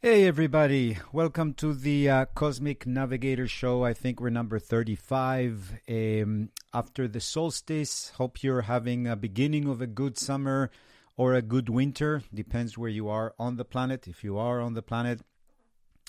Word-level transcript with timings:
Hey, 0.00 0.28
everybody. 0.28 0.96
Welcome 1.12 1.54
to 1.54 1.74
the 1.74 2.08
uh, 2.08 2.26
Cosmic 2.26 2.86
Navigator 2.86 3.48
Show. 3.48 3.82
I 3.82 3.94
think 3.94 4.20
we're 4.20 4.30
number 4.30 4.60
35. 4.60 5.72
Um, 5.88 6.50
after 6.72 7.08
the 7.08 7.18
solstice, 7.18 8.10
hope 8.10 8.44
you're 8.44 8.60
having 8.62 9.08
a 9.08 9.16
beginning 9.16 9.66
of 9.66 9.82
a 9.82 9.88
good 9.88 10.16
summer 10.16 10.70
or 11.16 11.34
a 11.34 11.42
good 11.42 11.68
winter. 11.68 12.22
Depends 12.32 12.78
where 12.78 12.88
you 12.88 13.08
are 13.08 13.34
on 13.40 13.56
the 13.56 13.64
planet. 13.64 14.06
If 14.06 14.22
you 14.22 14.38
are 14.38 14.60
on 14.60 14.74
the 14.74 14.82
planet, 14.82 15.20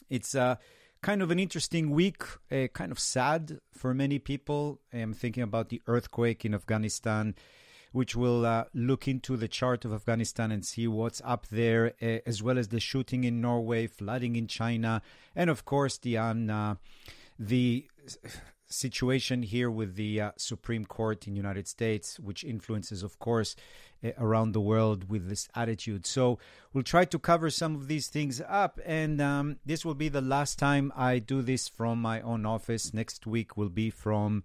it's 0.08 0.36
uh, 0.36 0.58
kind 1.02 1.24
of 1.24 1.32
an 1.32 1.40
interesting 1.40 1.90
week, 1.90 2.22
uh, 2.52 2.68
kind 2.68 2.92
of 2.92 3.00
sad 3.00 3.60
for 3.72 3.96
many 3.96 4.20
people. 4.20 4.82
I'm 4.94 5.14
thinking 5.14 5.42
about 5.42 5.70
the 5.70 5.82
earthquake 5.88 6.46
in 6.46 6.54
Afghanistan 6.54 7.34
which 7.92 8.16
will 8.16 8.46
uh, 8.46 8.66
look 8.74 9.08
into 9.08 9.36
the 9.36 9.48
chart 9.48 9.86
of 9.86 9.94
Afghanistan 9.94 10.52
and 10.52 10.66
see 10.66 10.88
what's 10.88 11.22
up 11.26 11.48
there, 11.48 11.94
uh, 12.02 12.20
as 12.26 12.44
well 12.44 12.58
as 12.58 12.68
the 12.70 12.80
shooting 12.80 13.24
in 13.24 13.42
Norway, 13.42 13.88
flooding 13.88 14.36
in 14.36 14.48
China, 14.48 15.02
and 15.36 15.50
of 15.50 15.66
course 15.66 15.98
the 15.98 16.18
on 16.18 16.50
uh, 16.50 16.76
the 17.38 17.88
situation 18.70 19.42
here 19.42 19.70
with 19.70 19.96
the 19.96 20.22
uh, 20.22 20.32
Supreme 20.38 20.86
Court 20.86 21.28
in 21.28 21.36
United 21.36 21.68
States, 21.68 22.20
which 22.20 22.44
influences, 22.44 23.02
of 23.04 23.18
course, 23.20 23.56
uh, 24.04 24.12
around 24.18 24.52
the 24.52 24.62
world 24.62 25.10
with 25.10 25.28
this 25.28 25.50
attitude. 25.56 26.06
So 26.06 26.38
we'll 26.72 26.84
try 26.84 27.06
to 27.06 27.20
cover 27.20 27.50
some 27.50 27.76
of 27.76 27.88
these 27.88 28.08
things 28.08 28.42
up, 28.48 28.80
and 28.86 29.20
um, 29.20 29.58
this 29.66 29.84
will 29.84 29.96
be 29.96 30.10
the 30.10 30.22
last 30.22 30.60
time 30.60 30.94
I 30.96 31.20
do 31.20 31.42
this 31.42 31.68
from 31.68 32.02
my 32.02 32.22
own 32.22 32.46
office. 32.46 32.94
Next 32.94 33.26
week 33.26 33.58
will 33.58 33.70
be 33.70 33.90
from 33.90 34.44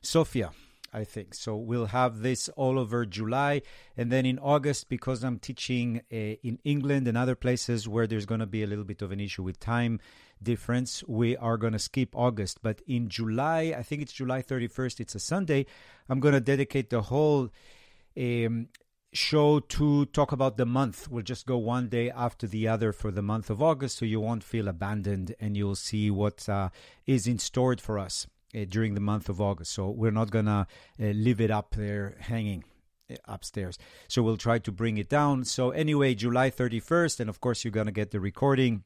Sofia. 0.00 0.52
I 0.94 1.04
think. 1.04 1.34
So 1.34 1.56
we'll 1.56 1.86
have 1.86 2.20
this 2.20 2.48
all 2.50 2.78
over 2.78 3.04
July. 3.04 3.62
And 3.96 4.12
then 4.12 4.24
in 4.24 4.38
August, 4.38 4.88
because 4.88 5.24
I'm 5.24 5.40
teaching 5.40 6.02
uh, 6.12 6.16
in 6.16 6.60
England 6.64 7.08
and 7.08 7.18
other 7.18 7.34
places 7.34 7.88
where 7.88 8.06
there's 8.06 8.26
going 8.26 8.40
to 8.40 8.46
be 8.46 8.62
a 8.62 8.66
little 8.66 8.84
bit 8.84 9.02
of 9.02 9.10
an 9.10 9.18
issue 9.18 9.42
with 9.42 9.58
time 9.58 9.98
difference, 10.40 11.02
we 11.08 11.36
are 11.36 11.56
going 11.56 11.72
to 11.72 11.78
skip 11.78 12.14
August. 12.14 12.62
But 12.62 12.80
in 12.86 13.08
July, 13.08 13.74
I 13.76 13.82
think 13.82 14.02
it's 14.02 14.12
July 14.12 14.40
31st, 14.42 15.00
it's 15.00 15.14
a 15.16 15.20
Sunday, 15.20 15.66
I'm 16.08 16.20
going 16.20 16.34
to 16.34 16.40
dedicate 16.40 16.90
the 16.90 17.02
whole. 17.02 17.50
Um, 18.16 18.68
show 19.12 19.60
to 19.60 20.06
talk 20.06 20.32
about 20.32 20.56
the 20.56 20.66
month. 20.66 21.08
We'll 21.08 21.22
just 21.22 21.46
go 21.46 21.56
one 21.56 21.88
day 21.88 22.10
after 22.10 22.48
the 22.48 22.66
other 22.66 22.92
for 22.92 23.12
the 23.12 23.22
month 23.22 23.48
of 23.48 23.62
August 23.62 23.98
so 23.98 24.04
you 24.04 24.20
won't 24.20 24.42
feel 24.42 24.66
abandoned 24.66 25.36
and 25.38 25.56
you'll 25.56 25.76
see 25.76 26.10
what 26.10 26.48
uh, 26.48 26.70
is 27.06 27.28
in 27.28 27.38
store 27.38 27.76
for 27.76 27.96
us 27.96 28.26
uh, 28.54 28.64
during 28.68 28.94
the 28.94 29.00
month 29.00 29.28
of 29.28 29.40
August. 29.40 29.72
So 29.72 29.90
we're 29.90 30.10
not 30.10 30.30
going 30.30 30.46
to 30.46 30.66
uh, 31.00 31.06
leave 31.06 31.40
it 31.40 31.50
up 31.50 31.74
there 31.74 32.16
hanging 32.20 32.64
uh, 33.10 33.16
upstairs. 33.26 33.78
So 34.08 34.22
we'll 34.22 34.36
try 34.36 34.58
to 34.60 34.72
bring 34.72 34.96
it 34.98 35.08
down. 35.08 35.44
So, 35.44 35.70
anyway, 35.70 36.14
July 36.14 36.50
31st, 36.50 37.20
and 37.20 37.30
of 37.30 37.40
course, 37.40 37.64
you're 37.64 37.72
going 37.72 37.86
to 37.86 37.92
get 37.92 38.10
the 38.10 38.20
recording. 38.20 38.84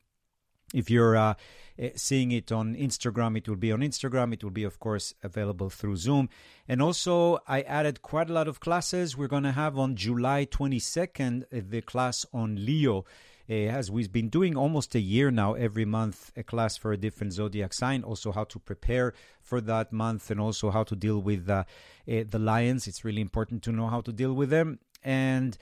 If 0.74 0.90
you're 0.90 1.16
uh, 1.16 1.34
uh, 1.82 1.88
seeing 1.94 2.30
it 2.32 2.52
on 2.52 2.74
Instagram, 2.74 3.38
it 3.38 3.48
will 3.48 3.56
be 3.56 3.72
on 3.72 3.80
Instagram. 3.80 4.34
It 4.34 4.44
will 4.44 4.50
be, 4.50 4.64
of 4.64 4.78
course, 4.78 5.14
available 5.22 5.70
through 5.70 5.96
Zoom. 5.96 6.28
And 6.66 6.82
also, 6.82 7.38
I 7.46 7.62
added 7.62 8.02
quite 8.02 8.28
a 8.28 8.34
lot 8.34 8.48
of 8.48 8.60
classes. 8.60 9.16
We're 9.16 9.28
going 9.28 9.44
to 9.44 9.52
have 9.52 9.78
on 9.78 9.96
July 9.96 10.44
22nd 10.44 11.44
uh, 11.44 11.60
the 11.66 11.80
class 11.80 12.26
on 12.34 12.56
Leo 12.66 13.06
as 13.48 13.90
we've 13.90 14.12
been 14.12 14.28
doing 14.28 14.56
almost 14.56 14.94
a 14.94 15.00
year 15.00 15.30
now, 15.30 15.54
every 15.54 15.84
month, 15.84 16.32
a 16.36 16.42
class 16.42 16.76
for 16.76 16.92
a 16.92 16.96
different 16.96 17.32
zodiac 17.32 17.72
sign, 17.72 18.02
also 18.02 18.32
how 18.32 18.44
to 18.44 18.58
prepare 18.58 19.14
for 19.40 19.60
that 19.62 19.92
month, 19.92 20.30
and 20.30 20.40
also 20.40 20.70
how 20.70 20.84
to 20.84 20.94
deal 20.94 21.20
with 21.20 21.48
uh, 21.48 21.64
uh, 22.06 22.24
the 22.28 22.38
lions. 22.38 22.86
It's 22.86 23.04
really 23.04 23.22
important 23.22 23.62
to 23.64 23.72
know 23.72 23.86
how 23.86 24.02
to 24.02 24.12
deal 24.12 24.34
with 24.34 24.50
them. 24.50 24.78
And 25.02 25.56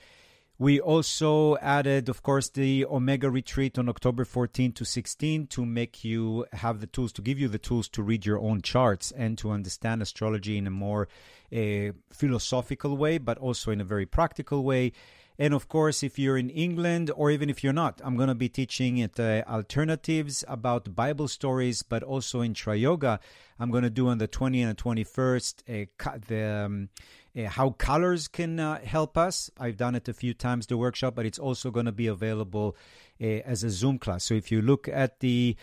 we 0.59 0.79
also 0.79 1.55
added, 1.57 2.09
of 2.09 2.23
course, 2.23 2.49
the 2.49 2.83
Omega 2.85 3.29
retreat 3.29 3.77
on 3.77 3.87
October 3.87 4.25
14 4.25 4.71
to 4.73 4.85
16 4.85 5.47
to 5.47 5.65
make 5.65 6.03
you 6.03 6.47
have 6.53 6.81
the 6.81 6.87
tools, 6.87 7.13
to 7.13 7.21
give 7.21 7.39
you 7.39 7.47
the 7.47 7.59
tools 7.59 7.87
to 7.89 8.01
read 8.01 8.25
your 8.25 8.39
own 8.39 8.61
charts 8.61 9.11
and 9.11 9.37
to 9.37 9.51
understand 9.51 10.01
astrology 10.01 10.57
in 10.57 10.65
a 10.65 10.71
more 10.71 11.07
uh, 11.55 11.93
philosophical 12.11 12.97
way, 12.97 13.19
but 13.19 13.37
also 13.37 13.69
in 13.69 13.79
a 13.79 13.85
very 13.85 14.07
practical 14.07 14.63
way. 14.63 14.93
And 15.39 15.53
of 15.53 15.67
course, 15.67 16.01
if 16.01 16.17
you're 16.17 16.37
in 16.37 16.49
England 16.49 17.11
or 17.15 17.29
even 17.29 17.49
if 17.49 17.63
you're 17.63 17.73
not, 17.73 18.01
I'm 18.03 18.15
going 18.15 18.29
to 18.29 18.35
be 18.35 18.49
teaching 18.49 19.01
at 19.01 19.19
uh, 19.19 19.43
alternatives 19.47 20.43
about 20.47 20.95
Bible 20.95 21.27
stories, 21.27 21.83
but 21.83 22.01
also 22.01 22.41
in 22.41 22.55
Tri 22.55 22.75
Yoga. 22.75 23.19
I'm 23.59 23.69
going 23.69 23.83
to 23.83 23.89
do 23.89 24.07
on 24.07 24.17
the 24.17 24.27
20th 24.27 24.69
and 24.69 24.77
the 24.77 24.83
21st 24.83 25.87
uh, 26.09 26.17
the. 26.27 26.43
Um, 26.43 26.89
uh, 27.37 27.47
how 27.47 27.69
colors 27.69 28.27
can 28.27 28.59
uh, 28.59 28.79
help 28.79 29.15
us. 29.15 29.51
I've 29.59 29.77
done 29.77 29.93
it 29.93 30.07
a 30.07 30.13
few 30.13 30.33
times, 30.33 30.65
the 30.65 30.77
workshop, 30.77 31.13
but 31.13 31.25
it's 31.25 31.37
also 31.37 31.69
going 31.69 31.85
to 31.85 31.91
be 31.91 32.07
available 32.07 32.75
uh, 33.21 33.25
as 33.25 33.63
a 33.63 33.69
Zoom 33.69 33.99
class. 33.99 34.23
So 34.23 34.33
if 34.33 34.51
you 34.51 34.61
look 34.61 34.87
at 34.87 35.19
the 35.19 35.55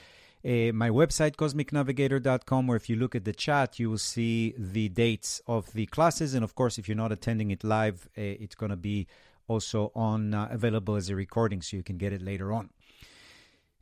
uh, 0.45 0.71
my 0.73 0.91
website, 0.91 1.37
cosmicnavigator.com, 1.37 2.69
or 2.69 2.77
if 2.77 2.91
you 2.91 2.97
look 2.97 3.15
at 3.15 3.25
the 3.25 3.33
chat, 3.33 3.79
you 3.79 3.91
will 3.91 3.99
see 3.99 4.55
the 4.59 4.89
dates 4.91 5.41
of 5.47 5.73
the 5.73 5.87
classes. 5.87 6.35
And 6.35 6.45
of 6.45 6.55
course, 6.55 6.79
if 6.79 6.87
you're 6.87 6.97
not 6.97 7.13
attending 7.13 7.51
it 7.51 7.65
live, 7.65 8.09
uh, 8.17 8.21
it's 8.21 8.55
going 8.55 8.71
to 8.71 8.77
be 8.77 9.07
also 9.49 9.93
on 9.95 10.35
uh, 10.35 10.49
available 10.51 10.97
as 10.97 11.09
a 11.09 11.17
recording 11.17 11.63
so 11.63 11.77
you 11.77 11.83
can 11.83 11.99
get 11.99 12.13
it 12.13 12.23
later 12.23 12.53
on. 12.53 12.71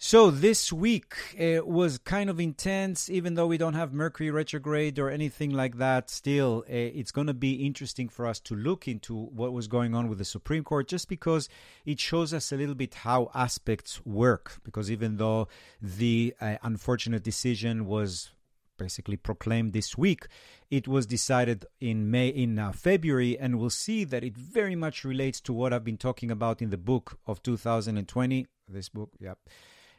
So 0.04 0.32
this 0.32 0.72
week 0.72 1.14
it 1.38 1.64
was 1.64 1.96
kind 1.98 2.28
of 2.28 2.40
intense, 2.40 3.08
even 3.08 3.34
though 3.34 3.46
we 3.46 3.56
don't 3.56 3.74
have 3.74 3.92
Mercury 3.92 4.32
retrograde 4.32 4.98
or 4.98 5.08
anything 5.08 5.50
like 5.50 5.78
that. 5.78 6.10
Still, 6.10 6.64
uh, 6.68 6.72
it's 6.72 7.12
going 7.12 7.28
to 7.28 7.34
be 7.34 7.64
interesting 7.64 8.08
for 8.08 8.26
us 8.26 8.40
to 8.40 8.56
look 8.56 8.88
into 8.88 9.14
what 9.14 9.52
was 9.52 9.68
going 9.68 9.94
on 9.94 10.08
with 10.08 10.18
the 10.18 10.24
Supreme 10.24 10.64
Court, 10.64 10.88
just 10.88 11.08
because 11.08 11.48
it 11.86 12.00
shows 12.00 12.34
us 12.34 12.50
a 12.50 12.56
little 12.56 12.74
bit 12.74 12.94
how 12.94 13.30
aspects 13.32 14.04
work. 14.04 14.58
Because 14.64 14.90
even 14.90 15.18
though 15.18 15.46
the 15.80 16.34
uh, 16.40 16.56
unfortunate 16.64 17.22
decision 17.22 17.86
was 17.86 18.32
basically 18.78 19.16
proclaimed 19.16 19.72
this 19.72 19.96
week. 19.96 20.26
It 20.70 20.88
was 20.88 21.06
decided 21.06 21.66
in 21.80 22.10
May 22.10 22.28
in 22.28 22.58
uh, 22.58 22.72
February, 22.72 23.38
and 23.38 23.58
we'll 23.58 23.70
see 23.70 24.04
that 24.04 24.24
it 24.24 24.36
very 24.36 24.76
much 24.76 25.04
relates 25.04 25.40
to 25.42 25.52
what 25.52 25.72
I've 25.72 25.84
been 25.84 25.98
talking 25.98 26.30
about 26.30 26.62
in 26.62 26.70
the 26.70 26.76
book 26.76 27.18
of 27.26 27.42
2020. 27.42 28.46
This 28.68 28.88
book, 28.88 29.10
yep, 29.18 29.38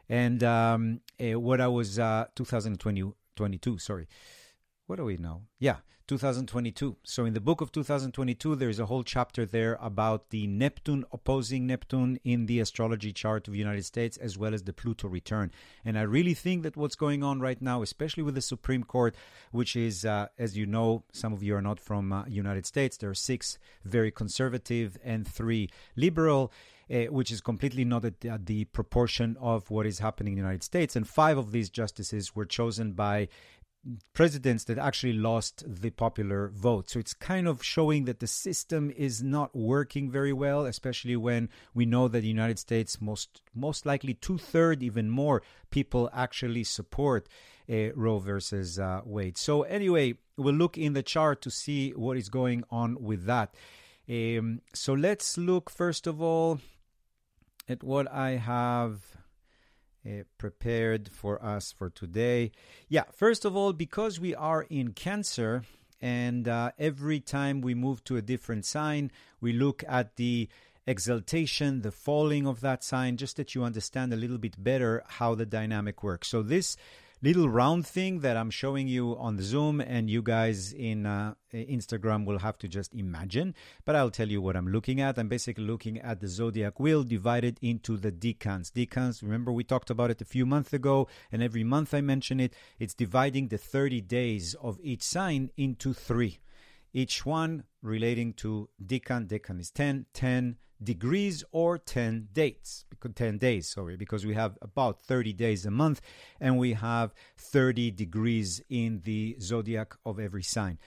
and 0.10 0.44
um, 0.44 1.02
uh, 1.22 1.40
what 1.40 1.62
I 1.62 1.68
was 1.68 2.00
uh, 2.00 2.26
2020 2.36 3.14
22. 3.36 3.78
Sorry, 3.78 4.08
what 4.88 4.98
do 4.98 5.06
we 5.06 5.18
know? 5.18 5.44
Yeah, 5.60 5.78
2022. 6.08 6.98
So 7.04 7.26
in 7.26 7.34
the 7.34 7.40
book 7.40 7.62
of 7.62 7.72
2022, 7.72 8.56
there 8.56 8.70
is 8.70 8.80
a 8.80 8.86
whole 8.86 9.04
chapter 9.04 9.46
there 9.46 9.78
about 9.82 10.30
the 10.30 10.48
Neptune 10.48 11.06
opposing 11.12 11.66
Neptune 11.66 12.20
in 12.24 12.46
the 12.46 12.60
astrology 12.60 13.14
chart 13.14 13.48
of 13.48 13.54
the 13.54 13.60
United 13.60 13.86
States, 13.86 14.18
as 14.18 14.38
well 14.38 14.54
as 14.54 14.64
the 14.64 14.74
Pluto 14.74 15.08
return. 15.08 15.52
And 15.86 15.98
I 15.98 16.02
really 16.02 16.34
think 16.34 16.64
that 16.64 16.76
what's 16.76 16.96
going 16.96 17.24
on 17.24 17.40
right 17.40 17.62
now, 17.62 17.82
especially 17.82 18.24
with 18.24 18.36
the 18.36 18.42
Supreme 18.42 18.84
Court, 18.84 19.16
which 19.52 19.76
is, 19.76 20.04
uh, 20.04 20.28
as 20.38 20.58
you 20.58 20.66
know, 20.66 21.04
some 21.14 21.32
of 21.32 21.42
you 21.42 21.56
are 21.56 21.62
not 21.62 21.80
from 21.80 22.12
uh, 22.12 22.26
United 22.26 22.66
States. 22.66 22.98
There 22.98 23.10
are 23.10 23.16
six 23.16 23.58
very 23.86 24.12
conservative 24.12 24.98
and 25.04 25.28
three 25.28 25.70
liberal. 25.96 26.52
Uh, 26.94 27.06
which 27.06 27.32
is 27.32 27.40
completely 27.40 27.86
not 27.86 28.04
at 28.04 28.20
the, 28.20 28.28
at 28.28 28.46
the, 28.46 28.66
proportion 28.66 29.38
of 29.40 29.72
what 29.72 29.86
is 29.86 30.00
happening 30.00 30.34
in 30.34 30.36
the 30.36 30.42
United 30.42 30.64
States. 30.64 30.98
And 30.98 31.08
five 31.08 31.38
of 31.38 31.54
these 31.54 31.70
justices 31.70 32.36
were 32.36 32.46
chosen 32.46 32.92
by 32.92 33.30
presidents 34.14 34.64
that 34.66 34.78
actually 34.78 35.14
lost 35.14 35.64
the 35.68 35.90
popular 35.90 36.50
vote. 36.54 36.90
So 36.90 37.00
it's 37.00 37.14
kind 37.14 37.48
of 37.48 37.64
showing 37.64 38.06
that 38.06 38.20
the 38.20 38.28
system 38.28 38.92
is 38.96 39.22
not 39.22 39.56
working 39.56 40.10
very 40.10 40.34
well, 40.34 40.66
especially 40.66 41.16
when 41.16 41.50
we 41.74 41.86
know 41.86 42.08
that 42.08 42.22
the 42.22 42.28
United 42.28 42.60
States 42.60 43.02
most 43.02 43.42
most 43.54 43.86
likely 43.86 44.14
two 44.14 44.38
third, 44.38 44.82
even 44.82 45.10
more 45.10 45.42
people 45.70 46.10
actually 46.14 46.64
support 46.64 47.28
uh, 47.70 47.92
Roe 47.94 48.20
versus 48.20 48.80
uh, 48.80 49.02
Wade. 49.04 49.38
So 49.38 49.64
anyway, 49.64 50.16
we'll 50.38 50.56
look 50.56 50.78
in 50.78 50.94
the 50.94 51.04
chart 51.04 51.42
to 51.42 51.52
see 51.52 51.92
what 51.92 52.18
is 52.18 52.30
going 52.30 52.64
on 52.70 52.98
with 53.02 53.26
that. 53.26 53.54
Um, 54.10 54.62
so 54.74 54.94
let's 54.94 55.38
look 55.38 55.70
first 55.70 56.08
of 56.08 56.22
all 56.22 56.60
at 57.68 57.84
what 57.84 58.12
I 58.12 58.32
have 58.32 59.00
uh, 60.06 60.24
prepared 60.38 61.10
for 61.10 61.44
us 61.44 61.72
for 61.72 61.90
today. 61.90 62.52
Yeah, 62.90 63.04
first 63.16 63.46
of 63.46 63.56
all, 63.56 63.74
because 63.74 64.20
we 64.20 64.36
are 64.36 64.66
in 64.70 64.94
Cancer, 64.94 65.64
and 66.02 66.48
uh, 66.48 66.72
every 66.78 67.20
time 67.20 67.62
we 67.62 67.74
move 67.74 68.04
to 68.06 68.18
a 68.18 68.22
different 68.22 68.66
sign, 68.66 69.12
we 69.40 69.54
look 69.54 69.84
at 69.88 70.18
the 70.18 70.50
exaltation, 70.86 71.82
the 71.82 71.92
falling 71.92 72.46
of 72.46 72.60
that 72.62 72.84
sign, 72.84 73.18
just 73.18 73.38
that 73.38 73.56
you 73.56 73.64
understand 73.64 74.14
a 74.14 74.18
little 74.18 74.38
bit 74.38 74.62
better 74.62 75.04
how 75.08 75.36
the 75.36 75.46
dynamic 75.46 76.04
works. 76.04 76.28
So, 76.28 76.42
this 76.42 76.76
little 77.24 77.48
round 77.48 77.88
thing 77.88 78.20
that 78.20 78.36
I'm 78.36 78.50
showing 78.50 78.90
you 78.90 79.16
on 79.18 79.38
the 79.38 79.44
Zoom, 79.44 79.80
and 79.80 80.10
you 80.10 80.22
guys 80.22 80.74
in 80.74 81.06
uh, 81.06 81.36
Instagram 81.54 82.26
will 82.26 82.40
have 82.40 82.58
to 82.58 82.68
just 82.68 82.94
imagine. 82.94 83.56
But 83.86 83.96
I'll 83.96 84.12
tell 84.12 84.28
you 84.28 84.42
what 84.42 84.58
I'm 84.58 84.68
looking 84.68 85.00
at. 85.00 85.18
I'm 85.18 85.30
basically 85.30 85.64
looking 85.64 85.98
at 86.00 86.20
the 86.20 86.28
zodiac 86.28 86.82
wheel 86.82 87.02
divided 87.04 87.60
into 87.62 87.96
the 87.96 88.12
decans. 88.12 88.74
Decans, 88.74 89.22
remember 89.22 89.54
we 89.54 89.64
talked 89.64 89.90
about 89.90 90.12
it 90.12 90.22
a 90.22 90.26
few 90.26 90.46
months 90.46 90.74
ago, 90.74 91.08
and 91.32 91.42
every 91.42 91.64
month 91.64 91.94
I 91.94 92.02
mention 92.02 92.42
it. 92.42 92.54
It's 92.78 92.94
dividing 92.94 93.48
the 93.48 93.58
30 93.58 94.02
days 94.02 94.54
of 94.56 94.78
each 94.84 95.02
sign 95.02 95.50
into 95.56 95.94
three 95.94 96.40
each 96.94 97.26
one 97.26 97.64
relating 97.82 98.34
to 98.34 98.70
decan. 98.84 99.28
Decan 99.28 99.60
is 99.60 99.72
10, 99.72 100.06
10 100.14 100.58
degrees 100.84 101.44
or 101.52 101.78
10 101.78 102.28
dates 102.34 102.86
10 103.16 103.38
days 103.38 103.70
sorry 103.70 103.96
because 103.96 104.26
we 104.26 104.34
have 104.34 104.58
about 104.62 105.00
30 105.00 105.34
days 105.34 105.66
a 105.66 105.72
month 105.72 106.02
and 106.42 106.58
we 106.58 106.74
have 106.74 107.14
30 107.38 107.92
degrees 107.92 108.62
in 108.70 109.02
the 109.06 109.38
zodiac 109.40 109.94
of 110.06 110.20
every 110.20 110.44
sign 110.44 110.78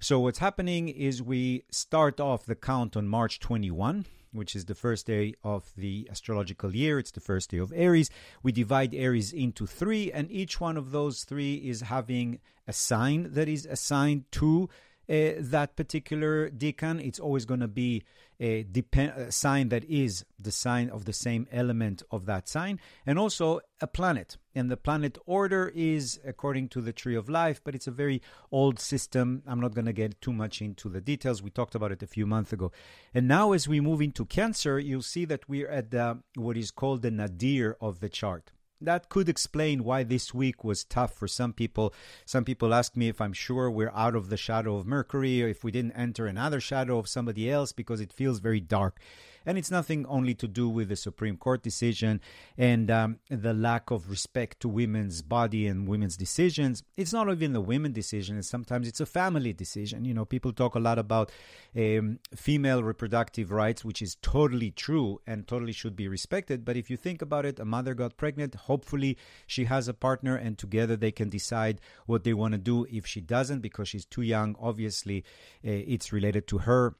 so 0.00 0.20
what's 0.20 0.38
happening 0.38 0.88
is 0.88 1.22
we 1.22 1.64
start 1.70 2.20
off 2.20 2.46
the 2.46 2.54
count 2.54 2.96
on 2.96 3.06
march 3.06 3.38
21 3.40 4.06
which 4.34 4.56
is 4.56 4.64
the 4.64 4.74
first 4.74 5.06
day 5.06 5.32
of 5.44 5.72
the 5.76 6.08
astrological 6.10 6.74
year. 6.74 6.98
It's 6.98 7.12
the 7.12 7.20
first 7.20 7.50
day 7.50 7.58
of 7.58 7.72
Aries. 7.74 8.10
We 8.42 8.50
divide 8.50 8.92
Aries 8.92 9.32
into 9.32 9.64
three, 9.64 10.10
and 10.10 10.28
each 10.30 10.60
one 10.60 10.76
of 10.76 10.90
those 10.90 11.22
three 11.22 11.54
is 11.54 11.82
having 11.82 12.40
a 12.66 12.72
sign 12.72 13.32
that 13.34 13.48
is 13.48 13.64
assigned 13.64 14.24
to 14.32 14.68
uh, 15.08 15.32
that 15.38 15.76
particular 15.76 16.50
decan. 16.50 17.04
It's 17.04 17.20
always 17.20 17.44
going 17.44 17.60
to 17.60 17.68
be 17.68 18.04
a, 18.40 18.64
depend, 18.64 19.12
a 19.12 19.32
sign 19.32 19.68
that 19.68 19.84
is 19.84 20.24
the 20.38 20.50
sign 20.50 20.90
of 20.90 21.04
the 21.04 21.12
same 21.12 21.46
element 21.52 22.02
of 22.10 22.26
that 22.26 22.48
sign, 22.48 22.80
and 23.06 23.18
also 23.18 23.60
a 23.80 23.86
planet. 23.86 24.36
And 24.54 24.70
the 24.70 24.76
planet 24.76 25.18
order 25.26 25.72
is 25.74 26.20
according 26.24 26.68
to 26.70 26.80
the 26.80 26.92
tree 26.92 27.14
of 27.14 27.28
life, 27.28 27.60
but 27.64 27.74
it's 27.74 27.86
a 27.86 27.92
very 27.92 28.22
old 28.50 28.78
system. 28.78 29.42
I'm 29.46 29.60
not 29.60 29.74
going 29.74 29.86
to 29.86 29.92
get 29.92 30.20
too 30.20 30.32
much 30.32 30.60
into 30.60 30.88
the 30.88 31.00
details. 31.00 31.42
We 31.42 31.50
talked 31.50 31.74
about 31.74 31.92
it 31.92 32.02
a 32.02 32.06
few 32.06 32.26
months 32.26 32.52
ago. 32.52 32.72
And 33.12 33.28
now, 33.28 33.52
as 33.52 33.68
we 33.68 33.80
move 33.80 34.00
into 34.00 34.24
Cancer, 34.24 34.78
you'll 34.78 35.02
see 35.02 35.24
that 35.26 35.48
we're 35.48 35.68
at 35.68 35.90
the, 35.90 36.20
what 36.34 36.56
is 36.56 36.70
called 36.70 37.02
the 37.02 37.10
nadir 37.10 37.76
of 37.80 38.00
the 38.00 38.08
chart 38.08 38.52
that 38.84 39.08
could 39.08 39.28
explain 39.28 39.84
why 39.84 40.02
this 40.02 40.32
week 40.32 40.64
was 40.64 40.84
tough 40.84 41.14
for 41.14 41.28
some 41.28 41.52
people. 41.52 41.92
Some 42.24 42.44
people 42.44 42.74
ask 42.74 42.96
me 42.96 43.08
if 43.08 43.20
I'm 43.20 43.32
sure 43.32 43.70
we're 43.70 43.92
out 43.94 44.14
of 44.14 44.28
the 44.28 44.36
shadow 44.36 44.76
of 44.76 44.86
Mercury 44.86 45.42
or 45.42 45.48
if 45.48 45.64
we 45.64 45.70
didn't 45.70 45.92
enter 45.92 46.26
another 46.26 46.60
shadow 46.60 46.98
of 46.98 47.08
somebody 47.08 47.50
else 47.50 47.72
because 47.72 48.00
it 48.00 48.12
feels 48.12 48.38
very 48.38 48.60
dark. 48.60 49.00
And 49.46 49.58
it's 49.58 49.70
nothing 49.70 50.06
only 50.06 50.34
to 50.34 50.48
do 50.48 50.68
with 50.68 50.88
the 50.88 50.96
Supreme 50.96 51.36
Court 51.36 51.62
decision 51.62 52.20
and 52.56 52.90
um, 52.90 53.18
the 53.28 53.54
lack 53.54 53.90
of 53.90 54.10
respect 54.10 54.60
to 54.60 54.68
women's 54.68 55.22
body 55.22 55.66
and 55.66 55.88
women's 55.88 56.16
decisions. 56.16 56.82
It's 56.96 57.12
not 57.12 57.30
even 57.30 57.52
the 57.52 57.60
women 57.60 57.92
decision, 57.92 58.42
sometimes 58.42 58.88
it's 58.88 59.00
a 59.00 59.06
family 59.06 59.52
decision. 59.52 60.04
You 60.04 60.14
know, 60.14 60.24
people 60.24 60.52
talk 60.52 60.74
a 60.74 60.80
lot 60.80 60.98
about 60.98 61.30
um, 61.76 62.18
female 62.34 62.82
reproductive 62.82 63.50
rights, 63.50 63.84
which 63.84 64.00
is 64.02 64.16
totally 64.22 64.70
true 64.70 65.20
and 65.26 65.46
totally 65.46 65.72
should 65.72 65.96
be 65.96 66.08
respected. 66.08 66.64
But 66.64 66.76
if 66.76 66.90
you 66.90 66.96
think 66.96 67.22
about 67.22 67.44
it, 67.44 67.58
a 67.58 67.64
mother 67.64 67.94
got 67.94 68.16
pregnant, 68.16 68.54
hopefully 68.54 69.16
she 69.46 69.64
has 69.64 69.88
a 69.88 69.94
partner 69.94 70.36
and 70.36 70.56
together 70.56 70.96
they 70.96 71.12
can 71.12 71.28
decide 71.28 71.80
what 72.06 72.24
they 72.24 72.34
want 72.34 72.52
to 72.52 72.58
do. 72.58 72.86
If 72.90 73.06
she 73.06 73.20
doesn't, 73.20 73.60
because 73.60 73.88
she's 73.88 74.04
too 74.04 74.22
young, 74.22 74.56
obviously 74.60 75.24
uh, 75.64 75.70
it's 75.70 76.12
related 76.12 76.46
to 76.48 76.58
her 76.58 76.96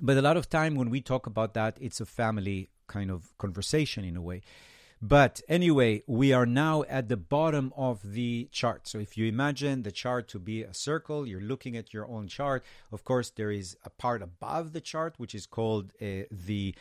but 0.00 0.16
a 0.16 0.22
lot 0.22 0.36
of 0.36 0.48
time 0.48 0.74
when 0.74 0.90
we 0.90 1.00
talk 1.00 1.26
about 1.26 1.54
that, 1.54 1.78
it's 1.80 2.00
a 2.00 2.06
family 2.06 2.70
kind 2.86 3.10
of 3.10 3.36
conversation 3.38 4.04
in 4.04 4.16
a 4.16 4.22
way. 4.22 4.42
But 5.02 5.42
anyway, 5.46 6.02
we 6.06 6.32
are 6.32 6.46
now 6.46 6.82
at 6.88 7.08
the 7.08 7.18
bottom 7.18 7.72
of 7.76 8.00
the 8.02 8.48
chart. 8.50 8.88
So 8.88 8.98
if 8.98 9.18
you 9.18 9.26
imagine 9.26 9.82
the 9.82 9.92
chart 9.92 10.26
to 10.28 10.38
be 10.38 10.62
a 10.62 10.72
circle, 10.72 11.26
you're 11.26 11.40
looking 11.40 11.76
at 11.76 11.92
your 11.92 12.08
own 12.08 12.28
chart. 12.28 12.64
Of 12.90 13.04
course, 13.04 13.30
there 13.30 13.50
is 13.50 13.76
a 13.84 13.90
part 13.90 14.22
above 14.22 14.72
the 14.72 14.80
chart, 14.80 15.14
which 15.18 15.34
is 15.34 15.44
called 15.46 15.92
uh, 16.00 16.24
the 16.30 16.74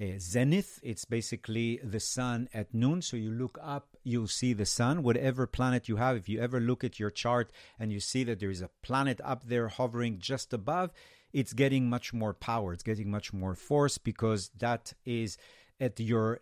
uh, 0.00 0.04
zenith. 0.18 0.78
It's 0.82 1.04
basically 1.04 1.80
the 1.82 1.98
sun 1.98 2.48
at 2.54 2.72
noon. 2.72 3.02
So 3.02 3.16
you 3.16 3.32
look 3.32 3.58
up, 3.60 3.96
you'll 4.04 4.28
see 4.28 4.52
the 4.52 4.66
sun, 4.66 5.02
whatever 5.02 5.46
planet 5.48 5.88
you 5.88 5.96
have. 5.96 6.16
If 6.16 6.28
you 6.28 6.40
ever 6.40 6.60
look 6.60 6.84
at 6.84 7.00
your 7.00 7.10
chart 7.10 7.50
and 7.80 7.92
you 7.92 7.98
see 7.98 8.22
that 8.24 8.38
there 8.38 8.50
is 8.50 8.62
a 8.62 8.70
planet 8.82 9.20
up 9.24 9.44
there 9.44 9.66
hovering 9.68 10.20
just 10.20 10.52
above, 10.52 10.92
it's 11.32 11.52
getting 11.52 11.88
much 11.88 12.12
more 12.12 12.34
power, 12.34 12.72
it's 12.72 12.82
getting 12.82 13.10
much 13.10 13.32
more 13.32 13.54
force 13.54 13.98
because 13.98 14.50
that 14.58 14.92
is 15.04 15.36
at 15.78 16.00
your 16.00 16.40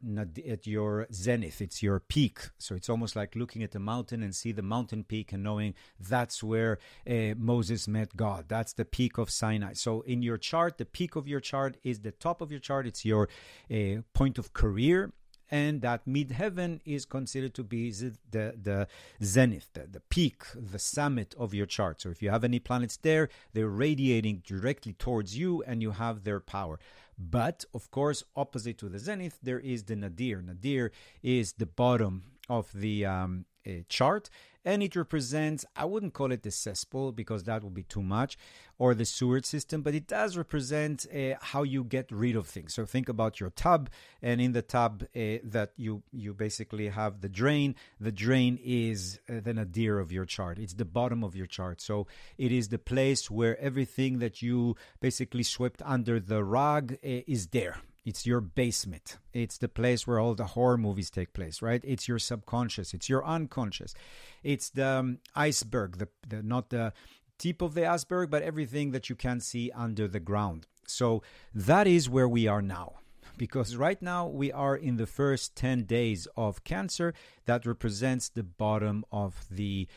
at 0.48 0.66
your 0.66 1.06
zenith 1.12 1.60
it's 1.60 1.82
your 1.82 1.98
peak. 1.98 2.38
So 2.58 2.74
it's 2.74 2.88
almost 2.88 3.16
like 3.16 3.34
looking 3.34 3.62
at 3.62 3.74
a 3.74 3.80
mountain 3.80 4.22
and 4.22 4.34
see 4.34 4.52
the 4.52 4.62
mountain 4.62 5.04
peak 5.04 5.32
and 5.32 5.42
knowing 5.42 5.74
that's 5.98 6.42
where 6.42 6.78
uh, 7.08 7.34
moses 7.36 7.88
met 7.88 8.16
god. 8.16 8.44
That's 8.48 8.72
the 8.74 8.84
peak 8.84 9.18
of 9.18 9.30
sinai. 9.30 9.72
So 9.74 10.02
in 10.02 10.22
your 10.22 10.38
chart 10.38 10.78
the 10.78 10.84
peak 10.84 11.16
of 11.16 11.26
your 11.26 11.40
chart 11.40 11.76
is 11.82 12.00
the 12.00 12.12
top 12.12 12.40
of 12.40 12.50
your 12.50 12.60
chart. 12.60 12.86
It's 12.86 13.04
your 13.04 13.28
uh, 13.70 14.02
point 14.12 14.38
of 14.38 14.52
career 14.52 15.12
and 15.50 15.82
that 15.82 16.06
midheaven 16.06 16.80
is 16.84 17.04
considered 17.04 17.54
to 17.54 17.62
be 17.62 17.90
the, 17.90 18.14
the 18.30 18.88
zenith, 19.22 19.68
the, 19.74 19.86
the 19.90 20.00
peak, 20.00 20.42
the 20.54 20.78
summit 20.78 21.34
of 21.38 21.54
your 21.54 21.66
chart. 21.66 22.00
So 22.02 22.10
if 22.10 22.22
you 22.22 22.30
have 22.30 22.44
any 22.44 22.58
planets 22.58 22.96
there, 22.96 23.28
they're 23.52 23.68
radiating 23.68 24.42
directly 24.46 24.94
towards 24.94 25.36
you 25.36 25.62
and 25.62 25.82
you 25.82 25.92
have 25.92 26.24
their 26.24 26.40
power. 26.40 26.78
But 27.18 27.64
of 27.72 27.90
course, 27.90 28.24
opposite 28.34 28.78
to 28.78 28.88
the 28.88 28.98
zenith, 28.98 29.38
there 29.42 29.60
is 29.60 29.84
the 29.84 29.96
nadir. 29.96 30.42
Nadir 30.42 30.90
is 31.22 31.52
the 31.52 31.66
bottom 31.66 32.24
of 32.48 32.70
the 32.74 33.06
um, 33.06 33.46
chart 33.88 34.30
and 34.64 34.82
it 34.82 34.96
represents 34.96 35.64
i 35.76 35.84
wouldn't 35.84 36.14
call 36.14 36.32
it 36.32 36.42
the 36.42 36.50
cesspool 36.50 37.12
because 37.12 37.44
that 37.44 37.62
would 37.62 37.74
be 37.74 37.82
too 37.82 38.02
much 38.02 38.36
or 38.78 38.94
the 38.94 39.04
sewage 39.04 39.44
system 39.44 39.82
but 39.82 39.94
it 39.94 40.06
does 40.06 40.36
represent 40.36 41.06
uh, 41.14 41.34
how 41.40 41.62
you 41.62 41.84
get 41.84 42.10
rid 42.10 42.36
of 42.36 42.46
things. 42.46 42.74
So 42.74 42.84
think 42.84 43.08
about 43.08 43.40
your 43.40 43.50
tub 43.50 43.90
and 44.22 44.40
in 44.40 44.52
the 44.52 44.62
tub 44.62 45.04
uh, 45.14 45.38
that 45.44 45.72
you 45.76 46.02
you 46.12 46.34
basically 46.34 46.88
have 46.88 47.20
the 47.20 47.28
drain 47.28 47.74
the 48.00 48.12
drain 48.12 48.58
is 48.62 49.20
uh, 49.28 49.40
the 49.42 49.54
nadir 49.54 49.98
of 49.98 50.12
your 50.12 50.24
chart. 50.24 50.58
It's 50.58 50.74
the 50.74 50.84
bottom 50.84 51.22
of 51.22 51.36
your 51.36 51.46
chart. 51.46 51.80
So 51.80 52.06
it 52.38 52.52
is 52.52 52.68
the 52.68 52.78
place 52.78 53.30
where 53.30 53.58
everything 53.60 54.18
that 54.18 54.42
you 54.42 54.76
basically 55.00 55.42
swept 55.42 55.82
under 55.84 56.20
the 56.20 56.42
rug 56.42 56.96
is 57.02 57.48
there 57.48 57.78
it's 58.04 58.26
your 58.26 58.40
basement. 58.40 59.16
It's 59.32 59.56
the 59.56 59.68
place 59.68 60.06
where 60.06 60.18
all 60.18 60.34
the 60.34 60.48
horror 60.48 60.76
movies 60.76 61.10
take 61.10 61.32
place, 61.32 61.62
right? 61.62 61.80
It's 61.84 62.06
your 62.06 62.18
subconscious. 62.18 62.92
It's 62.92 63.08
your 63.08 63.24
unconscious. 63.24 63.94
It's 64.42 64.70
the 64.70 64.86
um, 64.86 65.18
iceberg, 65.34 65.98
the, 65.98 66.08
the 66.28 66.42
not 66.42 66.68
the 66.68 66.92
tip 67.38 67.62
of 67.62 67.74
the 67.74 67.86
iceberg, 67.86 68.30
but 68.30 68.42
everything 68.42 68.90
that 68.90 69.08
you 69.08 69.16
can 69.16 69.40
see 69.40 69.70
under 69.74 70.06
the 70.06 70.20
ground. 70.20 70.66
So 70.86 71.22
that 71.54 71.86
is 71.86 72.10
where 72.10 72.28
we 72.28 72.46
are 72.46 72.62
now. 72.62 72.94
Because 73.36 73.74
right 73.74 74.00
now 74.00 74.28
we 74.28 74.52
are 74.52 74.76
in 74.76 74.96
the 74.96 75.06
first 75.06 75.56
10 75.56 75.84
days 75.84 76.28
of 76.36 76.62
Cancer. 76.62 77.14
That 77.46 77.66
represents 77.66 78.28
the 78.28 78.44
bottom 78.44 79.04
of 79.10 79.46
the 79.50 79.88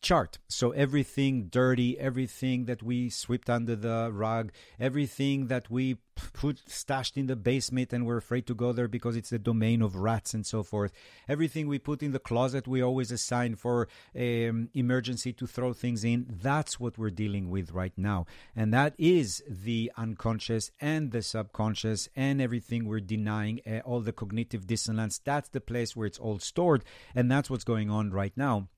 chart. 0.00 0.38
So 0.48 0.70
everything 0.70 1.48
dirty, 1.48 1.98
everything 1.98 2.66
that 2.66 2.82
we 2.82 3.10
swept 3.10 3.50
under 3.50 3.76
the 3.76 4.10
rug, 4.12 4.52
everything 4.78 5.46
that 5.48 5.70
we 5.70 5.98
put 6.32 6.62
stashed 6.66 7.16
in 7.16 7.26
the 7.26 7.36
basement 7.36 7.92
and 7.92 8.06
we're 8.06 8.16
afraid 8.16 8.46
to 8.46 8.54
go 8.54 8.72
there 8.72 8.88
because 8.88 9.16
it's 9.16 9.30
the 9.30 9.38
domain 9.38 9.82
of 9.82 9.96
rats 9.96 10.34
and 10.34 10.46
so 10.46 10.62
forth. 10.62 10.92
Everything 11.28 11.68
we 11.68 11.78
put 11.78 12.02
in 12.02 12.12
the 12.12 12.18
closet, 12.18 12.66
we 12.66 12.82
always 12.82 13.10
assign 13.10 13.54
for 13.56 13.88
um, 14.14 14.68
emergency 14.74 15.32
to 15.34 15.46
throw 15.46 15.72
things 15.72 16.04
in. 16.04 16.26
That's 16.28 16.80
what 16.80 16.98
we're 16.98 17.10
dealing 17.10 17.50
with 17.50 17.72
right 17.72 17.92
now. 17.96 18.26
And 18.54 18.72
that 18.72 18.94
is 18.98 19.42
the 19.48 19.92
unconscious 19.96 20.70
and 20.80 21.10
the 21.12 21.22
subconscious 21.22 22.08
and 22.16 22.40
everything 22.40 22.86
we're 22.86 23.00
denying, 23.00 23.60
uh, 23.66 23.80
all 23.80 24.00
the 24.00 24.12
cognitive 24.12 24.66
dissonance. 24.66 25.18
That's 25.18 25.48
the 25.50 25.60
place 25.60 25.94
where 25.94 26.06
it's 26.06 26.18
all 26.18 26.38
stored. 26.38 26.84
And 27.14 27.30
that's 27.30 27.50
what's 27.50 27.64
going 27.64 27.90
on 27.90 28.10
right 28.10 28.32
now 28.36 28.68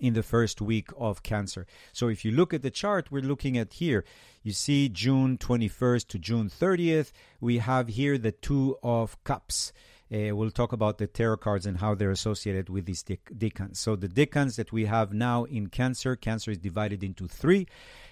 in 0.00 0.14
the 0.14 0.22
first 0.22 0.60
week 0.60 0.88
of 0.96 1.22
Cancer. 1.22 1.66
So 1.92 2.08
if 2.08 2.24
you 2.24 2.32
look 2.32 2.52
at 2.52 2.62
the 2.62 2.70
chart, 2.70 3.12
we're 3.12 3.22
looking 3.22 3.56
at 3.56 3.74
here. 3.74 4.04
You 4.42 4.52
see 4.52 4.88
June 4.88 5.38
21st 5.38 6.08
to 6.08 6.18
June 6.18 6.48
30th. 6.48 7.12
We 7.40 7.58
have 7.58 7.88
here 7.88 8.18
the 8.18 8.32
Two 8.32 8.76
of 8.82 9.22
Cups. 9.22 9.72
Uh, 10.12 10.34
we'll 10.34 10.50
talk 10.50 10.72
about 10.72 10.98
the 10.98 11.06
tarot 11.06 11.36
cards 11.36 11.66
and 11.66 11.78
how 11.78 11.94
they're 11.94 12.10
associated 12.10 12.68
with 12.68 12.84
these 12.84 13.02
decans. 13.02 13.76
So 13.76 13.94
the 13.94 14.08
decans 14.08 14.56
that 14.56 14.72
we 14.72 14.86
have 14.86 15.12
now 15.12 15.44
in 15.44 15.68
Cancer, 15.68 16.16
Cancer 16.16 16.50
is 16.50 16.58
divided 16.58 17.04
into 17.04 17.28
three. 17.28 17.66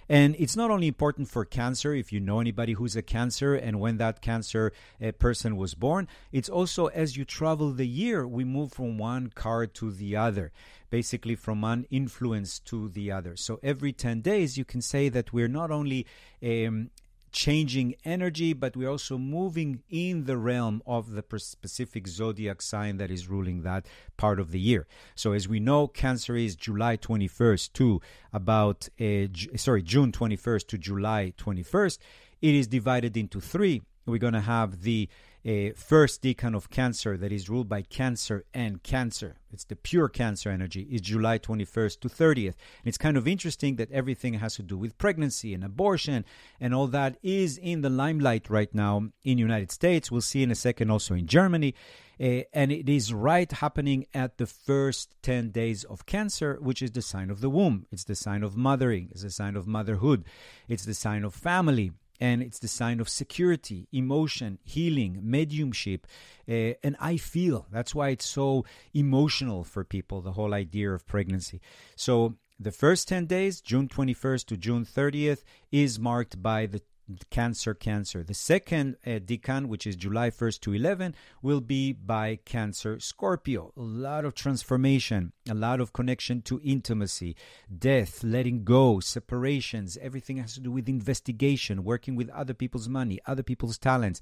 And 0.08 0.34
it's 0.38 0.56
not 0.56 0.70
only 0.70 0.86
important 0.86 1.28
for 1.28 1.44
cancer, 1.44 1.92
if 1.92 2.12
you 2.12 2.20
know 2.20 2.40
anybody 2.40 2.72
who's 2.72 2.96
a 2.96 3.02
cancer 3.02 3.54
and 3.54 3.78
when 3.78 3.98
that 3.98 4.22
cancer 4.22 4.72
uh, 5.04 5.12
person 5.12 5.56
was 5.56 5.74
born, 5.74 6.08
it's 6.32 6.48
also 6.48 6.86
as 6.86 7.16
you 7.16 7.26
travel 7.26 7.72
the 7.72 7.86
year, 7.86 8.26
we 8.26 8.42
move 8.44 8.72
from 8.72 8.96
one 8.96 9.28
card 9.28 9.74
to 9.74 9.90
the 9.90 10.16
other, 10.16 10.50
basically 10.88 11.34
from 11.34 11.60
one 11.60 11.86
influence 11.90 12.58
to 12.60 12.88
the 12.88 13.12
other. 13.12 13.36
So 13.36 13.60
every 13.62 13.92
10 13.92 14.22
days, 14.22 14.56
you 14.56 14.64
can 14.64 14.80
say 14.80 15.10
that 15.10 15.34
we're 15.34 15.46
not 15.46 15.70
only 15.70 16.06
um, 16.42 16.90
changing 17.32 17.94
energy, 18.04 18.52
but 18.52 18.76
we're 18.76 18.90
also 18.90 19.18
moving 19.18 19.82
in 19.88 20.24
the 20.24 20.36
realm 20.36 20.82
of 20.86 21.12
the 21.12 21.24
specific 21.38 22.06
zodiac 22.06 22.62
sign 22.62 22.96
that 22.98 23.10
is 23.10 23.28
ruling 23.28 23.62
that 23.62 23.86
part 24.16 24.40
of 24.40 24.50
the 24.50 24.60
year. 24.60 24.86
So, 25.14 25.32
as 25.32 25.48
we 25.48 25.60
know, 25.60 25.88
Cancer 25.88 26.36
is 26.36 26.56
July 26.56 26.96
21st 26.96 27.72
to 27.74 28.00
about, 28.32 28.88
uh, 29.00 29.28
sorry, 29.56 29.82
June 29.82 30.12
21st 30.12 30.66
to 30.68 30.78
July 30.78 31.32
21st. 31.36 31.98
It 32.40 32.54
is 32.54 32.66
divided 32.66 33.16
into 33.16 33.40
three. 33.40 33.82
We're 34.06 34.18
going 34.18 34.34
to 34.34 34.40
have 34.40 34.82
the 34.82 35.08
a 35.44 35.72
first 35.72 36.22
decan 36.22 36.54
of 36.54 36.70
Cancer 36.70 37.16
that 37.16 37.32
is 37.32 37.48
ruled 37.48 37.68
by 37.68 37.82
Cancer 37.82 38.44
and 38.52 38.82
Cancer. 38.82 39.36
It's 39.50 39.64
the 39.64 39.76
pure 39.76 40.08
Cancer 40.08 40.50
energy. 40.50 40.82
Is 40.90 41.00
July 41.00 41.38
21st 41.38 42.00
to 42.00 42.08
30th. 42.08 42.46
And 42.46 42.86
it's 42.86 42.98
kind 42.98 43.16
of 43.16 43.28
interesting 43.28 43.76
that 43.76 43.90
everything 43.92 44.34
has 44.34 44.56
to 44.56 44.62
do 44.62 44.76
with 44.76 44.98
pregnancy 44.98 45.54
and 45.54 45.64
abortion 45.64 46.24
and 46.60 46.74
all 46.74 46.86
that 46.88 47.18
is 47.22 47.56
in 47.58 47.80
the 47.80 47.90
limelight 47.90 48.50
right 48.50 48.72
now 48.74 49.08
in 49.22 49.38
United 49.38 49.70
States. 49.70 50.10
We'll 50.10 50.20
see 50.20 50.42
in 50.42 50.50
a 50.50 50.56
second 50.56 50.90
also 50.90 51.14
in 51.14 51.26
Germany. 51.26 51.74
Uh, 52.20 52.42
and 52.52 52.72
it 52.72 52.88
is 52.88 53.14
right 53.14 53.50
happening 53.50 54.04
at 54.12 54.38
the 54.38 54.46
first 54.46 55.14
10 55.22 55.50
days 55.50 55.84
of 55.84 56.04
Cancer, 56.04 56.58
which 56.60 56.82
is 56.82 56.90
the 56.90 57.02
sign 57.02 57.30
of 57.30 57.40
the 57.40 57.48
womb. 57.48 57.86
It's 57.92 58.04
the 58.04 58.16
sign 58.16 58.42
of 58.42 58.56
mothering, 58.56 59.08
it's 59.12 59.22
the 59.22 59.30
sign 59.30 59.54
of 59.54 59.68
motherhood, 59.68 60.24
it's 60.66 60.84
the 60.84 60.94
sign 60.94 61.22
of 61.22 61.32
family 61.32 61.92
and 62.20 62.42
it's 62.42 62.58
the 62.58 62.68
sign 62.68 63.00
of 63.00 63.08
security, 63.08 63.88
emotion, 63.92 64.58
healing, 64.64 65.20
mediumship. 65.22 66.06
Uh, 66.48 66.74
and 66.82 66.96
I 67.00 67.16
feel 67.16 67.66
that's 67.70 67.94
why 67.94 68.10
it's 68.10 68.26
so 68.26 68.64
emotional 68.94 69.64
for 69.64 69.84
people, 69.84 70.20
the 70.20 70.32
whole 70.32 70.54
idea 70.54 70.92
of 70.92 71.06
pregnancy. 71.06 71.60
So 71.96 72.36
the 72.60 72.72
first 72.72 73.06
10 73.08 73.26
days, 73.26 73.60
June 73.60 73.88
21st 73.88 74.46
to 74.46 74.56
June 74.56 74.84
30th, 74.84 75.44
is 75.70 75.98
marked 75.98 76.42
by 76.42 76.66
the 76.66 76.82
Cancer, 77.30 77.74
Cancer. 77.74 78.22
The 78.22 78.34
second 78.34 78.96
uh, 79.06 79.18
decan, 79.18 79.66
which 79.66 79.86
is 79.86 79.96
July 79.96 80.30
1st 80.30 80.60
to 80.60 80.74
11, 80.74 81.14
will 81.42 81.60
be 81.60 81.92
by 81.92 82.38
Cancer, 82.44 83.00
Scorpio. 83.00 83.72
A 83.76 83.80
lot 83.80 84.24
of 84.24 84.34
transformation, 84.34 85.32
a 85.48 85.54
lot 85.54 85.80
of 85.80 85.92
connection 85.92 86.42
to 86.42 86.60
intimacy, 86.62 87.36
death, 87.76 88.22
letting 88.22 88.64
go, 88.64 89.00
separations. 89.00 89.96
Everything 90.00 90.36
has 90.38 90.54
to 90.54 90.60
do 90.60 90.70
with 90.70 90.88
investigation, 90.88 91.84
working 91.84 92.16
with 92.16 92.28
other 92.30 92.54
people's 92.54 92.88
money, 92.88 93.18
other 93.26 93.42
people's 93.42 93.78
talents. 93.78 94.20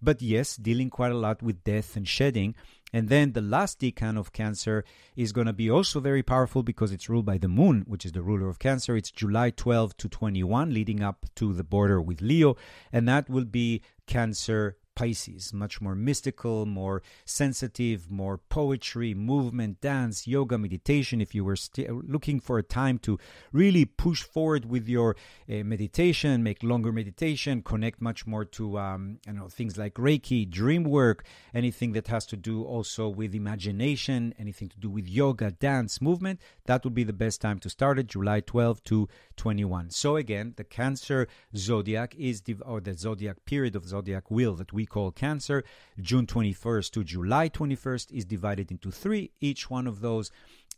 But 0.00 0.22
yes, 0.22 0.56
dealing 0.56 0.90
quite 0.90 1.12
a 1.12 1.18
lot 1.18 1.42
with 1.42 1.64
death 1.64 1.96
and 1.96 2.06
shedding. 2.06 2.54
And 2.92 3.08
then 3.08 3.32
the 3.32 3.42
last 3.42 3.80
decan 3.80 4.18
of 4.18 4.32
Cancer 4.32 4.84
is 5.14 5.32
going 5.32 5.46
to 5.46 5.52
be 5.52 5.70
also 5.70 6.00
very 6.00 6.22
powerful 6.22 6.62
because 6.62 6.90
it's 6.92 7.08
ruled 7.08 7.26
by 7.26 7.38
the 7.38 7.48
moon, 7.48 7.84
which 7.86 8.06
is 8.06 8.12
the 8.12 8.22
ruler 8.22 8.48
of 8.48 8.58
Cancer. 8.58 8.96
It's 8.96 9.10
July 9.10 9.50
12 9.50 9.96
to 9.98 10.08
21, 10.08 10.72
leading 10.72 11.02
up 11.02 11.26
to 11.36 11.52
the 11.52 11.64
border 11.64 12.00
with 12.00 12.22
Leo. 12.22 12.56
And 12.92 13.06
that 13.08 13.28
will 13.28 13.44
be 13.44 13.82
Cancer 14.06 14.76
Pisces, 14.98 15.52
much 15.52 15.80
more 15.80 15.94
mystical, 15.94 16.66
more 16.66 17.02
sensitive, 17.24 18.10
more 18.10 18.36
poetry, 18.36 19.14
movement, 19.14 19.80
dance, 19.80 20.26
yoga, 20.26 20.58
meditation. 20.58 21.20
If 21.20 21.36
you 21.36 21.44
were 21.44 21.54
st- 21.54 22.10
looking 22.10 22.40
for 22.40 22.58
a 22.58 22.64
time 22.64 22.98
to 23.06 23.16
really 23.52 23.84
push 23.84 24.24
forward 24.24 24.64
with 24.64 24.88
your 24.88 25.14
uh, 25.48 25.62
meditation, 25.62 26.42
make 26.42 26.64
longer 26.64 26.90
meditation, 26.90 27.62
connect 27.62 28.00
much 28.00 28.26
more 28.26 28.44
to 28.46 28.76
um, 28.76 29.20
you 29.24 29.34
know 29.34 29.46
things 29.46 29.78
like 29.78 29.94
Reiki, 29.94 30.50
dream 30.50 30.82
work, 30.82 31.24
anything 31.54 31.92
that 31.92 32.08
has 32.08 32.26
to 32.26 32.36
do 32.36 32.64
also 32.64 33.08
with 33.08 33.36
imagination, 33.36 34.34
anything 34.36 34.68
to 34.68 34.80
do 34.80 34.90
with 34.90 35.06
yoga, 35.06 35.52
dance, 35.52 36.00
movement, 36.00 36.40
that 36.66 36.82
would 36.82 36.94
be 36.94 37.04
the 37.04 37.12
best 37.12 37.40
time 37.40 37.60
to 37.60 37.70
start 37.70 38.00
it, 38.00 38.08
July 38.08 38.40
12 38.40 38.82
to 38.82 39.08
21. 39.36 39.90
So 39.90 40.16
again, 40.16 40.54
the 40.56 40.64
Cancer 40.64 41.28
zodiac 41.56 42.16
is 42.18 42.40
the, 42.40 42.56
or 42.66 42.80
the 42.80 42.94
zodiac 42.94 43.44
period 43.44 43.76
of 43.76 43.86
zodiac 43.86 44.28
wheel 44.28 44.54
that 44.56 44.72
we 44.72 44.87
call 44.88 45.10
Cancer. 45.10 45.64
June 46.00 46.26
21st 46.26 46.90
to 46.92 47.04
July 47.04 47.48
21st 47.48 48.12
is 48.12 48.24
divided 48.24 48.70
into 48.70 48.90
three. 48.90 49.30
Each 49.40 49.70
one 49.70 49.86
of 49.86 50.00
those 50.00 50.30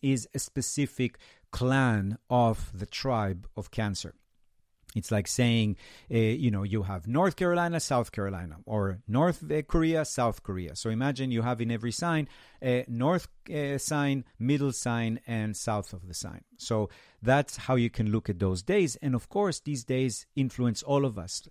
is 0.03 0.29
a 0.35 0.39
specific 0.39 1.19
clan 1.51 2.19
of 2.29 2.71
the 2.75 2.87
tribe 2.87 3.47
of 3.57 3.71
Cancer. 3.71 4.15
It's 4.97 5.11
like 5.11 5.29
saying, 5.29 5.77
uh, 6.13 6.17
you 6.17 6.51
know, 6.51 6.65
you 6.65 6.83
have 6.83 7.07
North 7.07 7.37
Carolina, 7.37 7.79
South 7.79 8.11
Carolina, 8.11 8.57
or 8.67 8.99
North 9.07 9.45
Korea, 9.69 10.05
South 10.05 10.43
Korea. 10.43 10.75
So 10.75 10.91
imagine 10.91 11.31
you 11.31 11.43
have 11.43 11.61
in 11.61 11.71
every 11.71 11.93
sign 11.93 12.29
a 12.63 12.85
north 12.89 13.29
uh, 13.53 13.79
sign, 13.79 14.25
middle 14.39 14.73
sign, 14.73 15.21
and 15.27 15.57
south 15.57 15.93
of 15.93 16.07
the 16.07 16.15
sign. 16.15 16.45
So 16.57 16.89
that's 17.23 17.57
how 17.57 17.75
you 17.75 17.91
can 17.91 18.11
look 18.11 18.31
at 18.31 18.39
those 18.39 18.63
days. 18.63 18.97
And 18.97 19.15
of 19.15 19.29
course, 19.29 19.61
these 19.61 19.85
days 19.85 20.27
influence 20.37 20.83
all 20.83 21.05
of 21.05 21.19
us. 21.19 21.49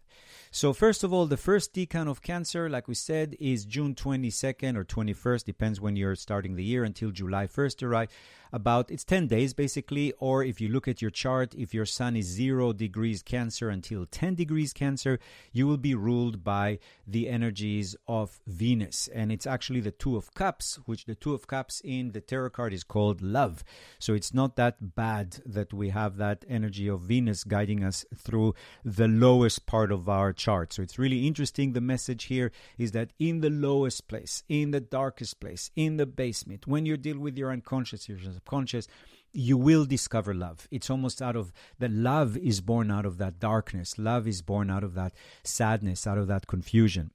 So, 0.52 0.74
first 0.74 1.04
of 1.04 1.14
all, 1.14 1.28
the 1.28 1.38
first 1.38 1.74
decan 1.74 2.08
of 2.08 2.22
Cancer, 2.22 2.70
like 2.70 2.88
we 2.88 2.96
said, 2.96 3.36
is 3.40 3.66
June 3.66 3.94
22nd 3.94 4.76
or 4.76 4.84
21st, 4.84 5.46
depends 5.46 5.80
when 5.80 5.96
you're 5.96 6.16
starting 6.16 6.56
the 6.56 6.64
year, 6.64 6.84
until 6.84 7.12
July 7.12 7.46
1st, 7.46 7.88
right? 7.88 8.10
About 8.52 8.90
it's 8.90 9.04
10 9.04 9.28
days 9.28 9.54
basically. 9.54 10.12
Or 10.14 10.44
if 10.44 10.60
you 10.60 10.70
look 10.70 10.88
at 10.88 11.04
your 11.04 11.12
chart, 11.12 11.54
if 11.56 11.72
your 11.74 11.86
sun 11.86 12.16
is 12.16 12.26
zero 12.26 12.74
degrees 12.74 13.22
Cancer 13.22 13.70
until 13.70 14.08
10 14.08 14.34
degrees 14.34 14.74
Cancer, 14.74 15.20
you 15.52 15.68
will 15.68 15.78
be 15.78 15.94
ruled 15.94 16.44
by 16.44 16.80
the 17.06 17.30
energies 17.30 17.96
of 18.08 18.40
Venus. 18.48 19.08
And 19.14 19.32
it's 19.32 19.46
actually 19.46 19.82
the 19.82 19.92
Two 19.92 20.18
of 20.18 20.34
Cups, 20.34 20.80
which 20.86 20.99
the 21.06 21.16
Two 21.16 21.34
of 21.34 21.48
Cups 21.48 21.82
in 21.84 22.12
the 22.12 22.22
tarot 22.22 22.52
card 22.52 22.74
is 22.74 22.84
called 22.84 23.22
love. 23.22 23.64
So, 24.00 24.14
it's 24.14 24.34
not 24.34 24.56
that 24.56 24.96
bad 24.96 25.38
that 25.46 25.74
we 25.74 25.90
have 25.90 26.18
that 26.18 26.46
energy 26.48 26.88
of 26.88 27.02
Venus 27.02 27.44
guiding 27.44 27.84
us 27.84 28.06
through 28.16 28.54
the 28.84 29.08
lowest 29.08 29.66
part 29.66 29.92
of 29.92 30.08
our 30.08 30.34
chart. 30.34 30.74
So 30.74 30.82
it's 30.82 31.00
really 31.00 31.28
interesting. 31.28 31.74
The 31.74 31.82
message 31.82 32.26
here 32.26 32.52
is 32.78 32.92
that 32.92 33.12
in 33.20 33.42
the 33.42 33.50
lowest 33.50 34.08
place, 34.08 34.44
in 34.50 34.72
the 34.72 34.80
darkest 34.80 35.40
place, 35.40 35.72
in 35.76 35.98
the 35.98 36.06
basement, 36.06 36.68
when 36.68 36.86
you 36.86 36.98
deal 36.98 37.20
with 37.20 37.38
your 37.38 37.52
unconscious, 37.52 38.08
your 38.08 38.20
subconscious, 38.20 38.88
you 39.32 39.58
will 39.58 39.86
discover 39.86 40.34
love. 40.34 40.68
It's 40.72 40.90
almost 40.90 41.22
out 41.22 41.36
of 41.36 41.52
that 41.78 41.92
love 41.92 42.36
is 42.38 42.62
born 42.62 42.90
out 42.90 43.06
of 43.06 43.18
that 43.20 43.40
darkness. 43.40 43.98
Love 43.98 44.28
is 44.28 44.42
born 44.42 44.70
out 44.70 44.84
of 44.84 44.96
that 44.96 45.14
sadness, 45.44 46.08
out 46.08 46.18
of 46.18 46.28
that 46.28 46.48
confusion. 46.48 47.12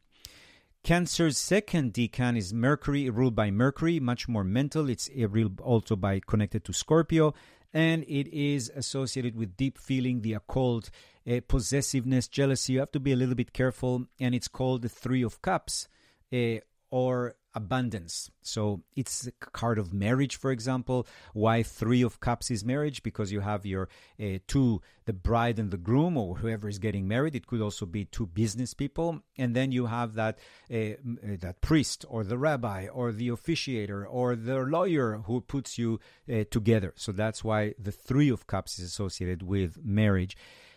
Cancer's 0.85 1.39
second 1.39 1.95
decan 1.95 2.37
is 2.37 2.53
Mercury, 2.53 3.09
ruled 3.09 3.35
by 3.35 3.51
Mercury, 3.51 3.99
much 3.99 4.29
more 4.29 4.45
mental. 4.45 4.91
It's 4.91 5.09
ruled 5.17 5.59
also 5.63 5.97
by 5.97 6.21
connected 6.21 6.63
to 6.65 6.75
Scorpio 6.75 7.33
and 7.75 8.05
it 8.05 8.29
is 8.29 8.71
associated 8.77 9.35
with 9.35 9.57
deep 9.57 9.79
feeling, 9.79 10.21
the 10.21 10.35
occult, 10.35 10.91
uh, 11.27 11.41
possessiveness, 11.49 12.29
jealousy. 12.29 12.75
You 12.75 12.81
have 12.81 12.93
to 12.93 13.01
be 13.01 13.13
a 13.13 13.17
little 13.17 13.35
bit 13.35 13.53
careful, 13.53 14.07
and 14.21 14.35
it's 14.35 14.47
called 14.47 14.83
the 14.83 14.89
Three 14.89 15.23
of 15.23 15.43
Cups 15.43 15.89
uh, 16.33 16.59
or 16.91 17.35
abundance. 17.55 18.31
So 18.43 18.83
it's 18.97 19.27
a 19.27 19.33
card 19.33 19.79
of 19.79 19.93
marriage, 19.93 20.37
for 20.37 20.51
example. 20.51 21.07
Why 21.33 21.63
Three 21.63 22.03
of 22.03 22.21
Cups 22.21 22.51
is 22.51 22.65
marriage? 22.65 23.03
Because 23.03 23.33
you 23.33 23.41
have 23.41 23.65
your 23.65 23.89
uh, 24.21 24.39
two, 24.47 24.83
the 25.05 25.13
bride 25.13 25.59
and 25.59 25.71
the 25.71 25.77
groom, 25.77 26.17
or 26.17 26.37
whoever 26.37 26.69
is 26.69 26.79
getting 26.79 27.07
married. 27.07 27.35
It 27.35 27.47
could 27.47 27.61
also 27.61 27.87
be 27.87 28.05
two 28.05 28.27
business 28.27 28.75
people, 28.75 29.23
and 29.39 29.55
then 29.55 29.73
you 29.73 29.87
have 29.87 30.15
that 30.15 30.39
uh, 30.71 30.97
that 31.41 31.61
priest 31.61 32.05
or 32.09 32.25
the 32.25 32.39
rabbi 32.39 32.89
or 32.89 33.13
the 33.13 33.29
officiator 33.29 34.05
or 34.09 34.37
the 34.37 34.59
lawyer 34.61 35.23
who 35.27 35.41
puts 35.41 35.79
you 35.79 36.01
uh, 36.33 36.45
together. 36.51 36.93
So 36.97 37.13
that's 37.13 37.45
why 37.45 37.75
the 37.79 37.93
Three 37.93 38.31
of 38.31 38.47
Cups 38.47 38.79
is 38.79 38.87
associated 38.87 39.43
with 39.43 39.85
marriage. 39.85 40.37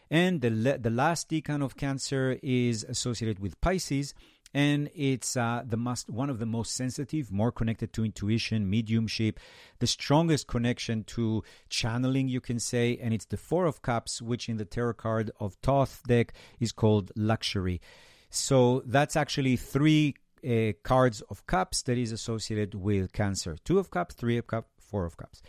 And 0.10 0.40
the, 0.40 0.78
the 0.82 0.90
last 0.90 1.30
decan 1.30 1.62
of 1.62 1.76
Cancer 1.76 2.40
is 2.42 2.86
associated 2.86 3.40
with 3.40 3.60
Pisces 3.60 4.14
and 4.54 4.90
it's 4.96 5.36
uh, 5.36 5.64
the 5.66 5.78
most 5.78 6.10
one 6.10 6.30
of 6.30 6.40
the 6.40 6.46
most 6.46 6.76
sensitive, 6.76 7.32
more 7.32 7.52
connected 7.52 7.94
to 7.94 8.06
intuition, 8.06 8.70
mediumship, 8.70 9.40
the 9.80 9.88
strongest 9.88 10.48
connection 10.48 11.04
to 11.06 11.44
channeling, 11.70 12.28
you 12.28 12.42
can 12.42 12.60
say, 12.60 12.98
and 13.02 13.14
it's 13.14 13.26
the 13.26 13.38
Four 13.38 13.66
of 13.66 13.82
Cups, 13.82 14.22
which 14.22 14.50
in 14.50 14.58
the 14.58 14.66
tarot 14.66 14.94
card 14.94 15.32
of 15.40 15.56
Thoth 15.62 16.02
deck 16.08 16.34
is 16.60 16.72
called 16.72 17.12
luxury. 17.16 17.82
So 18.30 18.84
that's 18.86 19.16
actually 19.16 19.58
three 19.58 20.16
uh, 20.48 20.74
cards 20.84 21.22
of 21.30 21.46
cups 21.48 21.82
that 21.84 21.98
is 21.98 22.12
associated 22.12 22.76
with 22.76 23.14
Cancer: 23.14 23.58
two 23.64 23.80
of 23.80 23.90
cups, 23.92 24.16
three 24.16 24.38
of 24.38 24.48
cups, 24.48 24.70
four 24.80 25.06
of 25.06 25.18
cups. 25.18 25.42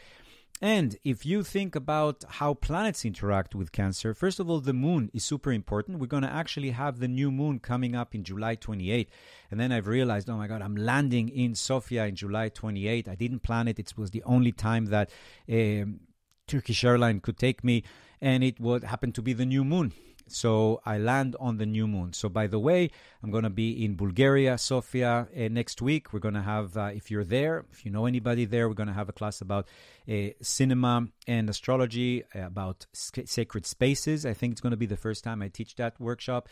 And 0.61 0.97
if 1.05 1.25
you 1.25 1.45
think 1.45 1.77
about 1.77 2.25
how 2.29 2.55
planets 2.55 3.05
interact 3.05 3.55
with 3.55 3.71
Cancer, 3.71 4.13
first 4.13 4.41
of 4.41 4.51
all, 4.51 4.61
the 4.61 4.73
moon 4.73 5.09
is 5.15 5.25
super 5.25 5.53
important. 5.53 6.01
We're 6.01 6.07
going 6.07 6.25
to 6.25 6.33
actually 6.33 6.71
have 6.71 6.99
the 6.99 7.07
new 7.07 7.31
moon 7.31 7.61
coming 7.61 7.95
up 7.95 8.15
in 8.15 8.25
July 8.25 8.57
28. 8.57 9.09
And 9.51 9.61
then 9.61 9.71
I've 9.71 9.87
realized, 9.87 10.29
oh 10.29 10.37
my 10.37 10.49
God, 10.49 10.61
I'm 10.61 10.77
landing 10.77 11.29
in 11.29 11.55
Sofia 11.55 12.07
in 12.07 12.17
July 12.17 12.49
28. 12.49 13.09
I 13.09 13.15
didn't 13.15 13.41
plan 13.41 13.69
it, 13.69 13.79
it 13.79 13.93
was 13.97 14.11
the 14.11 14.25
only 14.25 14.51
time 14.51 14.87
that 14.87 15.11
um, 15.49 16.01
Turkish 16.49 16.83
airline 16.83 17.21
could 17.21 17.39
take 17.39 17.63
me, 17.63 17.85
and 18.21 18.43
it 18.43 18.59
would 18.59 18.83
happen 18.83 19.13
to 19.13 19.23
be 19.23 19.33
the 19.33 19.47
new 19.47 19.65
moon. 19.65 19.93
So 20.31 20.81
I 20.85 20.99
land 20.99 21.37
on 21.41 21.59
the 21.59 21.67
new 21.67 21.87
moon. 21.87 22.13
So 22.13 22.29
by 22.29 22.47
the 22.47 22.59
way, 22.59 22.91
I'm 23.23 23.31
going 23.31 23.45
to 23.45 23.51
be 23.51 23.85
in 23.85 23.97
Bulgaria, 23.97 24.59
Sofia, 24.59 25.29
uh, 25.37 25.49
next 25.51 25.83
week. 25.83 26.13
We're 26.13 26.21
going 26.21 26.35
to 26.35 26.43
have, 26.43 26.77
uh, 26.77 26.91
if 26.95 27.11
you're 27.11 27.25
there, 27.25 27.65
if 27.73 27.85
you 27.85 27.91
know 27.91 28.07
anybody 28.07 28.45
there, 28.45 28.69
we're 28.69 28.75
going 28.75 28.89
to 28.89 28.95
have 28.95 29.09
a 29.09 29.13
class 29.13 29.41
about 29.41 29.69
uh, 30.09 30.29
cinema 30.41 31.09
and 31.27 31.51
astrology, 31.51 32.25
uh, 32.35 32.47
about 32.47 32.87
sacred 32.93 33.67
spaces. 33.67 34.25
I 34.25 34.35
think 34.35 34.53
it's 34.53 34.61
going 34.61 34.73
to 34.73 34.77
be 34.77 34.87
the 34.87 34.97
first 34.97 35.25
time 35.25 35.43
I 35.43 35.49
teach 35.49 35.77
that 35.77 36.01
workshop 36.01 36.49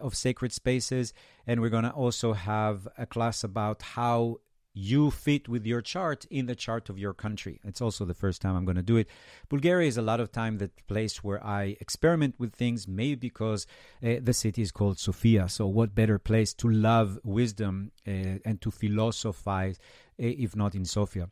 of 0.00 0.14
sacred 0.14 0.52
spaces. 0.52 1.14
And 1.46 1.60
we're 1.60 1.70
going 1.70 1.84
to 1.84 1.90
also 1.90 2.32
have 2.32 2.88
a 2.98 3.06
class 3.06 3.44
about 3.44 3.82
how 3.82 4.40
you 4.78 5.10
fit 5.10 5.48
with 5.48 5.66
your 5.66 5.80
chart 5.80 6.24
in 6.30 6.46
the 6.46 6.54
chart 6.54 6.88
of 6.88 6.98
your 6.98 7.12
country. 7.12 7.60
It's 7.64 7.80
also 7.80 8.04
the 8.04 8.14
first 8.14 8.40
time 8.40 8.54
I'm 8.54 8.64
going 8.64 8.76
to 8.76 8.82
do 8.82 8.96
it. 8.96 9.08
Bulgaria 9.48 9.88
is 9.88 9.96
a 9.96 10.02
lot 10.02 10.20
of 10.20 10.30
time 10.30 10.58
the 10.58 10.70
place 10.86 11.24
where 11.24 11.44
I 11.44 11.76
experiment 11.80 12.36
with 12.38 12.54
things, 12.54 12.86
maybe 12.86 13.16
because 13.16 13.66
uh, 14.02 14.16
the 14.22 14.32
city 14.32 14.62
is 14.62 14.70
called 14.70 14.98
Sofia. 14.98 15.48
So, 15.48 15.66
what 15.66 15.96
better 15.96 16.18
place 16.18 16.54
to 16.54 16.68
love 16.68 17.18
wisdom 17.24 17.90
uh, 18.06 18.38
and 18.44 18.60
to 18.60 18.70
philosophize 18.70 19.78
uh, 19.78 20.44
if 20.46 20.54
not 20.54 20.76
in 20.76 20.84
Sofia? 20.84 21.28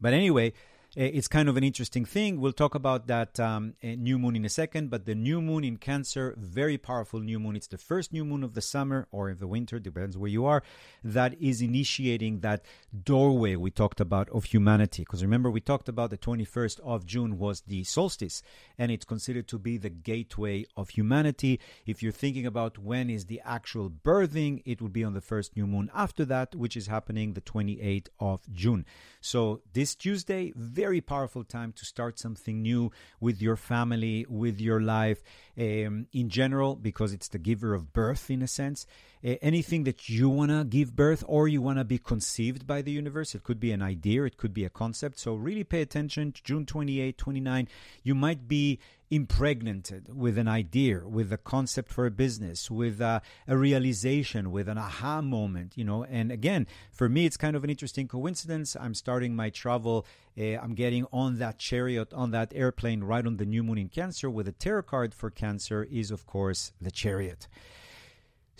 But 0.00 0.12
anyway, 0.12 0.52
it's 0.96 1.28
kind 1.28 1.50
of 1.50 1.56
an 1.58 1.64
interesting 1.64 2.06
thing. 2.06 2.40
We'll 2.40 2.52
talk 2.52 2.74
about 2.74 3.08
that 3.08 3.38
um, 3.38 3.74
new 3.82 4.18
moon 4.18 4.36
in 4.36 4.44
a 4.46 4.48
second, 4.48 4.88
but 4.88 5.04
the 5.04 5.14
new 5.14 5.42
moon 5.42 5.62
in 5.62 5.76
Cancer, 5.76 6.34
very 6.38 6.78
powerful 6.78 7.20
new 7.20 7.38
moon. 7.38 7.56
It's 7.56 7.66
the 7.66 7.76
first 7.76 8.10
new 8.10 8.24
moon 8.24 8.42
of 8.42 8.54
the 8.54 8.62
summer 8.62 9.06
or 9.10 9.28
of 9.28 9.38
the 9.38 9.46
winter, 9.46 9.78
depends 9.78 10.16
where 10.16 10.30
you 10.30 10.46
are, 10.46 10.62
that 11.04 11.38
is 11.40 11.60
initiating 11.60 12.40
that 12.40 12.64
doorway 13.04 13.54
we 13.54 13.70
talked 13.70 14.00
about 14.00 14.30
of 14.30 14.44
humanity. 14.44 15.02
Because 15.02 15.22
remember, 15.22 15.50
we 15.50 15.60
talked 15.60 15.90
about 15.90 16.08
the 16.08 16.16
21st 16.16 16.80
of 16.80 17.04
June 17.04 17.38
was 17.38 17.60
the 17.66 17.84
solstice, 17.84 18.42
and 18.78 18.90
it's 18.90 19.04
considered 19.04 19.46
to 19.48 19.58
be 19.58 19.76
the 19.76 19.90
gateway 19.90 20.64
of 20.74 20.88
humanity. 20.88 21.60
If 21.84 22.02
you're 22.02 22.12
thinking 22.12 22.46
about 22.46 22.78
when 22.78 23.10
is 23.10 23.26
the 23.26 23.42
actual 23.44 23.90
birthing, 23.90 24.62
it 24.64 24.80
will 24.80 24.88
be 24.88 25.04
on 25.04 25.12
the 25.12 25.20
first 25.20 25.54
new 25.54 25.66
moon 25.66 25.90
after 25.94 26.24
that, 26.24 26.54
which 26.54 26.78
is 26.78 26.86
happening 26.86 27.34
the 27.34 27.42
28th 27.42 28.08
of 28.18 28.40
June. 28.54 28.86
So 29.20 29.60
this 29.74 29.94
Tuesday, 29.94 30.52
very 30.78 31.00
powerful 31.00 31.42
time 31.42 31.72
to 31.72 31.84
start 31.84 32.20
something 32.20 32.62
new 32.62 32.92
with 33.18 33.42
your 33.42 33.56
family, 33.56 34.24
with 34.28 34.60
your 34.60 34.80
life 34.80 35.20
um, 35.58 36.06
in 36.12 36.28
general, 36.28 36.76
because 36.76 37.12
it's 37.12 37.26
the 37.26 37.38
giver 37.38 37.74
of 37.74 37.92
birth 37.92 38.30
in 38.30 38.42
a 38.42 38.46
sense. 38.46 38.86
Anything 39.22 39.84
that 39.84 40.08
you 40.08 40.28
want 40.28 40.50
to 40.50 40.64
give 40.64 40.94
birth 40.94 41.24
or 41.26 41.48
you 41.48 41.60
want 41.60 41.78
to 41.78 41.84
be 41.84 41.98
conceived 41.98 42.66
by 42.66 42.82
the 42.82 42.92
universe, 42.92 43.34
it 43.34 43.42
could 43.42 43.58
be 43.58 43.72
an 43.72 43.82
idea, 43.82 44.24
it 44.24 44.36
could 44.36 44.54
be 44.54 44.64
a 44.64 44.70
concept. 44.70 45.18
So 45.18 45.34
really 45.34 45.64
pay 45.64 45.82
attention. 45.82 46.32
June 46.44 46.64
28, 46.64 47.18
29, 47.18 47.68
you 48.04 48.14
might 48.14 48.46
be 48.46 48.78
impregnated 49.10 50.14
with 50.14 50.36
an 50.38 50.48
idea, 50.48 51.00
with 51.06 51.32
a 51.32 51.38
concept 51.38 51.90
for 51.90 52.06
a 52.06 52.10
business, 52.10 52.70
with 52.70 53.00
a, 53.00 53.22
a, 53.46 53.56
realization, 53.56 54.50
with 54.50 54.68
an 54.68 54.78
aha 54.78 55.20
moment, 55.20 55.72
you 55.76 55.84
know. 55.84 56.04
And 56.04 56.30
again, 56.30 56.66
for 56.90 57.08
me, 57.08 57.26
it's 57.26 57.36
kind 57.36 57.56
of 57.56 57.64
an 57.64 57.70
interesting 57.70 58.08
coincidence. 58.08 58.76
I'm 58.76 58.94
starting 58.94 59.34
my 59.34 59.50
travel. 59.50 60.06
Uh, 60.38 60.56
I'm 60.56 60.74
getting 60.74 61.06
on 61.12 61.38
that 61.38 61.58
chariot, 61.58 62.12
on 62.12 62.30
that 62.32 62.52
airplane, 62.54 63.02
right 63.02 63.26
on 63.26 63.36
the 63.36 63.46
new 63.46 63.62
moon 63.62 63.78
in 63.78 63.88
Cancer. 63.88 64.30
With 64.30 64.48
a 64.48 64.52
tarot 64.52 64.82
card 64.82 65.14
for 65.14 65.30
Cancer 65.30 65.86
is, 65.90 66.10
of 66.10 66.26
course, 66.26 66.72
the 66.80 66.90
chariot. 66.90 67.48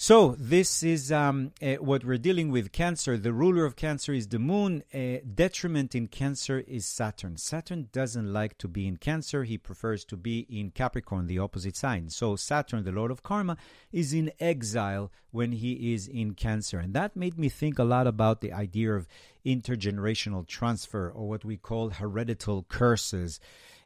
So, 0.01 0.37
this 0.39 0.85
is 0.85 1.11
um, 1.11 1.51
uh, 1.61 1.75
what 1.81 2.05
we're 2.05 2.19
dealing 2.19 2.53
with 2.53 2.71
Cancer. 2.71 3.19
The 3.19 3.33
ruler 3.33 3.65
of 3.65 3.75
Cancer 3.75 4.13
is 4.13 4.29
the 4.29 4.39
moon. 4.39 4.85
Uh, 4.95 5.27
detriment 5.35 5.93
in 5.93 6.07
Cancer 6.07 6.61
is 6.61 6.87
Saturn. 6.87 7.37
Saturn 7.37 7.89
doesn't 7.91 8.33
like 8.33 8.57
to 8.59 8.69
be 8.69 8.87
in 8.87 8.99
Cancer, 8.99 9.43
he 9.43 9.59
prefers 9.59 10.05
to 10.05 10.17
be 10.17 10.47
in 10.49 10.71
Capricorn, 10.71 11.27
the 11.27 11.41
opposite 11.41 11.75
sign. 11.75 12.11
So, 12.11 12.37
Saturn, 12.37 12.85
the 12.85 12.93
lord 12.93 13.11
of 13.11 13.25
karma, 13.25 13.57
is 13.91 14.13
in 14.13 14.31
exile 14.39 15.11
when 15.33 15.51
he 15.51 15.93
is 15.93 16.07
in 16.07 16.35
Cancer. 16.35 16.79
And 16.79 16.95
that 16.95 17.17
made 17.17 17.37
me 17.37 17.49
think 17.49 17.81
a 17.81 17.85
lot 17.85 18.07
about 18.07 18.41
the 18.41 18.53
idea 18.53 18.95
of 18.95 19.09
intergenerational 19.45 20.47
transfer 20.47 21.11
or 21.11 21.29
what 21.29 21.45
we 21.45 21.57
call 21.57 21.91
hereditary 21.91 22.63
curses 22.69 23.41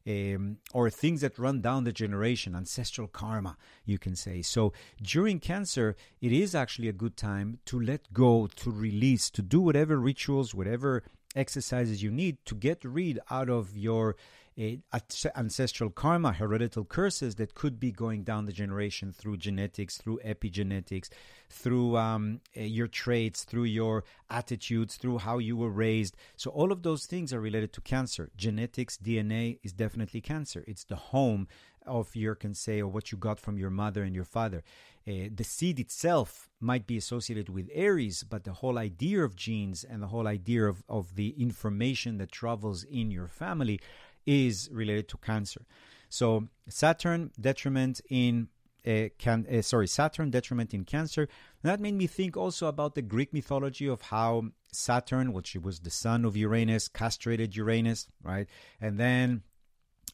um, 0.06 0.58
or 0.72 0.90
things 0.90 1.20
that 1.20 1.38
run 1.38 1.60
down 1.60 1.84
the 1.84 1.92
generation, 1.92 2.54
ancestral 2.54 3.08
karma, 3.08 3.56
you 3.84 3.98
can 3.98 4.16
say. 4.16 4.42
So 4.42 4.72
during 5.02 5.40
Cancer, 5.40 5.96
it 6.20 6.32
is 6.32 6.54
actually 6.54 6.88
a 6.88 6.92
good 6.92 7.16
time 7.16 7.58
to 7.66 7.80
let 7.80 8.12
go, 8.12 8.48
to 8.56 8.70
release, 8.70 9.30
to 9.30 9.42
do 9.42 9.60
whatever 9.60 9.98
rituals, 9.98 10.54
whatever 10.54 11.02
exercises 11.34 12.02
you 12.02 12.10
need 12.10 12.36
to 12.44 12.54
get 12.54 12.84
rid 12.84 13.18
out 13.30 13.48
of 13.48 13.76
your 13.76 14.16
ancestral 14.58 15.90
karma, 15.90 16.32
hereditary 16.32 16.86
curses 16.88 17.36
that 17.36 17.54
could 17.54 17.80
be 17.80 17.90
going 17.90 18.22
down 18.22 18.46
the 18.46 18.52
generation 18.52 19.12
through 19.12 19.38
genetics, 19.38 19.96
through 19.96 20.20
epigenetics, 20.24 21.08
through 21.48 21.96
um, 21.96 22.40
uh, 22.56 22.60
your 22.60 22.86
traits, 22.86 23.44
through 23.44 23.64
your 23.64 24.04
attitudes, 24.30 24.96
through 24.96 25.18
how 25.18 25.38
you 25.38 25.56
were 25.56 25.70
raised. 25.70 26.16
So, 26.36 26.50
all 26.50 26.72
of 26.72 26.82
those 26.82 27.06
things 27.06 27.32
are 27.32 27.40
related 27.40 27.72
to 27.74 27.80
cancer. 27.80 28.30
Genetics, 28.36 28.96
DNA 28.96 29.58
is 29.62 29.72
definitely 29.72 30.20
cancer. 30.20 30.64
It's 30.66 30.84
the 30.84 30.96
home 30.96 31.48
of 31.86 32.14
your, 32.14 32.34
can 32.34 32.54
say, 32.54 32.80
or 32.80 32.88
what 32.88 33.10
you 33.10 33.18
got 33.18 33.40
from 33.40 33.58
your 33.58 33.70
mother 33.70 34.02
and 34.02 34.14
your 34.14 34.24
father. 34.24 34.62
Uh, 35.06 35.28
the 35.34 35.44
seed 35.44 35.80
itself 35.80 36.48
might 36.60 36.86
be 36.86 36.96
associated 36.96 37.48
with 37.48 37.68
Aries, 37.72 38.22
but 38.22 38.44
the 38.44 38.52
whole 38.52 38.78
idea 38.78 39.24
of 39.24 39.34
genes 39.34 39.82
and 39.82 40.00
the 40.00 40.06
whole 40.06 40.28
idea 40.28 40.64
of, 40.64 40.84
of 40.88 41.16
the 41.16 41.30
information 41.30 42.18
that 42.18 42.30
travels 42.30 42.84
in 42.84 43.10
your 43.10 43.26
family 43.26 43.80
is 44.26 44.68
related 44.72 45.08
to 45.08 45.16
cancer. 45.18 45.66
So 46.08 46.48
Saturn 46.68 47.30
detriment 47.40 48.00
in 48.08 48.48
uh, 48.86 49.08
can 49.18 49.46
uh, 49.46 49.62
sorry 49.62 49.86
Saturn 49.86 50.30
detriment 50.30 50.74
in 50.74 50.84
Cancer. 50.84 51.28
That 51.62 51.80
made 51.80 51.94
me 51.94 52.06
think 52.06 52.36
also 52.36 52.66
about 52.66 52.94
the 52.94 53.02
Greek 53.02 53.32
mythology 53.32 53.86
of 53.86 54.02
how 54.02 54.50
Saturn, 54.72 55.32
which 55.32 55.54
was 55.54 55.80
the 55.80 55.90
son 55.90 56.24
of 56.24 56.36
Uranus, 56.36 56.88
castrated 56.88 57.54
Uranus, 57.54 58.08
right, 58.22 58.48
and 58.80 58.98
then 58.98 59.42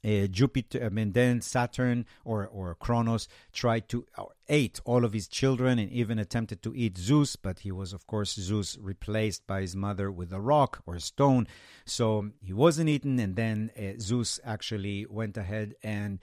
uh, 0.04 0.26
Jupiter, 0.28 0.84
I 0.84 0.88
mean, 0.90 1.12
then 1.12 1.40
Saturn 1.40 2.06
or, 2.24 2.46
or 2.46 2.74
Kronos 2.76 3.28
tried 3.52 3.88
to 3.88 4.06
uh, 4.16 4.24
ate 4.48 4.80
all 4.84 5.04
of 5.04 5.12
his 5.12 5.28
children 5.28 5.78
and 5.78 5.90
even 5.90 6.18
attempted 6.18 6.62
to 6.62 6.74
eat 6.74 6.96
Zeus, 6.96 7.36
but 7.36 7.60
he 7.60 7.72
was, 7.72 7.92
of 7.92 8.06
course, 8.06 8.34
Zeus 8.34 8.78
replaced 8.80 9.46
by 9.46 9.60
his 9.60 9.74
mother 9.74 10.10
with 10.10 10.32
a 10.32 10.40
rock 10.40 10.82
or 10.86 10.94
a 10.94 11.00
stone. 11.00 11.46
So 11.84 12.30
he 12.40 12.52
wasn't 12.52 12.88
eaten, 12.88 13.18
and 13.18 13.34
then 13.34 13.70
uh, 13.76 13.98
Zeus 13.98 14.38
actually 14.44 15.06
went 15.08 15.36
ahead 15.36 15.74
and 15.82 16.20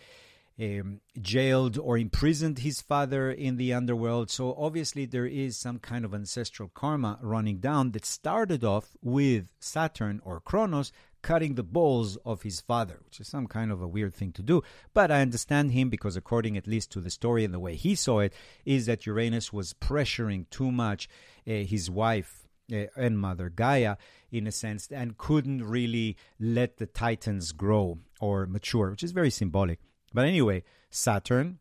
um, 0.59 1.01
jailed 1.21 1.77
or 1.77 1.97
imprisoned 1.97 2.59
his 2.59 2.81
father 2.81 3.29
in 3.29 3.57
the 3.57 3.73
underworld. 3.73 4.29
So 4.29 4.55
obviously, 4.57 5.05
there 5.05 5.25
is 5.25 5.57
some 5.57 5.79
kind 5.79 6.05
of 6.05 6.13
ancestral 6.13 6.69
karma 6.73 7.19
running 7.21 7.57
down 7.57 7.91
that 7.91 8.05
started 8.05 8.63
off 8.63 8.95
with 9.01 9.47
Saturn 9.59 10.21
or 10.23 10.39
Kronos 10.39 10.91
cutting 11.25 11.55
the 11.55 11.63
balls 11.63 12.17
of 12.17 12.43
his 12.43 12.61
father, 12.61 12.99
which 13.03 13.19
is 13.19 13.27
some 13.27 13.47
kind 13.47 13.71
of 13.71 13.81
a 13.81 13.87
weird 13.87 14.13
thing 14.13 14.31
to 14.31 14.43
do. 14.43 14.61
But 14.93 15.09
I 15.09 15.21
understand 15.21 15.71
him 15.71 15.89
because, 15.89 16.15
according 16.15 16.55
at 16.55 16.67
least 16.67 16.91
to 16.91 17.01
the 17.01 17.09
story 17.09 17.43
and 17.43 17.51
the 17.51 17.59
way 17.59 17.73
he 17.75 17.95
saw 17.95 18.19
it, 18.19 18.31
is 18.63 18.85
that 18.85 19.07
Uranus 19.07 19.51
was 19.51 19.73
pressuring 19.73 20.47
too 20.51 20.71
much 20.71 21.09
uh, 21.47 21.51
his 21.73 21.89
wife 21.89 22.47
uh, 22.71 22.85
and 22.95 23.17
mother 23.17 23.49
Gaia, 23.49 23.95
in 24.31 24.45
a 24.45 24.51
sense, 24.51 24.87
and 24.91 25.17
couldn't 25.17 25.63
really 25.63 26.15
let 26.39 26.77
the 26.77 26.85
Titans 26.85 27.53
grow 27.53 27.97
or 28.21 28.45
mature, 28.45 28.91
which 28.91 29.03
is 29.03 29.11
very 29.11 29.31
symbolic. 29.31 29.79
But 30.13 30.25
anyway, 30.25 30.63
Saturn, 30.91 31.57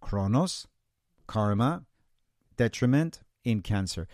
Kronos, 0.00 0.66
karma, 1.26 1.82
detriment 2.56 3.20
in 3.44 3.60
Cancer. 3.60 4.08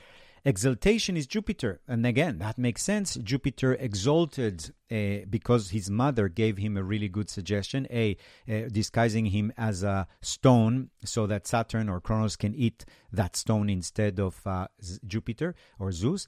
Exaltation 0.45 1.17
is 1.17 1.27
Jupiter. 1.27 1.81
And 1.87 2.07
again, 2.07 2.39
that 2.39 2.57
makes 2.57 2.83
sense. 2.83 3.17
Jupiter 3.17 3.75
exalted 3.75 4.73
uh, 4.91 5.27
because 5.29 5.71
his 5.71 5.91
mother 5.91 6.29
gave 6.29 6.57
him 6.57 6.77
a 6.77 6.83
really 6.83 7.09
good 7.09 7.29
suggestion. 7.29 7.87
A, 7.91 8.17
uh, 8.49 8.69
disguising 8.71 9.27
him 9.27 9.53
as 9.59 9.83
a 9.83 10.07
stone 10.23 10.91
so 11.05 11.27
that 11.27 11.47
Saturn 11.47 11.89
or 11.89 12.01
Kronos 12.01 12.37
can 12.37 12.55
eat 12.55 12.85
that 13.13 13.37
stone 13.37 13.69
instead 13.69 14.19
of 14.19 14.47
uh, 14.47 14.69
Jupiter 15.07 15.55
or 15.79 15.93
Zeus. 15.93 16.27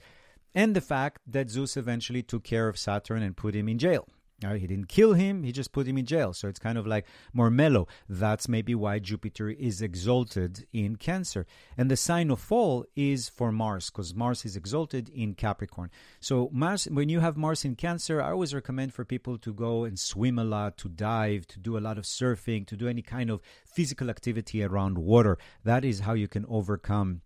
And 0.55 0.77
the 0.77 0.83
fact 0.83 1.22
that 1.27 1.48
Zeus 1.48 1.77
eventually 1.77 2.22
took 2.22 2.44
care 2.44 2.68
of 2.68 2.79
Saturn 2.79 3.22
and 3.22 3.37
put 3.37 3.55
him 3.55 3.68
in 3.68 3.79
jail. 3.79 4.07
He 4.43 4.67
didn't 4.67 4.89
kill 4.89 5.15
him, 5.15 5.43
he 5.43 5.53
just 5.53 5.73
put 5.73 5.87
him 5.87 5.99
in 5.99 6.07
jail. 6.07 6.33
So 6.33 6.49
it's 6.49 6.59
kind 6.59 6.77
of 6.77 6.87
like 6.87 7.07
more 7.33 7.51
mellow. 7.51 7.89
That's 8.09 8.49
maybe 8.49 8.75
why 8.75 8.99
Jupiter 8.99 9.49
is 9.49 9.81
exalted 9.81 10.67
in 10.73 10.97
Cancer. 10.97 11.47
And 11.77 11.91
the 11.91 11.97
sign 11.97 12.31
of 12.31 12.41
fall 12.41 12.85
is 12.95 13.29
for 13.29 13.53
Mars, 13.53 13.91
because 13.91 14.15
Mars 14.15 14.45
is 14.45 14.57
exalted 14.57 15.09
in 15.09 15.35
Capricorn. 15.35 15.91
So 16.21 16.51
Mars, 16.53 16.87
when 16.91 17.09
you 17.09 17.21
have 17.21 17.37
Mars 17.37 17.65
in 17.65 17.77
Cancer, 17.77 18.21
I 18.21 18.31
always 18.31 18.55
recommend 18.55 18.93
for 18.93 19.05
people 19.05 19.39
to 19.39 19.53
go 19.53 19.85
and 19.85 19.99
swim 19.99 20.39
a 20.39 20.45
lot, 20.45 20.77
to 20.79 20.89
dive, 20.89 21.47
to 21.49 21.59
do 21.59 21.79
a 21.79 21.81
lot 21.81 21.99
of 21.99 22.05
surfing, 22.05 22.67
to 22.67 22.77
do 22.77 22.89
any 22.89 23.03
kind 23.03 23.31
of 23.31 23.41
physical 23.65 24.11
activity 24.11 24.63
around 24.63 24.99
water. 24.99 25.39
That 25.65 25.85
is 25.85 26.01
how 26.01 26.15
you 26.15 26.29
can 26.29 26.45
overcome 26.49 27.23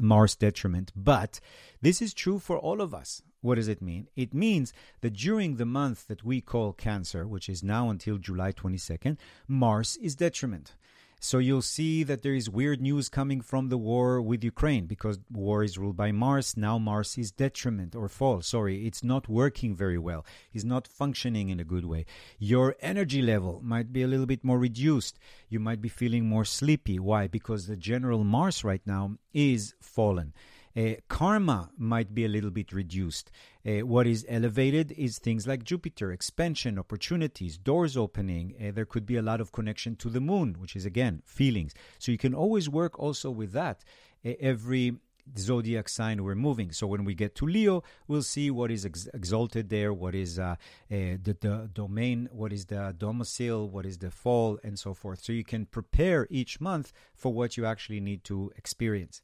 Mars 0.00 0.34
detriment. 0.34 0.92
But 0.96 1.40
this 1.80 2.02
is 2.02 2.14
true 2.14 2.38
for 2.38 2.58
all 2.58 2.80
of 2.80 2.94
us. 2.94 3.22
What 3.44 3.56
does 3.56 3.68
it 3.68 3.82
mean? 3.82 4.08
It 4.16 4.32
means 4.32 4.72
that 5.02 5.12
during 5.12 5.56
the 5.56 5.66
month 5.66 6.08
that 6.08 6.24
we 6.24 6.40
call 6.40 6.72
Cancer, 6.72 7.26
which 7.26 7.50
is 7.50 7.62
now 7.62 7.90
until 7.90 8.16
July 8.16 8.52
22nd, 8.52 9.18
Mars 9.46 9.98
is 10.00 10.16
detriment. 10.16 10.72
So 11.20 11.36
you'll 11.36 11.60
see 11.60 12.04
that 12.04 12.22
there 12.22 12.32
is 12.32 12.48
weird 12.48 12.80
news 12.80 13.10
coming 13.10 13.42
from 13.42 13.68
the 13.68 13.76
war 13.76 14.22
with 14.22 14.42
Ukraine 14.42 14.86
because 14.86 15.18
war 15.30 15.62
is 15.62 15.76
ruled 15.76 15.94
by 15.94 16.10
Mars. 16.10 16.56
Now 16.56 16.78
Mars 16.78 17.18
is 17.18 17.32
detriment 17.32 17.94
or 17.94 18.08
fall. 18.08 18.40
Sorry, 18.40 18.86
it's 18.86 19.04
not 19.04 19.28
working 19.28 19.76
very 19.76 19.98
well. 19.98 20.24
It's 20.54 20.64
not 20.64 20.88
functioning 20.88 21.50
in 21.50 21.60
a 21.60 21.64
good 21.64 21.84
way. 21.84 22.06
Your 22.38 22.76
energy 22.80 23.20
level 23.20 23.60
might 23.62 23.92
be 23.92 24.02
a 24.02 24.08
little 24.08 24.24
bit 24.24 24.42
more 24.42 24.58
reduced. 24.58 25.18
You 25.50 25.60
might 25.60 25.82
be 25.82 25.90
feeling 25.90 26.24
more 26.26 26.46
sleepy. 26.46 26.98
Why? 26.98 27.26
Because 27.26 27.66
the 27.66 27.76
general 27.76 28.24
Mars 28.24 28.64
right 28.64 28.82
now 28.86 29.18
is 29.34 29.74
fallen. 29.82 30.32
Uh, 30.76 30.94
karma 31.08 31.70
might 31.78 32.14
be 32.14 32.24
a 32.24 32.28
little 32.28 32.50
bit 32.50 32.72
reduced. 32.72 33.30
Uh, 33.66 33.86
what 33.86 34.06
is 34.06 34.26
elevated 34.28 34.92
is 34.92 35.18
things 35.18 35.46
like 35.46 35.62
Jupiter, 35.62 36.10
expansion, 36.10 36.78
opportunities, 36.78 37.56
doors 37.56 37.96
opening. 37.96 38.54
Uh, 38.60 38.72
there 38.72 38.84
could 38.84 39.06
be 39.06 39.16
a 39.16 39.22
lot 39.22 39.40
of 39.40 39.52
connection 39.52 39.94
to 39.96 40.10
the 40.10 40.20
moon, 40.20 40.56
which 40.58 40.74
is 40.74 40.84
again 40.84 41.22
feelings. 41.24 41.74
So 41.98 42.10
you 42.10 42.18
can 42.18 42.34
always 42.34 42.68
work 42.68 42.98
also 42.98 43.30
with 43.30 43.52
that. 43.52 43.84
Uh, 44.26 44.32
every 44.40 44.96
zodiac 45.38 45.88
sign 45.88 46.22
we're 46.22 46.34
moving. 46.34 46.72
So 46.72 46.86
when 46.86 47.04
we 47.04 47.14
get 47.14 47.34
to 47.36 47.46
Leo, 47.46 47.82
we'll 48.06 48.22
see 48.22 48.50
what 48.50 48.70
is 48.70 48.84
ex- 48.84 49.08
exalted 49.14 49.68
there, 49.68 49.92
what 49.92 50.14
is 50.14 50.38
uh, 50.38 50.42
uh, 50.42 50.56
the, 50.90 51.36
the 51.40 51.70
domain, 51.72 52.28
what 52.30 52.52
is 52.52 52.66
the 52.66 52.94
domicile, 52.96 53.68
what 53.68 53.86
is 53.86 53.98
the 53.98 54.10
fall, 54.10 54.58
and 54.62 54.78
so 54.78 54.94
forth. 54.94 55.22
So 55.22 55.32
you 55.32 55.44
can 55.44 55.66
prepare 55.66 56.26
each 56.30 56.60
month 56.60 56.92
for 57.14 57.32
what 57.32 57.56
you 57.56 57.64
actually 57.64 58.00
need 58.00 58.24
to 58.24 58.52
experience. 58.56 59.22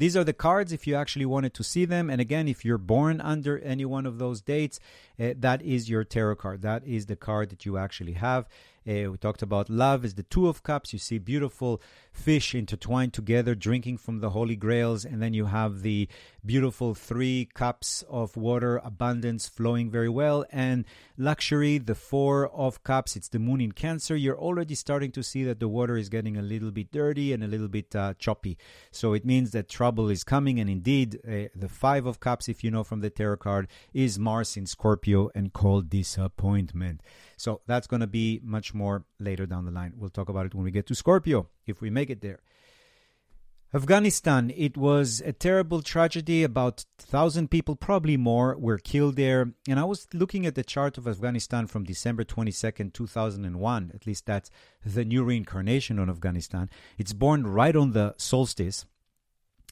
These 0.00 0.16
are 0.16 0.24
the 0.24 0.32
cards 0.32 0.72
if 0.72 0.86
you 0.86 0.94
actually 0.94 1.26
wanted 1.26 1.52
to 1.52 1.62
see 1.62 1.84
them. 1.84 2.08
And 2.08 2.22
again, 2.22 2.48
if 2.48 2.64
you're 2.64 2.78
born 2.78 3.20
under 3.20 3.58
any 3.58 3.84
one 3.84 4.06
of 4.06 4.16
those 4.16 4.40
dates, 4.40 4.80
uh, 5.20 5.34
that 5.36 5.60
is 5.60 5.90
your 5.90 6.04
tarot 6.04 6.36
card. 6.36 6.62
That 6.62 6.86
is 6.86 7.04
the 7.04 7.16
card 7.16 7.50
that 7.50 7.66
you 7.66 7.76
actually 7.76 8.14
have. 8.14 8.48
Uh, 8.88 9.10
we 9.10 9.18
talked 9.18 9.42
about 9.42 9.68
love 9.68 10.06
is 10.06 10.14
the 10.14 10.22
two 10.22 10.48
of 10.48 10.62
cups. 10.62 10.94
You 10.94 10.98
see 10.98 11.18
beautiful 11.18 11.82
fish 12.12 12.54
intertwined 12.54 13.12
together, 13.12 13.54
drinking 13.54 13.98
from 13.98 14.20
the 14.20 14.30
holy 14.30 14.56
grails, 14.56 15.04
and 15.04 15.22
then 15.22 15.34
you 15.34 15.46
have 15.46 15.82
the 15.82 16.08
beautiful 16.44 16.94
three 16.94 17.48
cups 17.54 18.04
of 18.08 18.36
water, 18.36 18.80
abundance 18.84 19.48
flowing 19.48 19.90
very 19.90 20.08
well, 20.08 20.44
and 20.50 20.84
luxury, 21.16 21.78
the 21.78 21.94
four 21.94 22.48
of 22.48 22.82
cups. 22.82 23.16
It's 23.16 23.28
the 23.28 23.38
moon 23.38 23.60
in 23.60 23.72
Cancer. 23.72 24.16
You're 24.16 24.38
already 24.38 24.74
starting 24.74 25.12
to 25.12 25.22
see 25.22 25.44
that 25.44 25.60
the 25.60 25.68
water 25.68 25.96
is 25.96 26.08
getting 26.08 26.36
a 26.36 26.42
little 26.42 26.70
bit 26.70 26.92
dirty 26.92 27.32
and 27.32 27.42
a 27.42 27.48
little 27.48 27.68
bit 27.68 27.94
uh, 27.94 28.14
choppy. 28.18 28.58
So 28.90 29.12
it 29.12 29.24
means 29.24 29.50
that 29.52 29.68
trouble 29.68 30.10
is 30.10 30.24
coming, 30.24 30.58
and 30.58 30.68
indeed, 30.68 31.20
uh, 31.26 31.48
the 31.54 31.68
five 31.68 32.06
of 32.06 32.20
cups, 32.20 32.48
if 32.48 32.64
you 32.64 32.70
know 32.70 32.84
from 32.84 33.00
the 33.00 33.10
tarot 33.10 33.38
card, 33.38 33.68
is 33.92 34.18
Mars 34.18 34.56
in 34.56 34.66
Scorpio 34.66 35.30
and 35.34 35.52
called 35.52 35.90
disappointment. 35.90 37.02
So 37.36 37.62
that's 37.66 37.86
going 37.86 38.00
to 38.00 38.06
be 38.06 38.40
much 38.42 38.74
more 38.74 39.04
later 39.18 39.46
down 39.46 39.64
the 39.64 39.70
line. 39.70 39.94
We'll 39.96 40.10
talk 40.10 40.28
about 40.28 40.46
it 40.46 40.54
when 40.54 40.64
we 40.64 40.70
get 40.70 40.86
to 40.88 40.94
Scorpio, 40.94 41.48
if 41.70 41.80
we 41.80 41.90
make 41.90 42.10
it 42.10 42.20
there. 42.20 42.40
Afghanistan, 43.72 44.52
it 44.56 44.76
was 44.76 45.20
a 45.24 45.32
terrible 45.32 45.80
tragedy. 45.80 46.42
About 46.42 46.84
1,000 46.98 47.48
people, 47.50 47.76
probably 47.76 48.16
more, 48.16 48.56
were 48.58 48.78
killed 48.78 49.14
there. 49.14 49.52
And 49.68 49.78
I 49.78 49.84
was 49.84 50.08
looking 50.12 50.44
at 50.44 50.56
the 50.56 50.64
chart 50.64 50.98
of 50.98 51.06
Afghanistan 51.06 51.68
from 51.68 51.84
December 51.84 52.24
22nd, 52.24 52.92
2001. 52.92 53.92
At 53.94 54.06
least 54.08 54.26
that's 54.26 54.50
the 54.84 55.04
new 55.04 55.22
reincarnation 55.22 56.00
on 56.00 56.10
Afghanistan. 56.10 56.68
It's 56.98 57.12
born 57.12 57.46
right 57.46 57.76
on 57.76 57.92
the 57.92 58.14
solstice 58.16 58.86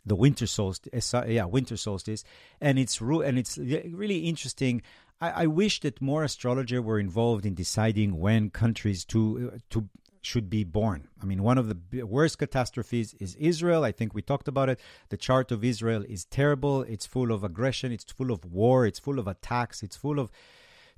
the 0.06 0.14
winter 0.14 0.46
solstice, 0.46 1.12
uh, 1.12 1.26
yeah, 1.28 1.44
winter 1.44 1.76
solstice, 1.76 2.24
and 2.62 2.78
it's 2.78 2.98
and 2.98 3.38
it's 3.38 3.58
really 3.58 4.20
interesting 4.20 4.80
I, 5.20 5.30
I 5.30 5.46
wish 5.46 5.80
that 5.80 6.00
more 6.00 6.24
astrologers 6.24 6.80
were 6.80 6.98
involved 6.98 7.44
in 7.44 7.54
deciding 7.54 8.18
when 8.18 8.50
countries 8.50 9.04
to 9.06 9.52
uh, 9.54 9.58
to 9.70 9.88
should 10.22 10.50
be 10.50 10.64
born. 10.64 11.08
I 11.22 11.24
mean, 11.24 11.42
one 11.42 11.58
of 11.58 11.68
the 11.68 12.02
worst 12.02 12.38
catastrophes 12.38 13.14
is 13.14 13.34
Israel. 13.36 13.84
I 13.84 13.92
think 13.92 14.14
we 14.14 14.22
talked 14.22 14.48
about 14.48 14.68
it. 14.68 14.80
The 15.08 15.16
chart 15.16 15.50
of 15.52 15.64
Israel 15.64 16.04
is 16.08 16.24
terrible. 16.24 16.82
It's 16.82 17.06
full 17.06 17.32
of 17.32 17.44
aggression. 17.44 17.92
It's 17.92 18.10
full 18.12 18.30
of 18.30 18.44
war. 18.44 18.86
It's 18.86 18.98
full 18.98 19.18
of 19.18 19.26
attacks. 19.26 19.82
It's 19.82 19.96
full 19.96 20.18
of 20.18 20.30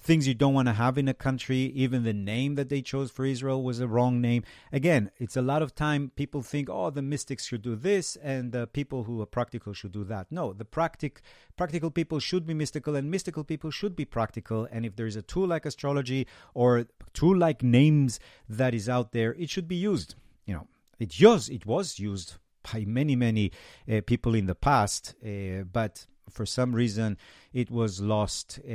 things 0.00 0.26
you 0.26 0.34
don't 0.34 0.54
want 0.54 0.68
to 0.68 0.74
have 0.74 0.98
in 0.98 1.08
a 1.08 1.14
country. 1.14 1.72
Even 1.74 2.04
the 2.04 2.12
name 2.12 2.54
that 2.54 2.68
they 2.68 2.82
chose 2.82 3.10
for 3.10 3.24
Israel 3.24 3.62
was 3.62 3.80
a 3.80 3.88
wrong 3.88 4.20
name. 4.20 4.42
Again, 4.72 5.10
it's 5.18 5.36
a 5.36 5.42
lot 5.42 5.62
of 5.62 5.74
time 5.74 6.10
people 6.16 6.42
think, 6.42 6.68
oh, 6.70 6.90
the 6.90 7.02
mystics 7.02 7.46
should 7.46 7.62
do 7.62 7.76
this 7.76 8.16
and 8.16 8.52
the 8.52 8.66
people 8.66 9.04
who 9.04 9.20
are 9.20 9.26
practical 9.26 9.72
should 9.72 9.92
do 9.92 10.04
that. 10.04 10.26
No, 10.30 10.52
the 10.52 10.64
practic, 10.64 11.20
practical 11.56 11.90
people 11.90 12.18
should 12.18 12.46
be 12.46 12.54
mystical 12.54 12.96
and 12.96 13.10
mystical 13.10 13.44
people 13.44 13.70
should 13.70 13.94
be 13.94 14.04
practical. 14.04 14.66
And 14.70 14.86
if 14.86 14.96
there 14.96 15.06
is 15.06 15.16
a 15.16 15.22
tool 15.22 15.48
like 15.48 15.66
astrology 15.66 16.26
or 16.54 16.86
tool 17.12 17.36
like 17.36 17.62
names 17.62 18.18
that 18.48 18.74
is 18.74 18.88
out 18.88 19.12
there, 19.12 19.34
it 19.34 19.50
should 19.50 19.68
be 19.68 19.76
used. 19.76 20.14
You 20.46 20.54
know, 20.54 20.66
it 20.98 21.14
was, 21.20 21.48
it 21.48 21.66
was 21.66 21.98
used 21.98 22.36
by 22.72 22.84
many, 22.86 23.16
many 23.16 23.52
uh, 23.90 24.00
people 24.06 24.34
in 24.34 24.46
the 24.46 24.54
past, 24.54 25.14
uh, 25.24 25.64
but 25.70 26.06
for 26.30 26.46
some 26.46 26.74
reason 26.74 27.18
it 27.52 27.70
was 27.70 28.00
lost 28.00 28.60
uh, 28.64 28.70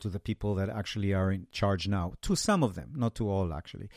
to 0.00 0.08
the 0.08 0.20
people 0.20 0.54
that 0.56 0.68
actually 0.68 1.12
are 1.12 1.30
in 1.30 1.46
charge 1.52 1.88
now. 1.88 2.14
To 2.22 2.36
some 2.36 2.62
of 2.62 2.74
them, 2.74 2.92
not 2.96 3.14
to 3.16 3.28
all 3.28 3.52
actually. 3.52 3.88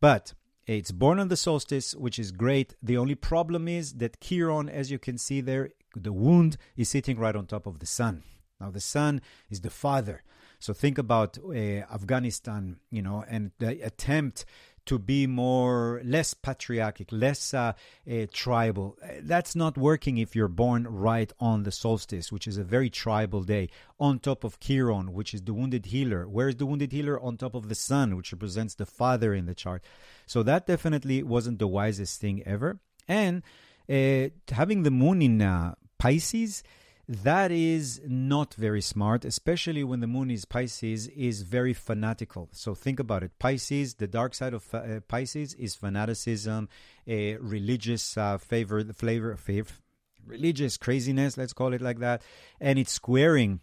But 0.00 0.34
it's 0.66 0.92
born 0.92 1.18
on 1.18 1.28
the 1.28 1.36
solstice, 1.36 1.94
which 1.94 2.18
is 2.18 2.30
great. 2.30 2.74
The 2.82 2.98
only 2.98 3.14
problem 3.14 3.68
is 3.68 3.94
that 3.94 4.20
Chiron, 4.20 4.68
as 4.68 4.90
you 4.90 4.98
can 4.98 5.16
see 5.16 5.40
there, 5.40 5.70
the 5.96 6.12
wound 6.12 6.58
is 6.76 6.90
sitting 6.90 7.18
right 7.18 7.34
on 7.34 7.46
top 7.46 7.66
of 7.66 7.78
the 7.78 7.86
sun. 7.86 8.22
Now, 8.60 8.70
the 8.70 8.80
sun 8.80 9.22
is 9.48 9.62
the 9.62 9.70
father. 9.70 10.22
So 10.58 10.72
think 10.72 10.98
about 10.98 11.38
uh, 11.38 11.52
Afghanistan, 11.52 12.80
you 12.90 13.00
know, 13.00 13.24
and 13.28 13.52
the 13.58 13.80
attempt 13.80 14.44
to 14.88 14.98
be 14.98 15.26
more 15.26 16.00
less 16.02 16.32
patriarchic, 16.32 17.08
less 17.12 17.52
uh, 17.52 17.74
uh, 18.10 18.26
tribal. 18.32 18.96
That's 19.20 19.54
not 19.54 19.76
working 19.76 20.16
if 20.16 20.34
you're 20.34 20.48
born 20.48 20.88
right 20.88 21.30
on 21.38 21.64
the 21.64 21.70
solstice, 21.70 22.32
which 22.32 22.46
is 22.46 22.56
a 22.56 22.64
very 22.64 22.88
tribal 22.88 23.42
day. 23.42 23.68
On 24.00 24.18
top 24.18 24.44
of 24.44 24.58
Chiron, 24.60 25.12
which 25.12 25.34
is 25.34 25.42
the 25.42 25.52
wounded 25.52 25.86
healer. 25.86 26.26
Where 26.26 26.48
is 26.48 26.56
the 26.56 26.64
wounded 26.64 26.92
healer? 26.92 27.20
On 27.20 27.36
top 27.36 27.54
of 27.54 27.68
the 27.68 27.74
sun, 27.74 28.16
which 28.16 28.32
represents 28.32 28.74
the 28.74 28.86
father 28.86 29.34
in 29.34 29.44
the 29.44 29.54
chart. 29.54 29.84
So 30.26 30.42
that 30.44 30.66
definitely 30.66 31.22
wasn't 31.22 31.58
the 31.58 31.68
wisest 31.68 32.18
thing 32.18 32.42
ever. 32.46 32.80
And 33.06 33.42
uh, 33.90 34.28
having 34.50 34.84
the 34.84 34.90
moon 34.90 35.20
in 35.20 35.42
uh, 35.42 35.74
Pisces 35.98 36.62
that 37.08 37.50
is 37.50 38.02
not 38.06 38.52
very 38.52 38.82
smart, 38.82 39.24
especially 39.24 39.82
when 39.82 40.00
the 40.00 40.06
moon 40.06 40.30
is 40.30 40.44
Pisces, 40.44 41.08
is 41.08 41.40
very 41.40 41.72
fanatical. 41.72 42.50
So 42.52 42.74
think 42.74 43.00
about 43.00 43.22
it. 43.22 43.38
Pisces, 43.38 43.94
the 43.94 44.06
dark 44.06 44.34
side 44.34 44.52
of 44.52 44.74
uh, 44.74 45.00
Pisces 45.08 45.54
is 45.54 45.74
fanaticism, 45.74 46.68
a 47.06 47.36
religious 47.36 48.18
uh, 48.18 48.36
favor, 48.36 48.84
flavor, 48.92 49.34
favor, 49.36 49.72
religious 50.26 50.76
craziness, 50.76 51.38
let's 51.38 51.54
call 51.54 51.72
it 51.72 51.80
like 51.80 51.98
that. 52.00 52.20
And 52.60 52.78
it's 52.78 52.92
squaring 52.92 53.60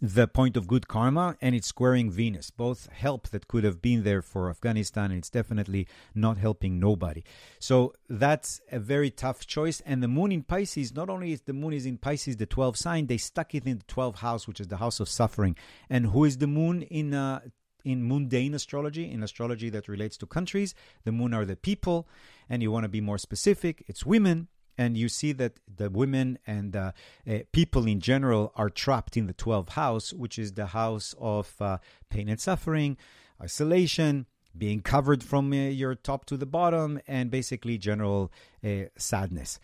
the 0.00 0.26
point 0.26 0.56
of 0.56 0.66
good 0.66 0.88
karma 0.88 1.36
and 1.40 1.54
it's 1.54 1.66
squaring 1.66 2.10
Venus. 2.10 2.50
Both 2.50 2.88
help 2.90 3.28
that 3.28 3.48
could 3.48 3.64
have 3.64 3.82
been 3.82 4.02
there 4.02 4.22
for 4.22 4.48
Afghanistan, 4.48 5.10
and 5.10 5.18
it's 5.18 5.30
definitely 5.30 5.86
not 6.14 6.38
helping 6.38 6.80
nobody. 6.80 7.22
So 7.58 7.92
that's 8.08 8.60
a 8.72 8.78
very 8.78 9.10
tough 9.10 9.46
choice. 9.46 9.82
And 9.84 10.02
the 10.02 10.08
moon 10.08 10.32
in 10.32 10.42
Pisces, 10.42 10.94
not 10.94 11.10
only 11.10 11.32
is 11.32 11.42
the 11.42 11.52
moon 11.52 11.74
is 11.74 11.84
in 11.84 11.98
Pisces, 11.98 12.36
the 12.36 12.46
12 12.46 12.76
sign, 12.76 13.06
they 13.06 13.18
stuck 13.18 13.54
it 13.54 13.66
in 13.66 13.78
the 13.78 13.84
12th 13.84 14.16
house, 14.16 14.48
which 14.48 14.60
is 14.60 14.68
the 14.68 14.78
house 14.78 15.00
of 15.00 15.08
suffering. 15.08 15.56
And 15.90 16.06
who 16.06 16.24
is 16.24 16.38
the 16.38 16.46
moon 16.46 16.82
in 16.82 17.12
uh, 17.12 17.40
in 17.82 18.06
mundane 18.06 18.52
astrology, 18.52 19.10
in 19.10 19.22
astrology 19.22 19.70
that 19.70 19.88
relates 19.88 20.18
to 20.18 20.26
countries, 20.26 20.74
the 21.04 21.12
moon 21.12 21.32
are 21.32 21.46
the 21.46 21.56
people, 21.56 22.06
and 22.48 22.62
you 22.62 22.70
want 22.70 22.84
to 22.84 22.90
be 22.90 23.00
more 23.00 23.16
specific, 23.16 23.82
it's 23.88 24.04
women 24.04 24.48
and 24.80 24.96
you 24.96 25.10
see 25.10 25.32
that 25.32 25.60
the 25.76 25.90
women 25.90 26.38
and 26.46 26.74
uh, 26.74 26.92
uh, 27.28 27.40
people 27.52 27.86
in 27.86 28.00
general 28.00 28.50
are 28.56 28.70
trapped 28.70 29.14
in 29.14 29.26
the 29.26 29.34
12th 29.34 29.68
house, 29.70 30.10
which 30.14 30.38
is 30.38 30.54
the 30.54 30.68
house 30.68 31.14
of 31.20 31.54
uh, 31.60 31.76
pain 32.08 32.30
and 32.30 32.40
suffering, 32.40 32.96
isolation, 33.42 34.24
being 34.56 34.80
covered 34.80 35.22
from 35.22 35.52
uh, 35.52 35.56
your 35.56 35.94
top 35.94 36.24
to 36.24 36.36
the 36.38 36.46
bottom, 36.46 36.98
and 37.06 37.30
basically 37.30 37.76
general 37.76 38.32
uh, 38.64 38.84
sadness. 38.96 39.60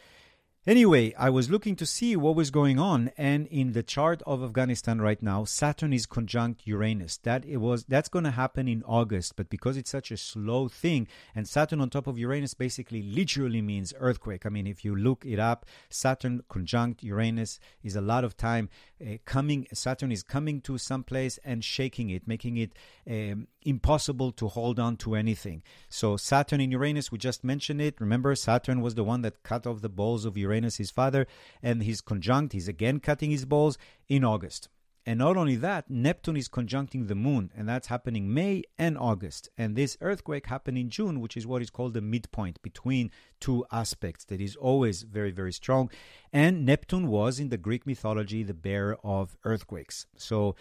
Anyway, 0.67 1.15
I 1.17 1.31
was 1.31 1.49
looking 1.49 1.77
to 1.77 1.87
see 1.87 2.17
what 2.17 2.35
was 2.35 2.51
going 2.51 2.77
on, 2.77 3.13
and 3.17 3.47
in 3.47 3.71
the 3.71 3.85
chart 3.85 4.21
of 4.27 4.43
Afghanistan 4.43 5.01
right 5.01 5.23
now, 5.23 5.45
Saturn 5.45 5.93
is 5.93 6.07
conjunct 6.07 6.63
Uranus. 6.65 7.19
That 7.19 7.45
it 7.45 7.59
was 7.59 7.85
that's 7.85 8.09
going 8.09 8.25
to 8.25 8.33
happen 8.33 8.67
in 8.67 8.83
August, 8.83 9.37
but 9.37 9.49
because 9.49 9.77
it's 9.77 9.91
such 9.91 10.11
a 10.11 10.17
slow 10.17 10.67
thing, 10.67 11.07
and 11.37 11.47
Saturn 11.47 11.81
on 11.81 11.89
top 11.89 12.09
of 12.09 12.19
Uranus 12.19 12.55
basically 12.55 13.01
literally 13.01 13.63
means 13.63 13.95
earthquake. 14.01 14.45
I 14.45 14.49
mean, 14.49 14.67
if 14.67 14.85
you 14.85 14.97
look 14.97 15.25
it 15.25 15.39
up, 15.39 15.67
Saturn 15.89 16.43
conjunct 16.49 17.05
Uranus 17.05 17.61
is 17.85 17.95
a 17.95 18.01
lot 18.01 18.25
of 18.25 18.37
time 18.37 18.69
uh, 19.01 19.17
coming. 19.25 19.67
Saturn 19.73 20.13
is 20.13 20.23
coming 20.23 20.61
to 20.63 20.79
some 20.79 21.03
place 21.03 21.39
and 21.45 21.65
shaking 21.65 22.11
it, 22.11 22.27
making 22.27 22.57
it 22.57 22.73
um, 23.09 23.49
impossible 23.63 24.33
to 24.33 24.49
hold 24.49 24.79
on 24.79 24.97
to 24.99 25.15
anything. 25.15 25.63
So 25.89 26.17
Saturn 26.17 26.61
in 26.61 26.71
Uranus, 26.71 27.13
we 27.13 27.19
just 27.19 27.45
mentioned 27.45 27.81
it. 27.81 28.01
Remember, 28.01 28.35
Saturn 28.35 28.81
was 28.81 28.95
the 28.95 29.05
one 29.05 29.23
that 29.23 29.43
cut 29.43 29.67
off 29.67 29.81
the 29.81 29.89
balls 29.89 30.25
of 30.25 30.37
Uranus 30.37 30.77
his 30.77 30.91
father, 30.91 31.27
and 31.63 31.83
he's 31.83 32.01
conjunct, 32.01 32.53
he's 32.53 32.69
again 32.69 33.01
cutting 33.01 33.31
his 33.31 33.45
balls 33.45 33.79
in 34.09 34.25
August. 34.25 34.69
And 35.09 35.21
not 35.21 35.37
only 35.37 35.55
that, 35.57 35.89
Neptune 35.89 36.37
is 36.37 36.49
conjuncting 36.49 37.07
the 37.07 37.15
moon, 37.15 37.53
and 37.57 37.69
that's 37.69 37.87
happening 37.87 38.35
May 38.35 38.65
and 38.77 38.99
August. 38.99 39.49
And 39.57 39.77
this 39.77 39.97
earthquake 40.01 40.47
happened 40.47 40.79
in 40.79 40.91
June, 40.91 41.21
which 41.21 41.37
is 41.37 41.47
what 41.47 41.63
is 41.63 41.71
called 41.71 41.95
the 41.95 42.01
midpoint 42.01 42.61
between 42.61 43.13
two 43.39 43.65
aspects 43.71 44.25
that 44.25 44.41
is 44.41 44.57
always 44.57 45.03
very, 45.03 45.31
very 45.31 45.53
strong. 45.53 45.91
And 46.33 46.67
Neptune 46.67 47.07
was 47.07 47.39
in 47.39 47.51
the 47.51 47.57
Greek 47.57 47.87
mythology 47.87 48.43
the 48.43 48.53
bearer 48.53 48.99
of 49.05 49.37
earthquakes. 49.45 50.07
So 50.17 50.57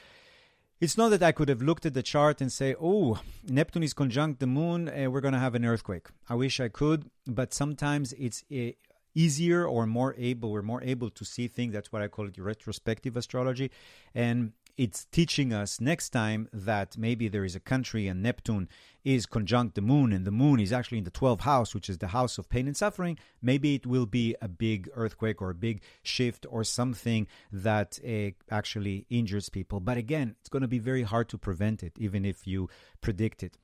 it's 0.79 0.95
not 0.95 1.09
that 1.09 1.23
I 1.23 1.31
could 1.31 1.49
have 1.49 1.63
looked 1.63 1.87
at 1.87 1.95
the 1.95 2.03
chart 2.03 2.39
and 2.39 2.51
say, 2.51 2.75
oh, 2.79 3.19
Neptune 3.47 3.81
is 3.81 3.95
conjunct 3.95 4.39
the 4.39 4.47
moon, 4.47 4.89
uh, 4.89 5.09
we're 5.09 5.21
going 5.21 5.33
to 5.33 5.39
have 5.39 5.55
an 5.55 5.65
earthquake. 5.65 6.07
I 6.29 6.35
wish 6.35 6.59
I 6.59 6.67
could, 6.69 7.09
but 7.25 7.51
sometimes 7.51 8.13
it's. 8.13 8.43
Uh, 8.51 8.73
easier 9.15 9.65
or 9.65 9.87
more 9.87 10.13
able, 10.17 10.51
we're 10.51 10.61
more 10.61 10.83
able 10.83 11.09
to 11.09 11.25
see 11.25 11.47
things. 11.47 11.73
That's 11.73 11.91
what 11.91 12.01
I 12.01 12.07
call 12.07 12.27
it 12.27 12.37
retrospective 12.37 13.17
astrology. 13.17 13.71
And 14.13 14.51
it's 14.77 15.05
teaching 15.05 15.53
us 15.53 15.79
next 15.79 16.09
time 16.09 16.49
that 16.51 16.97
maybe 16.97 17.29
there 17.29 17.45
is 17.45 17.55
a 17.55 17.61
country 17.61 18.07
and 18.07 18.21
Neptune 18.21 18.67
is 19.05 19.25
conjunct 19.25 19.75
the 19.75 19.81
moon 19.81 20.11
and 20.11 20.25
the 20.25 20.31
moon 20.31 20.59
is 20.59 20.73
actually 20.73 20.97
in 20.97 21.05
the 21.05 21.11
12th 21.11 21.41
house, 21.41 21.73
which 21.73 21.89
is 21.89 21.99
the 21.99 22.07
house 22.07 22.37
of 22.37 22.49
pain 22.49 22.67
and 22.67 22.75
suffering. 22.75 23.17
Maybe 23.41 23.75
it 23.75 23.85
will 23.85 24.05
be 24.05 24.35
a 24.41 24.49
big 24.49 24.89
earthquake 24.93 25.41
or 25.41 25.49
a 25.51 25.55
big 25.55 25.81
shift 26.03 26.45
or 26.49 26.63
something 26.63 27.27
that 27.51 27.99
uh, 28.05 28.31
actually 28.53 29.05
injures 29.09 29.47
people. 29.47 29.79
But 29.79 29.97
again, 29.97 30.35
it's 30.41 30.49
going 30.49 30.61
to 30.61 30.67
be 30.67 30.79
very 30.79 31.03
hard 31.03 31.29
to 31.29 31.37
prevent 31.37 31.81
it, 31.81 31.93
even 31.97 32.25
if 32.25 32.45
you 32.45 32.69
predict 32.99 33.43
it. 33.43 33.57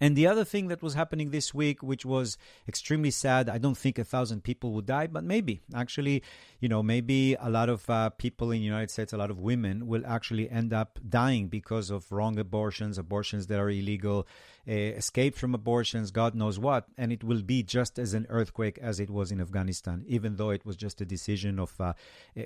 And 0.00 0.14
the 0.16 0.26
other 0.26 0.44
thing 0.44 0.68
that 0.68 0.82
was 0.82 0.94
happening 0.94 1.30
this 1.30 1.54
week, 1.54 1.82
which 1.82 2.04
was 2.04 2.36
extremely 2.68 3.10
sad, 3.10 3.48
I 3.48 3.58
don't 3.58 3.78
think 3.78 3.98
a 3.98 4.04
thousand 4.04 4.44
people 4.44 4.72
would 4.72 4.86
die, 4.86 5.06
but 5.06 5.24
maybe 5.24 5.60
actually, 5.74 6.22
you 6.60 6.68
know, 6.68 6.82
maybe 6.82 7.34
a 7.34 7.48
lot 7.48 7.68
of 7.68 7.88
uh, 7.88 8.10
people 8.10 8.50
in 8.50 8.58
the 8.58 8.64
United 8.64 8.90
States, 8.90 9.12
a 9.12 9.16
lot 9.16 9.30
of 9.30 9.38
women 9.38 9.86
will 9.86 10.04
actually 10.06 10.50
end 10.50 10.72
up 10.72 10.98
dying 11.08 11.48
because 11.48 11.90
of 11.90 12.10
wrong 12.12 12.38
abortions, 12.38 12.98
abortions 12.98 13.46
that 13.46 13.58
are 13.58 13.70
illegal, 13.70 14.26
uh, 14.68 14.72
escape 14.72 15.34
from 15.34 15.54
abortions, 15.54 16.10
God 16.10 16.34
knows 16.34 16.58
what. 16.58 16.86
And 16.98 17.12
it 17.12 17.24
will 17.24 17.42
be 17.42 17.62
just 17.62 17.98
as 17.98 18.12
an 18.12 18.26
earthquake 18.28 18.78
as 18.78 19.00
it 19.00 19.08
was 19.08 19.32
in 19.32 19.40
Afghanistan, 19.40 20.04
even 20.06 20.36
though 20.36 20.50
it 20.50 20.66
was 20.66 20.76
just 20.76 21.00
a 21.00 21.06
decision 21.06 21.58
of 21.58 21.72
uh, 21.80 21.94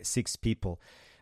six 0.03 0.37
people. 0.37 0.81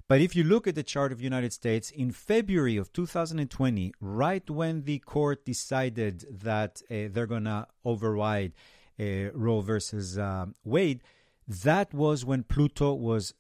But 0.09 0.23
if 0.23 0.35
you 0.35 0.43
look 0.43 0.67
at 0.67 0.75
the 0.75 0.83
chart 0.83 1.13
of 1.13 1.21
United 1.21 1.53
States 1.53 1.91
in 1.91 2.13
February 2.13 2.79
of 2.79 2.91
2020, 2.95 3.93
right 4.01 4.49
when 4.49 4.85
the 4.85 5.01
court 5.01 5.45
decided 5.45 6.25
that 6.31 6.81
uh, 6.91 7.13
they're 7.13 7.27
going 7.27 7.45
to 7.45 7.67
override 7.85 8.55
uh, 8.99 9.31
Roe 9.35 9.61
versus 9.61 10.17
uh, 10.17 10.47
Wade, 10.65 11.03
that 11.47 11.93
was 11.93 12.25
when 12.25 12.43
Pluto 12.43 12.95
was 12.95 13.35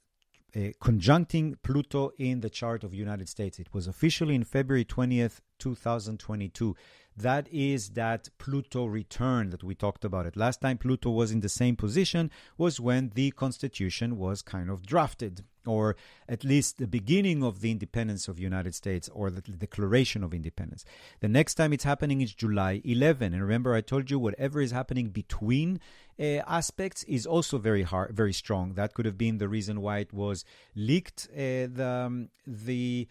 uh, 0.55 0.73
conjuncting 0.79 1.57
Pluto 1.63 2.11
in 2.19 2.41
the 2.41 2.51
chart 2.51 2.85
of 2.85 2.93
United 2.93 3.31
States. 3.31 3.59
It 3.59 3.73
was 3.73 3.87
officially 3.87 4.35
in 4.35 4.45
February 4.45 4.85
20th, 4.85 5.41
2022 5.59 6.77
that 7.19 7.49
is 7.51 7.91
that 7.91 8.29
Pluto 8.39 8.85
return 8.85 9.51
that 9.51 9.65
we 9.65 9.75
talked 9.75 10.05
about 10.05 10.27
it. 10.27 10.37
Last 10.37 10.61
time 10.61 10.79
Pluto 10.79 11.11
was 11.11 11.31
in 11.33 11.41
the 11.41 11.49
same 11.49 11.77
position 11.77 12.31
was 12.57 12.81
when 12.81 13.11
the 13.15 13.31
Constitution 13.33 14.19
was 14.19 14.43
kind 14.43 14.71
of 14.71 14.87
drafted, 14.87 15.45
or 15.67 15.97
at 16.29 16.45
least 16.45 16.79
the 16.79 16.87
beginning 16.87 17.43
of 17.43 17.61
the 17.61 17.71
independence 17.71 18.29
of 18.29 18.37
the 18.37 18.43
United 18.43 18.75
States, 18.75 19.09
or 19.13 19.31
the 19.31 19.41
Declaration 19.41 20.23
of 20.23 20.33
Independence. 20.33 20.85
The 21.21 21.29
next 21.29 21.55
time 21.55 21.73
it's 21.73 21.85
happening 21.85 22.21
is 22.21 22.33
July 22.35 22.81
11. 22.85 23.33
And 23.33 23.43
remember, 23.43 23.75
I 23.75 23.81
told 23.81 24.11
you 24.11 24.19
whatever 24.19 24.61
is 24.61 24.71
happening 24.71 25.09
between 25.09 25.81
uh, 26.21 26.43
aspects 26.47 27.05
is 27.05 27.27
also 27.27 27.59
very 27.59 27.83
hard, 27.83 28.17
very 28.17 28.33
strong. 28.33 28.75
That 28.75 28.95
could 28.95 29.07
have 29.07 29.19
been 29.19 29.39
the 29.39 29.49
reason 29.49 29.81
why 29.81 29.99
it 29.99 30.13
was 30.13 30.45
leaked. 30.75 31.29
Uh, 31.33 31.67
the 31.73 32.05
um, 32.07 32.29
the 32.47 33.09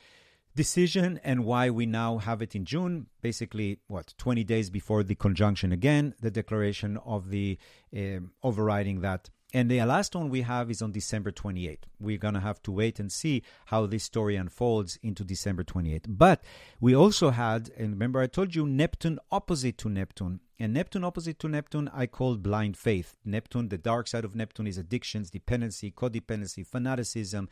decision 0.57 1.21
and 1.23 1.45
why 1.45 1.69
we 1.69 1.85
now 1.85 2.17
have 2.17 2.41
it 2.41 2.53
in 2.55 2.65
June, 2.65 3.07
basically, 3.21 3.79
what, 3.87 4.13
20 4.17 4.43
days 4.43 4.69
before 4.69 5.03
the 5.03 5.15
conjunction 5.15 5.71
again, 5.71 6.15
the 6.19 6.31
declaration 6.31 6.97
of 7.05 7.29
the 7.29 7.57
uh, 7.95 8.19
overriding 8.43 8.99
that. 9.01 9.29
And 9.53 9.71
the 9.71 9.81
last 9.85 10.13
one 10.13 10.29
we 10.29 10.41
have 10.41 10.69
is 10.69 10.81
on 10.81 10.91
December 10.91 11.31
28th. 11.31 11.83
We're 12.01 12.17
going 12.17 12.33
to 12.33 12.41
have 12.41 12.61
to 12.63 12.71
wait 12.71 12.99
and 12.99 13.09
see 13.09 13.43
how 13.67 13.85
this 13.85 14.03
story 14.03 14.35
unfolds 14.35 14.99
into 15.01 15.23
December 15.23 15.63
28th. 15.63 16.05
But 16.09 16.43
we 16.81 16.93
also 16.93 17.29
had, 17.29 17.71
and 17.77 17.91
remember, 17.91 18.19
I 18.19 18.27
told 18.27 18.55
you 18.55 18.65
Neptune 18.65 19.19
opposite 19.31 19.77
to 19.77 19.89
Neptune. 19.89 20.41
And 20.59 20.73
Neptune 20.73 21.05
opposite 21.05 21.39
to 21.39 21.47
Neptune, 21.47 21.89
I 21.93 22.07
called 22.07 22.43
blind 22.43 22.75
faith. 22.77 23.15
Neptune, 23.23 23.69
the 23.69 23.77
dark 23.77 24.07
side 24.07 24.25
of 24.25 24.35
Neptune 24.35 24.67
is 24.67 24.77
addictions, 24.77 25.29
dependency, 25.29 25.91
codependency, 25.91 26.65
fanaticism, 26.65 27.47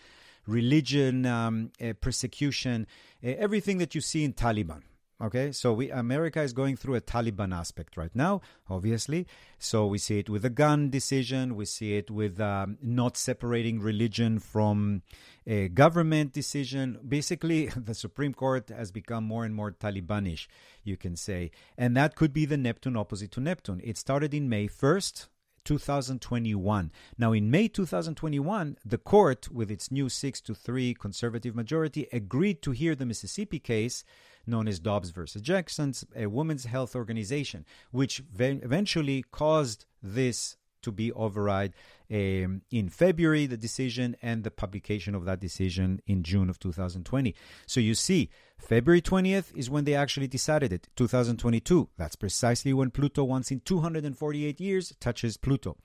religion, 0.47 1.25
um, 1.25 1.71
uh, 1.81 1.93
persecution, 1.99 2.87
uh, 3.23 3.29
everything 3.37 3.77
that 3.79 3.95
you 3.95 4.01
see 4.01 4.23
in 4.23 4.33
Taliban. 4.33 4.81
Okay, 5.21 5.53
so 5.53 5.71
we 5.71 5.89
America 5.91 6.41
is 6.41 6.51
going 6.51 6.75
through 6.75 6.95
a 6.95 7.01
Taliban 7.01 7.55
aspect 7.55 7.95
right 7.95 8.13
now, 8.13 8.41
obviously. 8.69 9.27
So 9.57 9.87
we 9.87 9.97
see 9.97 10.19
it 10.19 10.29
with 10.29 10.41
the 10.41 10.49
gun 10.49 10.89
decision, 10.89 11.55
we 11.55 11.63
see 11.63 11.95
it 11.95 12.11
with 12.11 12.41
um, 12.41 12.77
not 12.81 13.15
separating 13.15 13.79
religion 13.79 14.39
from 14.39 15.03
a 15.47 15.69
government 15.69 16.33
decision. 16.33 16.99
Basically, 17.07 17.67
the 17.77 17.93
Supreme 17.93 18.33
Court 18.33 18.67
has 18.67 18.91
become 18.91 19.23
more 19.23 19.45
and 19.45 19.55
more 19.55 19.71
Talibanish, 19.71 20.47
you 20.83 20.97
can 20.97 21.15
say, 21.15 21.51
and 21.77 21.95
that 21.95 22.17
could 22.17 22.33
be 22.33 22.43
the 22.43 22.57
Neptune 22.57 22.97
opposite 22.97 23.31
to 23.31 23.39
Neptune. 23.39 23.79
It 23.85 23.97
started 23.97 24.33
in 24.33 24.49
May 24.49 24.67
first, 24.67 25.29
2021. 25.65 26.91
Now, 27.17 27.33
in 27.33 27.51
May 27.51 27.67
2021, 27.67 28.77
the 28.85 28.97
court, 28.97 29.49
with 29.51 29.69
its 29.69 29.91
new 29.91 30.07
6 30.07 30.41
to 30.41 30.55
3 30.55 30.93
conservative 30.93 31.55
majority, 31.55 32.07
agreed 32.13 32.61
to 32.61 32.71
hear 32.71 32.95
the 32.95 33.05
Mississippi 33.05 33.59
case 33.59 34.03
known 34.47 34.67
as 34.67 34.79
Dobbs 34.79 35.09
versus 35.09 35.41
Jackson's, 35.41 36.05
a 36.15 36.27
women's 36.27 36.65
health 36.65 36.95
organization, 36.95 37.65
which 37.91 38.21
eventually 38.39 39.23
caused 39.31 39.85
this 40.01 40.55
to 40.85 40.91
be 40.91 41.11
override 41.11 41.73
um, 42.11 42.61
in 42.71 42.89
February, 42.89 43.45
the 43.45 43.57
decision, 43.57 44.15
and 44.21 44.43
the 44.43 44.51
publication 44.51 45.13
of 45.15 45.25
that 45.25 45.39
decision 45.39 46.01
in 46.07 46.23
June 46.23 46.49
of 46.49 46.59
2020. 46.59 47.35
So 47.65 47.79
you 47.79 47.95
see, 47.95 48.29
February 48.57 49.01
20th 49.01 49.55
is 49.55 49.69
when 49.69 49.83
they 49.83 49.95
actually 49.95 50.27
decided 50.27 50.71
it. 50.71 50.87
2022, 50.95 51.89
that's 51.97 52.15
precisely 52.15 52.73
when 52.73 52.91
Pluto, 52.91 53.23
once 53.23 53.51
in 53.51 53.59
248 53.61 54.61
years, 54.61 54.93
touches 54.99 55.37
Pluto. 55.37 55.75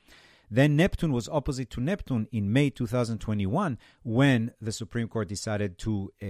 Then 0.51 0.77
Neptune 0.77 1.13
was 1.13 1.29
opposite 1.29 1.71
to 1.71 1.81
Neptune 1.81 2.27
in 2.33 2.53
May 2.53 2.71
2021 2.71 3.79
when 4.03 4.53
the 4.61 4.73
Supreme 4.73 5.07
Court 5.07 5.29
decided 5.29 5.79
to 5.79 6.13
uh, 6.21 6.27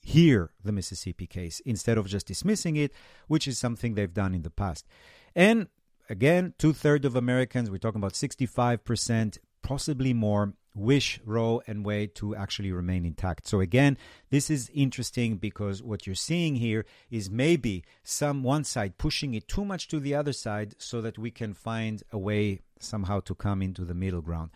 hear 0.00 0.52
the 0.64 0.72
Mississippi 0.72 1.26
case 1.26 1.60
instead 1.60 1.98
of 1.98 2.06
just 2.06 2.26
dismissing 2.26 2.76
it, 2.76 2.92
which 3.26 3.46
is 3.46 3.58
something 3.58 3.94
they've 3.94 4.12
done 4.12 4.34
in 4.34 4.42
the 4.42 4.50
past. 4.50 4.86
And 5.36 5.68
again, 6.08 6.54
two 6.58 6.72
thirds 6.72 7.06
of 7.06 7.16
Americans, 7.16 7.70
we're 7.70 7.78
talking 7.78 8.00
about 8.00 8.14
65%, 8.14 9.38
possibly 9.62 10.12
more, 10.12 10.54
wish 10.74 11.20
Roe 11.24 11.60
and 11.66 11.84
Wade 11.84 12.14
to 12.16 12.36
actually 12.36 12.72
remain 12.72 13.04
intact. 13.04 13.46
So 13.46 13.60
again, 13.60 13.98
this 14.30 14.48
is 14.48 14.70
interesting 14.72 15.36
because 15.36 15.82
what 15.82 16.06
you're 16.06 16.14
seeing 16.14 16.56
here 16.56 16.86
is 17.10 17.30
maybe 17.30 17.84
some 18.02 18.42
one 18.42 18.64
side 18.64 18.96
pushing 18.98 19.34
it 19.34 19.48
too 19.48 19.64
much 19.64 19.88
to 19.88 20.00
the 20.00 20.14
other 20.14 20.32
side 20.32 20.74
so 20.78 21.00
that 21.00 21.18
we 21.18 21.30
can 21.30 21.52
find 21.52 22.02
a 22.12 22.18
way 22.18 22.60
somehow 22.78 23.20
to 23.20 23.34
come 23.34 23.60
into 23.60 23.84
the 23.84 23.94
middle 23.94 24.22
ground. 24.22 24.50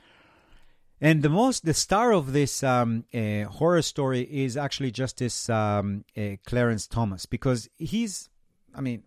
And 1.00 1.22
the 1.22 1.28
most, 1.28 1.64
the 1.64 1.74
star 1.74 2.12
of 2.12 2.32
this 2.32 2.62
um, 2.62 3.04
uh, 3.12 3.44
horror 3.44 3.82
story 3.82 4.20
is 4.20 4.56
actually 4.56 4.92
Justice 4.92 5.50
um, 5.50 6.04
uh, 6.16 6.36
Clarence 6.46 6.86
Thomas 6.86 7.26
because 7.26 7.68
he's, 7.76 8.30
I 8.72 8.80
mean, 8.80 9.02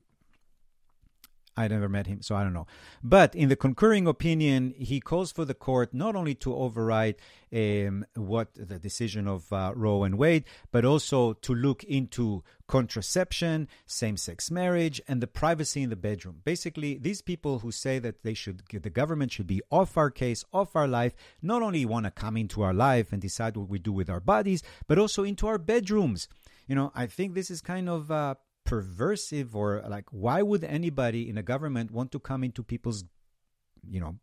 I 1.57 1.67
never 1.67 1.87
met 1.87 2.07
him, 2.07 2.21
so 2.21 2.35
I 2.35 2.43
don't 2.43 2.53
know. 2.53 2.67
But 3.01 3.33
in 3.33 3.47
the 3.49 3.55
concurring 3.55 4.07
opinion, 4.07 4.73
he 4.77 4.99
calls 4.99 5.31
for 5.31 5.45
the 5.45 5.53
court 5.53 5.93
not 5.93 6.15
only 6.15 6.35
to 6.35 6.53
override 6.53 7.15
um, 7.53 8.05
what 8.15 8.53
the 8.55 8.77
decision 8.77 9.27
of 9.27 9.51
uh, 9.53 9.71
Roe 9.73 10.03
and 10.03 10.17
Wade, 10.17 10.43
but 10.71 10.83
also 10.83 11.33
to 11.33 11.55
look 11.55 11.83
into 11.85 12.43
contraception, 12.67 13.69
same-sex 13.85 14.51
marriage, 14.51 15.01
and 15.07 15.21
the 15.21 15.27
privacy 15.27 15.81
in 15.81 15.89
the 15.89 15.95
bedroom. 15.95 16.41
Basically, 16.43 16.97
these 16.97 17.21
people 17.21 17.59
who 17.59 17.71
say 17.71 17.99
that 17.99 18.23
they 18.23 18.33
should, 18.33 18.63
the 18.69 18.89
government 18.89 19.31
should 19.31 19.47
be 19.47 19.61
off 19.71 19.95
our 19.95 20.11
case, 20.11 20.43
off 20.51 20.75
our 20.75 20.87
life, 20.87 21.15
not 21.41 21.61
only 21.61 21.85
want 21.85 22.05
to 22.05 22.11
come 22.11 22.35
into 22.35 22.63
our 22.63 22.73
life 22.73 23.13
and 23.13 23.21
decide 23.21 23.55
what 23.55 23.69
we 23.69 23.79
do 23.79 23.93
with 23.93 24.09
our 24.09 24.19
bodies, 24.19 24.61
but 24.87 24.99
also 24.99 25.23
into 25.23 25.47
our 25.47 25.57
bedrooms. 25.57 26.27
You 26.67 26.75
know, 26.75 26.91
I 26.95 27.05
think 27.05 27.33
this 27.33 27.51
is 27.51 27.61
kind 27.61 27.87
of 27.87 28.09
uh, 28.09 28.35
perversive 28.65 29.54
or 29.54 29.84
like 29.88 30.06
why 30.12 30.41
would 30.41 30.63
anybody 30.63 31.30
in 31.30 31.38
a 31.38 31.43
government 31.43 31.91
want 31.91 32.12
to 32.12 32.19
come 32.19 32.43
into 32.43 32.63
people's 32.63 33.04
you 33.89 33.99
know 33.99 34.15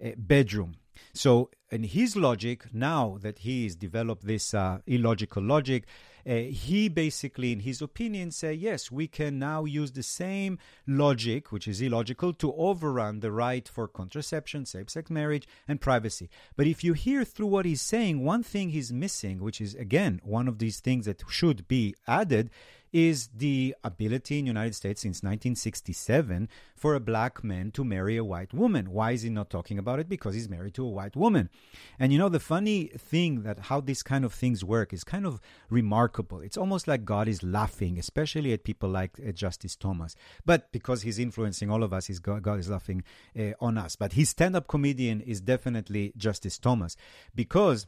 eh, 0.00 0.14
bedroom? 0.16 0.74
So 1.12 1.50
in 1.70 1.84
his 1.84 2.16
logic 2.16 2.72
now 2.72 3.18
that 3.20 3.40
he's 3.40 3.76
developed 3.76 4.26
this 4.26 4.54
uh, 4.54 4.78
illogical 4.86 5.42
logic 5.42 5.86
uh, 6.26 6.34
he 6.34 6.88
basically 6.88 7.52
in 7.52 7.60
his 7.60 7.80
opinion 7.80 8.30
say 8.30 8.52
yes 8.52 8.90
we 8.90 9.06
can 9.06 9.38
now 9.38 9.64
use 9.64 9.92
the 9.92 10.02
same 10.02 10.58
logic 10.86 11.50
which 11.50 11.66
is 11.66 11.80
illogical 11.80 12.32
to 12.34 12.52
overrun 12.54 13.20
the 13.20 13.32
right 13.32 13.68
for 13.68 13.88
contraception 13.88 14.66
same-sex 14.66 15.10
marriage 15.10 15.48
and 15.66 15.80
privacy. 15.80 16.28
But 16.56 16.66
if 16.66 16.84
you 16.84 16.92
hear 16.92 17.24
through 17.24 17.46
what 17.46 17.64
he's 17.64 17.82
saying 17.82 18.24
one 18.24 18.42
thing 18.42 18.70
he's 18.70 18.92
missing 18.92 19.40
which 19.40 19.60
is 19.60 19.74
again 19.74 20.20
one 20.22 20.48
of 20.48 20.58
these 20.58 20.80
things 20.80 21.06
that 21.06 21.22
should 21.28 21.66
be 21.68 21.94
added 22.06 22.50
is 22.92 23.28
the 23.28 23.74
ability 23.84 24.38
in 24.38 24.46
United 24.46 24.74
States 24.74 25.02
since 25.02 25.18
1967 25.18 26.48
for 26.74 26.94
a 26.94 27.00
black 27.00 27.44
man 27.44 27.70
to 27.72 27.84
marry 27.84 28.16
a 28.16 28.24
white 28.24 28.52
woman. 28.52 28.90
Why 28.90 29.12
is 29.12 29.22
he 29.22 29.30
not 29.30 29.50
talking 29.50 29.78
about 29.78 30.00
it? 30.00 30.08
Because 30.08 30.34
he's 30.34 30.48
married 30.48 30.74
to 30.74 30.84
a 30.84 30.88
white 30.88 31.16
woman. 31.16 31.50
And 31.98 32.12
you 32.12 32.18
know, 32.18 32.28
the 32.28 32.40
funny 32.40 32.86
thing 32.96 33.42
that 33.42 33.58
how 33.60 33.80
these 33.80 34.02
kind 34.02 34.24
of 34.24 34.32
things 34.32 34.64
work 34.64 34.92
is 34.92 35.04
kind 35.04 35.26
of 35.26 35.40
remarkable. 35.68 36.40
It's 36.40 36.56
almost 36.56 36.88
like 36.88 37.04
God 37.04 37.28
is 37.28 37.42
laughing, 37.42 37.98
especially 37.98 38.52
at 38.52 38.64
people 38.64 38.88
like 38.88 39.18
uh, 39.26 39.32
Justice 39.32 39.76
Thomas. 39.76 40.14
But 40.44 40.72
because 40.72 41.02
he's 41.02 41.18
influencing 41.18 41.70
all 41.70 41.82
of 41.82 41.92
us, 41.92 42.08
God, 42.18 42.42
God 42.42 42.58
is 42.58 42.68
laughing 42.68 43.04
uh, 43.38 43.52
on 43.60 43.78
us. 43.78 43.96
But 43.96 44.14
his 44.14 44.30
stand 44.30 44.56
up 44.56 44.68
comedian 44.68 45.20
is 45.20 45.40
definitely 45.40 46.12
Justice 46.16 46.58
Thomas 46.58 46.96
because 47.34 47.86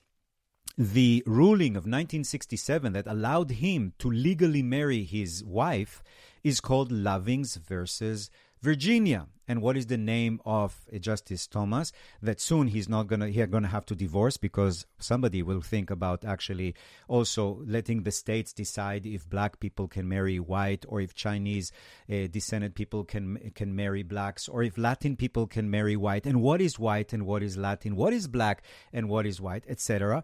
the 0.78 1.22
ruling 1.26 1.72
of 1.72 1.85
1967 1.85 2.92
that 2.92 3.06
allowed 3.06 3.50
him 3.50 3.92
to 3.98 4.11
legally 4.11 4.62
marry 4.62 5.04
his 5.04 5.44
wife 5.44 6.02
is 6.42 6.61
called 6.61 6.90
Lovings 6.90 7.56
versus 7.56 8.30
Virginia. 8.61 9.26
And 9.48 9.61
what 9.61 9.76
is 9.76 9.87
the 9.87 9.98
name 9.98 10.40
of 10.46 10.87
Justice 11.00 11.48
Thomas? 11.48 11.92
That 12.22 12.40
soon 12.40 12.68
he's 12.68 12.88
not 12.88 13.08
gonna 13.08 13.28
he's 13.28 13.48
gonna 13.48 13.68
have 13.68 13.85
to 13.87 13.96
divorce 13.96 14.37
because 14.37 14.87
somebody 14.98 15.42
will 15.42 15.61
think 15.61 15.90
about 15.90 16.24
actually 16.24 16.74
also 17.08 17.61
letting 17.66 18.04
the 18.04 18.12
states 18.12 18.52
decide 18.52 19.04
if 19.04 19.28
black 19.28 19.58
people 19.58 19.88
can 19.88 20.08
marry 20.08 20.38
white 20.38 20.87
or 20.88 21.00
if 21.00 21.12
Chinese 21.14 21.72
uh, 22.08 22.28
descended 22.30 22.76
people 22.76 23.04
can 23.04 23.50
can 23.56 23.74
marry 23.74 24.04
blacks 24.04 24.48
or 24.48 24.62
if 24.62 24.78
Latin 24.78 25.16
people 25.16 25.48
can 25.48 25.68
marry 25.68 25.96
white 25.96 26.24
and 26.24 26.40
what 26.40 26.61
is 26.62 26.78
white 26.78 27.12
and 27.12 27.26
what 27.26 27.42
is 27.42 27.56
Latin, 27.56 27.96
what 27.96 28.12
is 28.12 28.28
black 28.28 28.62
and 28.92 29.08
what 29.08 29.26
is 29.26 29.40
white, 29.40 29.64
etc. 29.68 30.22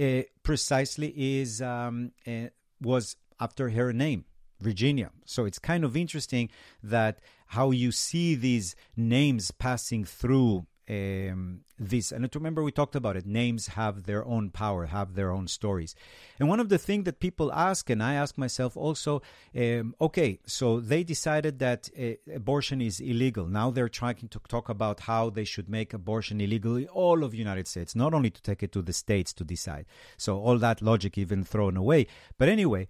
Uh, 0.00 0.22
precisely 0.42 1.12
is 1.40 1.60
um, 1.60 2.12
uh, 2.26 2.46
was 2.80 3.16
after 3.38 3.68
her 3.68 3.92
name 3.92 4.24
Virginia. 4.58 5.10
So 5.26 5.44
it's 5.44 5.58
kind 5.58 5.84
of 5.84 5.96
interesting 5.96 6.48
that 6.82 7.18
how 7.48 7.70
you 7.70 7.92
see 7.92 8.34
these 8.34 8.74
names 8.96 9.50
passing 9.50 10.04
through 10.04 10.66
um, 10.90 11.60
this. 11.78 12.10
And 12.10 12.28
remember, 12.34 12.62
we 12.62 12.72
talked 12.72 12.96
about 12.96 13.16
it. 13.16 13.24
Names 13.24 13.68
have 13.68 14.04
their 14.04 14.24
own 14.24 14.50
power, 14.50 14.86
have 14.86 15.14
their 15.14 15.30
own 15.30 15.46
stories. 15.46 15.94
And 16.38 16.48
one 16.48 16.60
of 16.60 16.68
the 16.68 16.78
things 16.78 17.04
that 17.04 17.20
people 17.20 17.52
ask, 17.52 17.88
and 17.90 18.02
I 18.02 18.14
ask 18.14 18.36
myself 18.36 18.76
also, 18.76 19.22
um, 19.56 19.94
okay, 20.00 20.40
so 20.46 20.80
they 20.80 21.04
decided 21.04 21.60
that 21.60 21.88
uh, 21.98 22.34
abortion 22.34 22.80
is 22.80 23.00
illegal. 23.00 23.46
Now 23.46 23.70
they're 23.70 23.88
trying 23.88 24.16
to 24.16 24.40
talk 24.48 24.68
about 24.68 25.00
how 25.00 25.30
they 25.30 25.44
should 25.44 25.68
make 25.68 25.94
abortion 25.94 26.40
illegal 26.40 26.76
in 26.76 26.88
all 26.88 27.22
of 27.22 27.30
the 27.30 27.38
United 27.38 27.68
States, 27.68 27.94
not 27.94 28.12
only 28.12 28.30
to 28.30 28.42
take 28.42 28.62
it 28.62 28.72
to 28.72 28.82
the 28.82 28.92
states 28.92 29.32
to 29.34 29.44
decide. 29.44 29.86
So 30.16 30.38
all 30.40 30.58
that 30.58 30.82
logic 30.82 31.16
even 31.16 31.44
thrown 31.44 31.76
away. 31.76 32.08
But 32.36 32.48
anyway, 32.48 32.88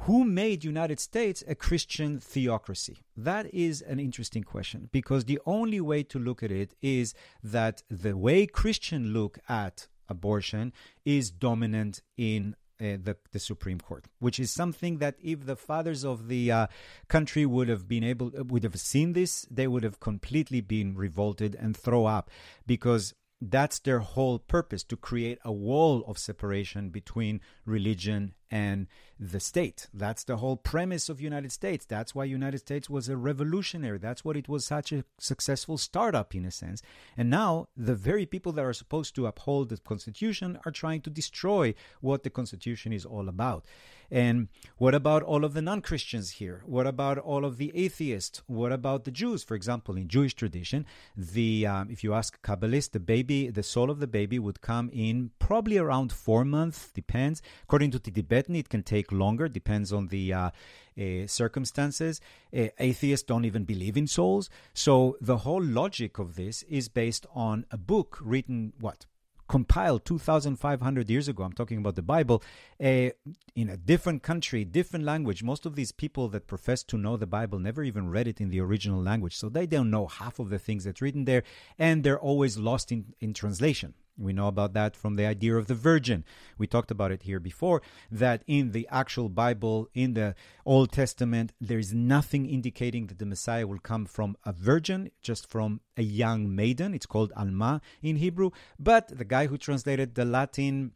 who 0.00 0.24
made 0.24 0.64
United 0.64 1.00
States 1.00 1.42
a 1.46 1.54
Christian 1.54 2.18
theocracy? 2.20 2.98
That 3.16 3.52
is 3.52 3.82
an 3.82 3.98
interesting 3.98 4.44
question 4.44 4.88
because 4.92 5.24
the 5.24 5.40
only 5.44 5.80
way 5.80 6.02
to 6.04 6.18
look 6.18 6.42
at 6.42 6.50
it 6.50 6.74
is 6.80 7.14
that 7.42 7.82
the 7.90 8.16
way 8.16 8.46
Christians 8.46 9.08
look 9.08 9.38
at 9.48 9.88
abortion 10.08 10.72
is 11.04 11.30
dominant 11.30 12.02
in 12.16 12.54
uh, 12.80 12.96
the, 13.02 13.16
the 13.32 13.40
Supreme 13.40 13.80
Court, 13.80 14.04
which 14.20 14.38
is 14.38 14.52
something 14.52 14.98
that 14.98 15.16
if 15.20 15.46
the 15.46 15.56
fathers 15.56 16.04
of 16.04 16.28
the 16.28 16.52
uh, 16.52 16.66
country 17.08 17.44
would 17.44 17.68
have 17.68 17.88
been 17.88 18.04
able, 18.04 18.30
would 18.34 18.62
have 18.62 18.78
seen 18.78 19.14
this, 19.14 19.46
they 19.50 19.66
would 19.66 19.82
have 19.82 19.98
completely 19.98 20.60
been 20.60 20.94
revolted 20.94 21.56
and 21.58 21.76
throw 21.76 22.06
up 22.06 22.30
because 22.66 23.14
that's 23.40 23.78
their 23.78 24.00
whole 24.00 24.38
purpose 24.38 24.82
to 24.84 24.96
create 24.96 25.38
a 25.44 25.52
wall 25.52 26.04
of 26.06 26.18
separation 26.18 26.90
between 26.90 27.40
religion 27.64 28.34
and 28.50 28.88
the 29.20 29.38
state. 29.38 29.88
That's 29.94 30.24
the 30.24 30.38
whole 30.38 30.56
premise 30.56 31.08
of 31.08 31.20
United 31.20 31.52
States. 31.52 31.84
That's 31.84 32.14
why 32.14 32.24
United 32.24 32.58
States 32.58 32.90
was 32.90 33.08
a 33.08 33.16
revolutionary. 33.16 33.98
That's 33.98 34.24
what 34.24 34.36
it 34.36 34.48
was 34.48 34.64
such 34.66 34.92
a 34.92 35.04
successful 35.18 35.78
startup 35.78 36.34
in 36.34 36.44
a 36.44 36.50
sense. 36.50 36.82
And 37.16 37.30
now 37.30 37.68
the 37.76 37.94
very 37.94 38.26
people 38.26 38.52
that 38.52 38.64
are 38.64 38.72
supposed 38.72 39.14
to 39.16 39.26
uphold 39.26 39.68
the 39.68 39.78
Constitution 39.78 40.58
are 40.64 40.72
trying 40.72 41.02
to 41.02 41.10
destroy 41.10 41.74
what 42.00 42.22
the 42.24 42.30
Constitution 42.30 42.92
is 42.92 43.04
all 43.04 43.28
about. 43.28 43.64
And 44.10 44.48
what 44.78 44.94
about 44.94 45.22
all 45.22 45.44
of 45.44 45.54
the 45.54 45.62
non-Christians 45.62 46.30
here? 46.32 46.62
What 46.64 46.86
about 46.86 47.18
all 47.18 47.44
of 47.44 47.58
the 47.58 47.70
atheists? 47.76 48.42
What 48.46 48.72
about 48.72 49.04
the 49.04 49.10
Jews? 49.10 49.44
For 49.44 49.54
example, 49.54 49.96
in 49.96 50.08
Jewish 50.08 50.34
tradition, 50.34 50.86
the 51.16 51.66
um, 51.66 51.90
if 51.90 52.02
you 52.02 52.14
ask 52.14 52.40
Kabbalists, 52.42 52.92
the 52.92 53.00
baby, 53.00 53.50
the 53.50 53.62
soul 53.62 53.90
of 53.90 54.00
the 54.00 54.06
baby 54.06 54.38
would 54.38 54.60
come 54.60 54.88
in 54.92 55.30
probably 55.38 55.76
around 55.76 56.12
four 56.12 56.44
months, 56.44 56.90
depends. 56.92 57.42
According 57.64 57.90
to 57.92 57.98
the 57.98 58.10
Tibetan, 58.10 58.56
it 58.56 58.68
can 58.68 58.82
take 58.82 59.12
longer, 59.12 59.48
depends 59.48 59.92
on 59.92 60.08
the 60.08 60.32
uh, 60.32 60.50
uh, 60.98 61.26
circumstances. 61.26 62.20
Uh, 62.56 62.68
atheists 62.78 63.26
don't 63.26 63.44
even 63.44 63.64
believe 63.64 63.96
in 63.96 64.06
souls. 64.06 64.48
So 64.72 65.16
the 65.20 65.38
whole 65.38 65.62
logic 65.62 66.18
of 66.18 66.34
this 66.34 66.62
is 66.64 66.88
based 66.88 67.26
on 67.34 67.66
a 67.70 67.76
book 67.76 68.18
written, 68.20 68.72
what, 68.80 69.06
compiled 69.48 70.04
2,500 70.04 71.10
years 71.10 71.28
ago. 71.28 71.42
I'm 71.42 71.52
talking 71.52 71.78
about 71.78 71.96
the 71.96 72.02
Bible 72.02 72.42
uh, 72.82 73.10
in 73.56 73.68
a 73.68 73.76
different 73.76 74.22
country, 74.22 74.64
different 74.64 75.04
language. 75.04 75.42
Most 75.42 75.66
of 75.66 75.74
these 75.74 75.92
people 75.92 76.28
that 76.28 76.46
profess 76.46 76.82
to 76.84 76.98
know 76.98 77.16
the 77.16 77.26
Bible 77.26 77.58
never 77.58 77.82
even 77.82 78.10
read 78.10 78.28
it 78.28 78.40
in 78.40 78.50
the 78.50 78.60
original 78.60 79.02
language, 79.02 79.36
so 79.36 79.48
they 79.48 79.66
don't 79.66 79.90
know 79.90 80.06
half 80.06 80.38
of 80.38 80.50
the 80.50 80.58
things 80.58 80.84
that's 80.84 81.02
written 81.02 81.24
there, 81.24 81.42
and 81.78 82.04
they're 82.04 82.20
always 82.20 82.58
lost 82.58 82.92
in, 82.92 83.14
in 83.20 83.34
translation. 83.34 83.94
We 84.18 84.32
know 84.32 84.48
about 84.48 84.72
that 84.74 84.96
from 84.96 85.14
the 85.14 85.26
idea 85.26 85.56
of 85.56 85.68
the 85.68 85.74
virgin. 85.74 86.24
We 86.58 86.66
talked 86.66 86.90
about 86.90 87.12
it 87.12 87.22
here 87.22 87.40
before 87.40 87.82
that 88.10 88.42
in 88.46 88.72
the 88.72 88.88
actual 88.90 89.28
Bible, 89.28 89.88
in 89.94 90.14
the 90.14 90.34
Old 90.66 90.92
Testament, 90.92 91.52
there 91.60 91.78
is 91.78 91.94
nothing 91.94 92.46
indicating 92.46 93.06
that 93.06 93.18
the 93.18 93.26
Messiah 93.26 93.66
will 93.66 93.78
come 93.78 94.06
from 94.06 94.36
a 94.44 94.52
virgin, 94.52 95.10
just 95.22 95.48
from 95.48 95.80
a 95.96 96.02
young 96.02 96.54
maiden. 96.54 96.94
It's 96.94 97.06
called 97.06 97.32
Alma 97.36 97.80
in 98.02 98.16
Hebrew. 98.16 98.50
But 98.78 99.16
the 99.16 99.24
guy 99.24 99.46
who 99.46 99.56
translated 99.56 100.14
the 100.14 100.24
Latin 100.24 100.92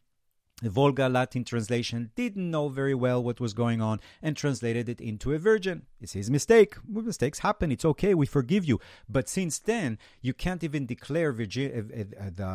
the 0.63 0.69
Volga 0.69 1.09
Latin 1.09 1.43
translation 1.43 2.11
didn't 2.15 2.49
know 2.49 2.69
very 2.69 2.95
well 2.95 3.21
what 3.21 3.41
was 3.41 3.53
going 3.53 3.81
on 3.81 3.99
and 4.21 4.37
translated 4.37 4.87
it 4.87 5.01
into 5.01 5.33
a 5.33 5.37
virgin. 5.37 5.83
It's 5.99 6.13
his 6.13 6.31
mistake. 6.31 6.75
Mistakes 6.87 7.39
happen. 7.39 7.69
It's 7.69 7.83
okay. 7.83 8.13
We 8.13 8.25
forgive 8.25 8.63
you. 8.63 8.79
But 9.09 9.27
since 9.27 9.59
then, 9.59 9.99
you 10.21 10.33
can't 10.33 10.63
even 10.63 10.85
declare 10.85 11.33
virgin, 11.33 12.07
uh, 12.17 12.23
uh, 12.23 12.29
the 12.33 12.45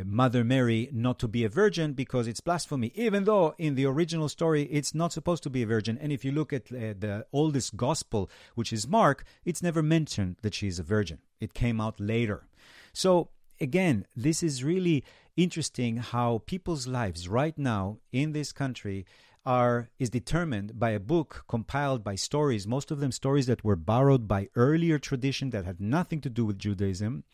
uh, 0.00 0.04
Mother 0.04 0.42
Mary 0.42 0.88
not 0.92 1.20
to 1.20 1.28
be 1.28 1.44
a 1.44 1.48
virgin 1.48 1.92
because 1.92 2.26
it's 2.26 2.40
blasphemy, 2.40 2.90
even 2.96 3.22
though 3.22 3.54
in 3.56 3.76
the 3.76 3.86
original 3.86 4.28
story 4.28 4.64
it's 4.64 4.92
not 4.92 5.12
supposed 5.12 5.44
to 5.44 5.50
be 5.50 5.62
a 5.62 5.66
virgin. 5.66 5.96
And 6.00 6.10
if 6.12 6.24
you 6.24 6.32
look 6.32 6.52
at 6.52 6.66
the 6.66 7.24
oldest 7.32 7.76
gospel, 7.76 8.28
which 8.56 8.72
is 8.72 8.88
Mark, 8.88 9.24
it's 9.44 9.62
never 9.62 9.82
mentioned 9.82 10.36
that 10.42 10.54
she's 10.54 10.80
a 10.80 10.82
virgin. 10.82 11.18
It 11.40 11.54
came 11.54 11.80
out 11.80 12.00
later. 12.00 12.48
So 12.92 13.28
again, 13.60 14.06
this 14.16 14.42
is 14.42 14.64
really 14.64 15.04
interesting 15.36 15.96
how 15.98 16.42
people's 16.46 16.86
lives 16.86 17.28
right 17.28 17.58
now 17.58 17.98
in 18.12 18.32
this 18.32 18.52
country 18.52 19.04
are 19.46 19.90
is 19.98 20.08
determined 20.08 20.78
by 20.78 20.90
a 20.90 21.00
book 21.00 21.44
compiled 21.48 22.02
by 22.02 22.14
stories 22.14 22.66
most 22.66 22.90
of 22.90 23.00
them 23.00 23.12
stories 23.12 23.44
that 23.44 23.62
were 23.62 23.76
borrowed 23.76 24.26
by 24.26 24.48
earlier 24.56 24.98
tradition 24.98 25.50
that 25.50 25.66
had 25.66 25.78
nothing 25.78 26.18
to 26.18 26.30
do 26.30 26.46
with 26.46 26.56
judaism 26.56 27.24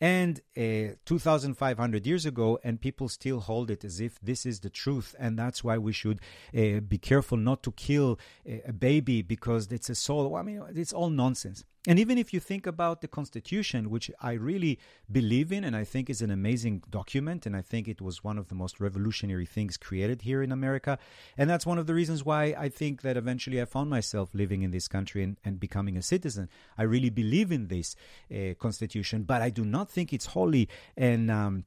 and 0.00 0.40
uh, 0.56 0.94
2500 1.06 2.06
years 2.06 2.26
ago 2.26 2.58
and 2.62 2.80
people 2.80 3.08
still 3.08 3.40
hold 3.40 3.70
it 3.70 3.84
as 3.84 4.00
if 4.00 4.18
this 4.20 4.44
is 4.44 4.60
the 4.60 4.68
truth 4.68 5.14
and 5.18 5.38
that's 5.38 5.64
why 5.64 5.78
we 5.78 5.92
should 5.92 6.20
uh, 6.54 6.80
be 6.80 6.98
careful 6.98 7.38
not 7.38 7.62
to 7.62 7.72
kill 7.72 8.18
a 8.46 8.72
baby 8.72 9.22
because 9.22 9.72
it's 9.72 9.88
a 9.88 9.94
soul. 9.94 10.36
I 10.36 10.42
mean 10.42 10.62
it's 10.74 10.92
all 10.92 11.08
nonsense 11.08 11.64
and 11.86 11.98
even 11.98 12.18
if 12.18 12.34
you 12.34 12.40
think 12.40 12.66
about 12.66 13.00
the 13.00 13.08
Constitution, 13.08 13.90
which 13.90 14.10
I 14.20 14.32
really 14.32 14.78
believe 15.10 15.52
in 15.52 15.62
and 15.62 15.76
I 15.76 15.84
think 15.84 16.10
is 16.10 16.20
an 16.20 16.30
amazing 16.30 16.82
document, 16.90 17.46
and 17.46 17.56
I 17.56 17.62
think 17.62 17.86
it 17.86 18.00
was 18.00 18.24
one 18.24 18.38
of 18.38 18.48
the 18.48 18.54
most 18.54 18.80
revolutionary 18.80 19.46
things 19.46 19.76
created 19.76 20.22
here 20.22 20.42
in 20.42 20.50
America. 20.50 20.98
And 21.38 21.48
that's 21.48 21.66
one 21.66 21.78
of 21.78 21.86
the 21.86 21.94
reasons 21.94 22.24
why 22.24 22.54
I 22.58 22.68
think 22.68 23.02
that 23.02 23.16
eventually 23.16 23.60
I 23.60 23.66
found 23.66 23.88
myself 23.88 24.30
living 24.34 24.62
in 24.62 24.72
this 24.72 24.88
country 24.88 25.22
and, 25.22 25.36
and 25.44 25.60
becoming 25.60 25.96
a 25.96 26.02
citizen. 26.02 26.48
I 26.76 26.82
really 26.82 27.10
believe 27.10 27.52
in 27.52 27.68
this 27.68 27.94
uh, 28.34 28.54
Constitution, 28.58 29.22
but 29.22 29.40
I 29.40 29.50
do 29.50 29.64
not 29.64 29.90
think 29.90 30.12
it's 30.12 30.26
holy 30.26 30.68
and. 30.96 31.30
Um, 31.30 31.64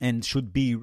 and 0.00 0.24
should 0.24 0.52
be 0.52 0.76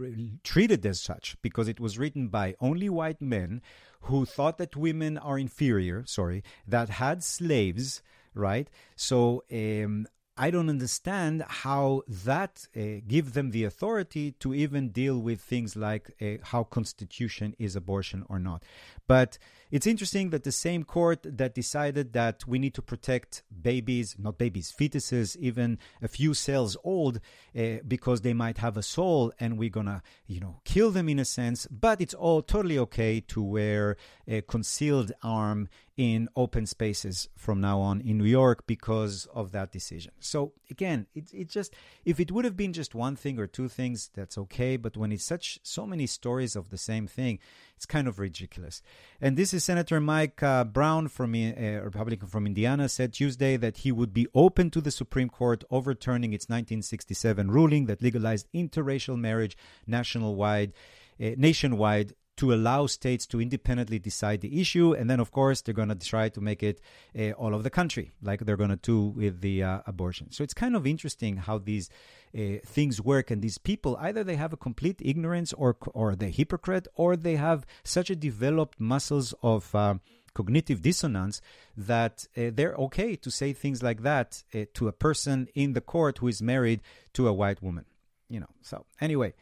treated 0.44 0.86
as 0.86 1.00
such 1.00 1.38
because 1.42 1.70
it 1.70 1.80
was 1.80 1.98
written 1.98 2.28
by 2.28 2.54
only 2.60 2.90
white 2.90 3.22
men 3.22 3.62
who 4.02 4.26
thought 4.26 4.58
that 4.58 4.76
women 4.76 5.18
are 5.18 5.40
inferior, 5.40 6.04
sorry, 6.06 6.44
that 6.68 6.90
had 6.90 7.24
slaves, 7.24 8.02
right? 8.36 8.70
So 8.96 9.44
um, 9.52 10.08
I 10.38 10.52
don't 10.52 10.70
understand 10.70 11.46
how 11.48 12.04
that 12.08 12.68
uh, 12.76 13.00
give 13.08 13.34
them 13.34 13.52
the 13.52 13.64
authority 13.64 14.34
to 14.34 14.54
even 14.54 14.90
deal 14.90 15.18
with 15.18 15.40
things 15.40 15.78
like 15.78 16.12
uh, 16.22 16.44
how 16.44 16.66
constitution 16.66 17.56
is 17.58 17.76
abortion 17.78 18.26
or 18.28 18.38
not. 18.38 18.62
But 19.08 19.38
it's 19.72 19.88
interesting 19.88 20.30
that 20.30 20.44
the 20.44 20.52
same 20.52 20.84
court 20.84 21.20
that 21.24 21.54
decided 21.54 22.14
that 22.14 22.48
we 22.48 22.60
need 22.60 22.74
to 22.76 22.82
protect 22.82 23.44
babies, 23.62 24.16
not 24.18 24.38
babies, 24.38 24.74
fetuses, 24.78 25.36
even 25.38 25.80
a 26.02 26.08
few 26.08 26.34
cells 26.34 26.78
old, 26.84 27.20
uh, 27.58 27.78
because 27.88 28.22
they 28.22 28.34
might 28.34 28.60
have 28.60 28.78
a 28.78 28.84
soul, 28.84 29.34
and 29.40 29.58
we're 29.58 29.70
gonna, 29.70 30.02
you 30.28 30.40
know, 30.40 30.62
kill 30.66 30.92
them 30.92 31.10
in 31.10 31.20
a 31.20 31.26
sense. 31.26 31.68
But 31.68 32.00
it's 32.00 32.14
all 32.14 32.42
totally 32.42 32.78
okay 32.80 33.20
to 33.22 33.42
wear 33.42 33.98
a 34.28 34.42
concealed 34.42 35.12
arm 35.24 35.68
in 35.98 36.28
open 36.36 36.66
spaces 36.66 37.30
from 37.36 37.62
now 37.62 37.80
on 37.80 38.02
in 38.02 38.18
New 38.18 38.26
York 38.26 38.68
because 38.68 39.28
of 39.34 39.52
that 39.54 39.72
decision. 39.72 40.12
So 40.20 40.54
again, 40.70 41.08
it, 41.16 41.34
it 41.34 41.50
just 41.50 41.74
if 42.04 42.20
it 42.20 42.32
would 42.32 42.46
have 42.46 42.58
been 42.58 42.74
just 42.74 42.94
one 42.94 43.16
thing 43.16 43.40
or 43.40 43.48
two 43.48 43.70
things, 43.70 44.10
that's 44.14 44.38
okay. 44.38 44.78
But 44.78 44.98
when 44.98 45.12
it's 45.12 45.24
such 45.24 45.60
so 45.64 45.86
many 45.86 46.06
stories 46.06 46.56
of 46.56 46.70
the 46.70 46.78
same 46.78 47.08
thing, 47.08 47.40
it's 47.76 47.86
kind 47.86 48.08
of 48.08 48.20
ridiculous. 48.20 48.82
And 49.20 49.38
this 49.38 49.54
is 49.54 49.64
Senator 49.64 50.00
Mike 50.00 50.42
uh, 50.42 50.64
Braun 50.64 51.08
from 51.08 51.36
a 51.36 51.78
uh, 51.78 51.82
Republican 51.82 52.28
from 52.28 52.46
Indiana 52.46 52.88
said 52.88 53.14
Tuesday 53.14 53.58
that 53.58 53.78
he 53.78 53.92
would 53.92 54.14
be 54.14 54.28
open 54.34 54.70
to 54.72 54.82
the 54.82 54.92
Supreme 54.92 55.30
Court 55.30 55.64
overturning 55.70 56.34
its 56.34 56.46
1967 56.46 57.52
ruling 57.52 57.86
that 57.86 58.02
legalized 58.02 58.48
interracial 58.54 59.18
marriage 59.18 59.58
nationwide. 59.86 60.74
Uh, 61.18 61.30
nationwide 61.38 62.14
to 62.38 62.54
allow 62.54 62.86
states 62.86 63.26
to 63.28 63.42
independently 63.42 64.00
decide 64.00 64.42
the 64.42 64.60
issue. 64.60 64.94
And 64.94 65.10
then, 65.10 65.20
of 65.20 65.32
course, 65.32 65.62
they're 65.62 65.74
going 65.74 65.90
to 65.90 65.96
try 65.96 66.30
to 66.30 66.42
make 66.42 66.64
it 66.64 66.82
uh, 67.18 67.32
all 67.32 67.54
of 67.54 67.64
the 67.64 67.70
country, 67.70 68.12
like 68.22 68.42
they're 68.42 68.58
going 68.58 68.70
to 68.70 68.76
do 68.76 69.08
with 69.08 69.42
the 69.42 69.64
uh, 69.64 69.80
abortion. 69.88 70.32
So 70.32 70.44
it's 70.44 70.54
kind 70.54 70.76
of 70.76 70.86
interesting 70.86 71.38
how 71.38 71.60
these 71.60 71.90
uh, 72.38 72.60
things 72.66 73.02
work. 73.02 73.32
And 73.32 73.42
these 73.42 73.58
people, 73.58 73.98
either 74.00 74.24
they 74.24 74.36
have 74.36 74.54
a 74.54 74.58
complete 74.58 75.02
ignorance 75.04 75.54
or, 75.54 75.78
or 75.94 76.16
they're 76.16 76.30
hypocrite, 76.30 76.88
or 76.96 77.16
they 77.16 77.38
have 77.38 77.66
such 77.84 78.10
a 78.10 78.16
developed 78.16 78.80
muscles 78.80 79.34
of 79.42 79.74
uh, 79.74 79.96
cognitive 80.34 80.82
dissonance 80.82 81.42
that 81.78 82.28
uh, 82.38 82.52
they're 82.54 82.76
okay 82.76 83.16
to 83.16 83.32
say 83.32 83.54
things 83.54 83.82
like 83.82 84.04
that 84.04 84.44
uh, 84.54 84.66
to 84.74 84.88
a 84.88 84.92
person 84.92 85.48
in 85.56 85.74
the 85.74 85.82
court 85.82 86.20
who 86.20 86.28
is 86.28 86.42
married 86.42 86.82
to 87.14 87.28
a 87.28 87.34
white 87.34 87.64
woman. 87.64 87.86
You 88.28 88.40
know, 88.42 88.50
so 88.62 88.86
anyway, 89.00 89.34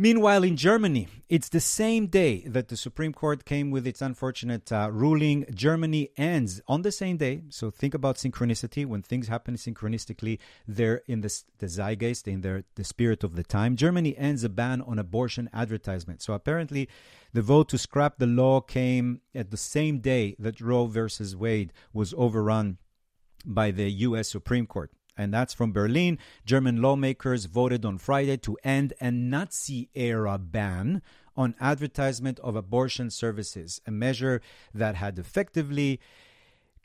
Meanwhile, 0.00 0.44
in 0.44 0.56
Germany, 0.56 1.08
it's 1.28 1.50
the 1.50 1.60
same 1.60 2.06
day 2.06 2.40
that 2.46 2.68
the 2.68 2.76
Supreme 2.78 3.12
Court 3.12 3.44
came 3.44 3.70
with 3.70 3.86
its 3.86 4.00
unfortunate 4.00 4.72
uh, 4.72 4.88
ruling. 4.90 5.44
Germany 5.52 6.08
ends 6.16 6.58
on 6.66 6.80
the 6.80 6.90
same 6.90 7.18
day. 7.18 7.42
So 7.50 7.70
think 7.70 7.92
about 7.92 8.16
synchronicity. 8.16 8.86
When 8.86 9.02
things 9.02 9.28
happen 9.28 9.56
synchronistically, 9.56 10.38
they're 10.66 11.02
in 11.06 11.20
the, 11.20 11.30
the 11.58 11.68
zeitgeist, 11.68 12.26
in 12.26 12.40
their, 12.40 12.64
the 12.76 12.84
spirit 12.84 13.22
of 13.22 13.36
the 13.36 13.44
time. 13.44 13.76
Germany 13.76 14.16
ends 14.16 14.42
a 14.42 14.48
ban 14.48 14.80
on 14.80 14.98
abortion 14.98 15.50
advertisement. 15.52 16.22
So 16.22 16.32
apparently, 16.32 16.88
the 17.34 17.42
vote 17.42 17.68
to 17.68 17.76
scrap 17.76 18.16
the 18.16 18.26
law 18.26 18.62
came 18.62 19.20
at 19.34 19.50
the 19.50 19.58
same 19.58 19.98
day 19.98 20.34
that 20.38 20.62
Roe 20.62 20.86
versus 20.86 21.36
Wade 21.36 21.74
was 21.92 22.14
overrun 22.16 22.78
by 23.44 23.70
the 23.70 23.90
U.S. 24.08 24.30
Supreme 24.30 24.66
Court 24.66 24.92
and 25.16 25.32
that's 25.32 25.54
from 25.54 25.72
Berlin. 25.72 26.18
German 26.44 26.80
lawmakers 26.80 27.44
voted 27.46 27.84
on 27.84 27.98
Friday 27.98 28.36
to 28.38 28.56
end 28.64 28.92
a 29.00 29.10
Nazi 29.10 29.88
era 29.94 30.38
ban 30.38 31.02
on 31.36 31.54
advertisement 31.60 32.38
of 32.40 32.56
abortion 32.56 33.10
services, 33.10 33.80
a 33.86 33.90
measure 33.90 34.40
that 34.74 34.96
had 34.96 35.18
effectively 35.18 36.00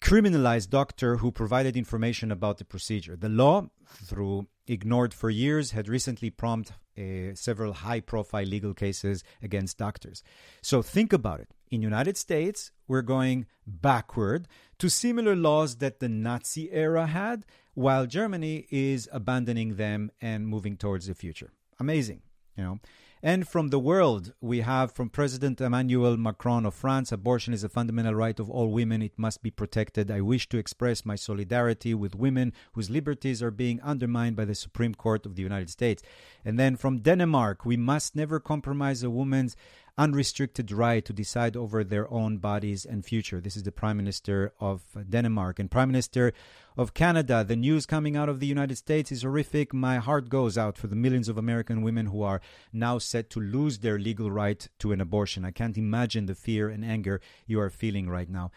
criminalized 0.01 0.69
doctor 0.69 1.17
who 1.17 1.32
provided 1.32 1.76
information 1.76 2.32
about 2.32 2.57
the 2.57 2.65
procedure. 2.65 3.15
The 3.15 3.30
law, 3.30 3.69
through 3.88 4.47
ignored 4.67 5.13
for 5.13 5.30
years, 5.30 5.71
had 5.71 5.88
recently 5.88 6.30
prompted 6.30 6.76
uh, 6.97 7.36
several 7.36 7.73
high-profile 7.73 8.45
legal 8.45 8.73
cases 8.73 9.23
against 9.41 9.78
doctors. 9.78 10.23
So 10.61 10.82
think 10.82 11.11
about 11.11 11.39
it. 11.41 11.49
In 11.69 11.82
United 11.82 12.17
States, 12.17 12.71
we're 12.88 13.01
going 13.01 13.47
backward 13.67 14.47
to 14.80 14.89
similar 14.89 15.36
laws 15.36 15.78
that 15.78 15.99
the 15.99 16.09
Nazi 16.09 16.71
era 16.71 17.07
had, 17.07 17.45
while 17.73 18.05
Germany 18.05 18.67
is 18.69 19.09
abandoning 19.11 19.76
them 19.76 20.11
and 20.21 20.47
moving 20.47 20.78
towards 20.78 21.07
the 21.07 21.13
future. 21.13 21.51
Amazing, 21.80 22.21
you 22.57 22.63
know. 22.63 22.80
And 23.23 23.47
from 23.47 23.69
the 23.69 23.80
world, 23.80 24.34
we 24.39 24.61
have 24.61 24.91
from 24.91 25.09
President 25.09 25.59
Emmanuel 25.59 26.15
Macron 26.15 26.63
of 26.63 26.76
France 26.76 27.11
abortion 27.11 27.55
is 27.55 27.63
a 27.63 27.69
fundamental 27.69 28.13
right 28.13 28.39
of 28.39 28.51
all 28.51 28.69
women. 28.69 29.01
It 29.01 29.17
must 29.17 29.41
be 29.41 29.49
protected. 29.49 30.11
I 30.11 30.21
wish 30.21 30.47
to 30.49 30.59
express 30.59 31.05
my 31.05 31.15
solidarity 31.15 31.95
with 31.95 32.13
women 32.13 32.53
whose 32.73 32.91
liberties 32.91 33.41
are 33.41 33.49
being 33.49 33.82
undermined 33.82 34.36
by 34.36 34.45
the 34.45 34.53
Supreme 34.53 34.93
Court 34.93 35.26
of 35.26 35.36
the 35.36 35.41
United 35.41 35.71
States. 35.71 36.03
And 36.43 36.59
then 36.59 36.76
from 36.76 36.99
Denmark, 36.99 37.65
we 37.65 37.78
must 37.78 38.15
never 38.15 38.39
compromise 38.39 39.01
a 39.01 39.09
woman's 39.09 39.55
unrestricted 39.97 40.71
right 40.71 41.05
to 41.05 41.13
decide 41.13 41.55
over 41.55 41.83
their 41.83 42.11
own 42.11 42.37
bodies 42.37 42.85
and 42.85 43.05
future. 43.05 43.39
This 43.39 43.55
is 43.55 43.63
the 43.63 43.71
Prime 43.71 43.97
Minister 43.97 44.53
of 44.59 44.83
Denmark. 45.09 45.59
And 45.59 45.71
Prime 45.71 45.89
Minister 45.89 46.33
of 46.77 46.93
Canada, 46.93 47.45
the 47.45 47.55
news 47.55 47.85
coming 47.85 48.17
out 48.17 48.27
of 48.27 48.39
the 48.39 48.47
United 48.47 48.75
States 48.75 49.11
is 49.11 49.21
horrific. 49.21 49.73
My 49.73 49.97
heart 49.97 50.27
goes 50.27 50.57
out 50.57 50.77
for 50.77 50.87
the 50.87 50.95
millions 50.95 51.29
of 51.29 51.37
American 51.37 51.81
women 51.81 52.07
who 52.07 52.23
are 52.23 52.41
now 52.73 52.97
set 52.97 53.29
to 53.31 53.39
lose 53.39 53.79
their 53.79 53.97
legal 53.97 54.29
right 54.29 54.67
to 54.79 54.91
an 54.91 54.99
abortion. 54.99 55.45
I 55.45 55.51
can't 55.51 55.77
imagine 55.77 56.25
the 56.25 56.35
fear 56.35 56.67
and 56.67 56.83
anger 56.83 57.21
you 57.47 57.59
are 57.61 57.69
feeling 57.69 58.09
right 58.09 58.29
now. 58.29 58.51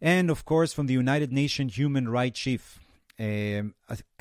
And 0.00 0.30
of 0.30 0.44
course, 0.44 0.74
from 0.74 0.86
the 0.86 0.94
United 0.94 1.32
Nations 1.32 1.78
Human 1.78 2.08
Rights 2.08 2.38
Chief, 2.38 2.80
um, 3.18 3.74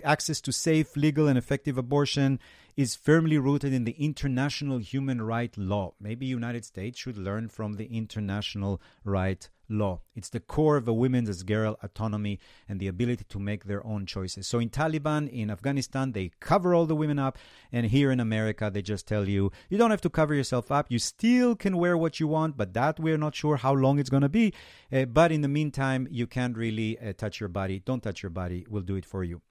access 0.06 0.40
to 0.40 0.54
safe, 0.54 0.96
legal, 0.96 1.28
and 1.28 1.38
effective 1.38 1.78
abortion 1.78 2.40
is 2.76 2.96
firmly 2.96 3.38
rooted 3.38 3.74
in 3.74 3.86
the 3.86 3.96
international 3.98 4.80
human 4.80 5.22
right 5.22 5.58
law. 5.58 5.94
Maybe 6.00 6.26
United 6.26 6.66
States 6.66 7.00
should 7.00 7.18
learn 7.18 7.48
from 7.48 7.74
the 7.74 7.86
international 7.86 8.82
right 9.04 9.48
law. 9.70 10.02
It's 10.14 10.30
the 10.30 10.40
core 10.40 10.78
of 10.78 10.88
a 10.88 10.94
women's 10.94 11.44
girl 11.44 11.78
autonomy 11.82 12.40
and 12.68 12.80
the 12.80 12.88
ability 12.88 13.26
to 13.30 13.40
make 13.40 13.64
their 13.64 13.86
own 13.86 14.06
choices. 14.06 14.48
So 14.48 14.60
in 14.60 14.70
Taliban, 14.70 15.30
in 15.30 15.50
Afghanistan, 15.50 16.12
they 16.12 16.32
cover 16.40 16.76
all 16.76 16.86
the 16.86 16.96
women 16.96 17.18
up, 17.18 17.38
and 17.72 17.86
here 17.88 18.12
in 18.12 18.20
America, 18.20 18.70
they 18.72 18.82
just 18.82 19.08
tell 19.08 19.28
you 19.28 19.52
you 19.70 19.78
don't 19.78 19.92
have 19.92 20.02
to 20.02 20.10
cover 20.10 20.34
yourself 20.34 20.72
up. 20.72 20.88
You 20.90 21.00
still 21.00 21.56
can 21.56 21.78
wear 21.78 21.98
what 21.98 22.20
you 22.20 22.28
want, 22.28 22.58
but 22.58 22.74
that 22.74 23.00
we're 23.00 23.18
not 23.18 23.36
sure 23.36 23.58
how 23.58 23.74
long 23.74 24.00
it's 24.00 24.10
going 24.10 24.22
to 24.24 24.30
be. 24.30 24.54
Uh, 24.92 25.06
but 25.06 25.32
in 25.32 25.42
the 25.42 25.48
meantime, 25.48 26.08
you 26.12 26.28
can't 26.28 26.58
really 26.58 27.00
uh, 27.00 27.14
touch 27.14 27.40
your 27.40 27.50
body. 27.50 27.80
Don't 27.80 28.04
touch 28.04 28.22
your 28.22 28.30
body. 28.30 28.66
We'll 28.70 28.84
do 28.84 28.96
it 28.96 29.06
for 29.06 29.24
you. 29.24 29.42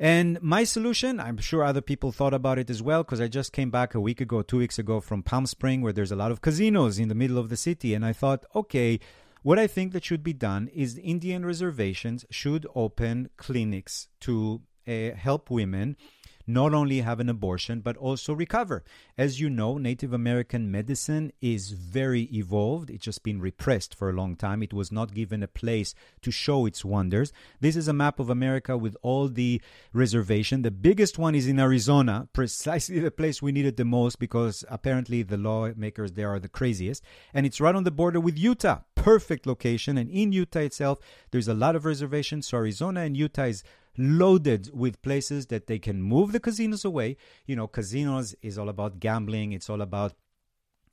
And 0.00 0.40
my 0.40 0.62
solution, 0.62 1.18
I'm 1.18 1.38
sure 1.38 1.64
other 1.64 1.80
people 1.80 2.12
thought 2.12 2.34
about 2.34 2.58
it 2.58 2.70
as 2.70 2.80
well, 2.80 3.02
because 3.02 3.20
I 3.20 3.26
just 3.26 3.52
came 3.52 3.70
back 3.70 3.94
a 3.94 4.00
week 4.00 4.20
ago, 4.20 4.42
two 4.42 4.58
weeks 4.58 4.78
ago 4.78 5.00
from 5.00 5.24
Palm 5.24 5.44
Spring, 5.44 5.82
where 5.82 5.92
there's 5.92 6.12
a 6.12 6.16
lot 6.16 6.30
of 6.30 6.40
casinos 6.40 7.00
in 7.00 7.08
the 7.08 7.16
middle 7.16 7.38
of 7.38 7.48
the 7.48 7.56
city. 7.56 7.94
And 7.94 8.04
I 8.04 8.12
thought, 8.12 8.44
okay, 8.54 9.00
what 9.42 9.58
I 9.58 9.66
think 9.66 9.92
that 9.92 10.04
should 10.04 10.22
be 10.22 10.32
done 10.32 10.68
is 10.68 10.98
Indian 10.98 11.44
reservations 11.44 12.24
should 12.30 12.66
open 12.76 13.30
clinics 13.36 14.08
to 14.20 14.62
uh, 14.86 15.10
help 15.16 15.50
women 15.50 15.96
not 16.48 16.74
only 16.74 17.00
have 17.00 17.20
an 17.20 17.28
abortion, 17.28 17.80
but 17.80 17.96
also 17.96 18.32
recover. 18.32 18.82
As 19.16 19.40
you 19.40 19.50
know, 19.50 19.78
Native 19.78 20.12
American 20.12 20.70
medicine 20.70 21.32
is 21.40 21.72
very 21.72 22.22
evolved. 22.32 22.90
It's 22.90 23.04
just 23.04 23.22
been 23.22 23.40
repressed 23.40 23.94
for 23.94 24.08
a 24.08 24.14
long 24.14 24.34
time. 24.34 24.62
It 24.62 24.72
was 24.72 24.90
not 24.90 25.14
given 25.14 25.42
a 25.42 25.48
place 25.48 25.94
to 26.22 26.30
show 26.30 26.66
its 26.66 26.84
wonders. 26.84 27.32
This 27.60 27.76
is 27.76 27.88
a 27.88 27.92
map 27.92 28.18
of 28.18 28.30
America 28.30 28.76
with 28.76 28.96
all 29.02 29.28
the 29.28 29.60
reservation. 29.92 30.62
The 30.62 30.70
biggest 30.70 31.18
one 31.18 31.34
is 31.34 31.46
in 31.46 31.60
Arizona, 31.60 32.28
precisely 32.32 32.98
the 32.98 33.10
place 33.10 33.42
we 33.42 33.52
need 33.52 33.66
it 33.66 33.76
the 33.76 33.84
most 33.84 34.18
because 34.18 34.64
apparently 34.68 35.22
the 35.22 35.36
lawmakers 35.36 36.12
there 36.12 36.30
are 36.30 36.40
the 36.40 36.48
craziest. 36.48 37.02
And 37.34 37.44
it's 37.44 37.60
right 37.60 37.74
on 37.74 37.84
the 37.84 37.90
border 37.90 38.20
with 38.20 38.38
Utah. 38.38 38.80
Perfect 38.94 39.46
location. 39.46 39.98
And 39.98 40.10
in 40.10 40.32
Utah 40.32 40.60
itself, 40.60 40.98
there's 41.30 41.48
a 41.48 41.54
lot 41.54 41.76
of 41.76 41.84
reservations. 41.84 42.48
So 42.48 42.58
Arizona 42.58 43.00
and 43.00 43.16
Utah 43.16 43.44
is 43.44 43.64
loaded 43.98 44.70
with 44.72 45.02
places 45.02 45.46
that 45.46 45.66
they 45.66 45.78
can 45.78 46.00
move 46.00 46.32
the 46.32 46.40
casinos 46.40 46.84
away. 46.84 47.16
You 47.46 47.56
know, 47.56 47.66
casinos 47.66 48.34
is 48.42 48.56
all 48.56 48.68
about 48.68 49.00
gambling, 49.00 49.52
it's 49.52 49.68
all 49.68 49.82
about 49.82 50.12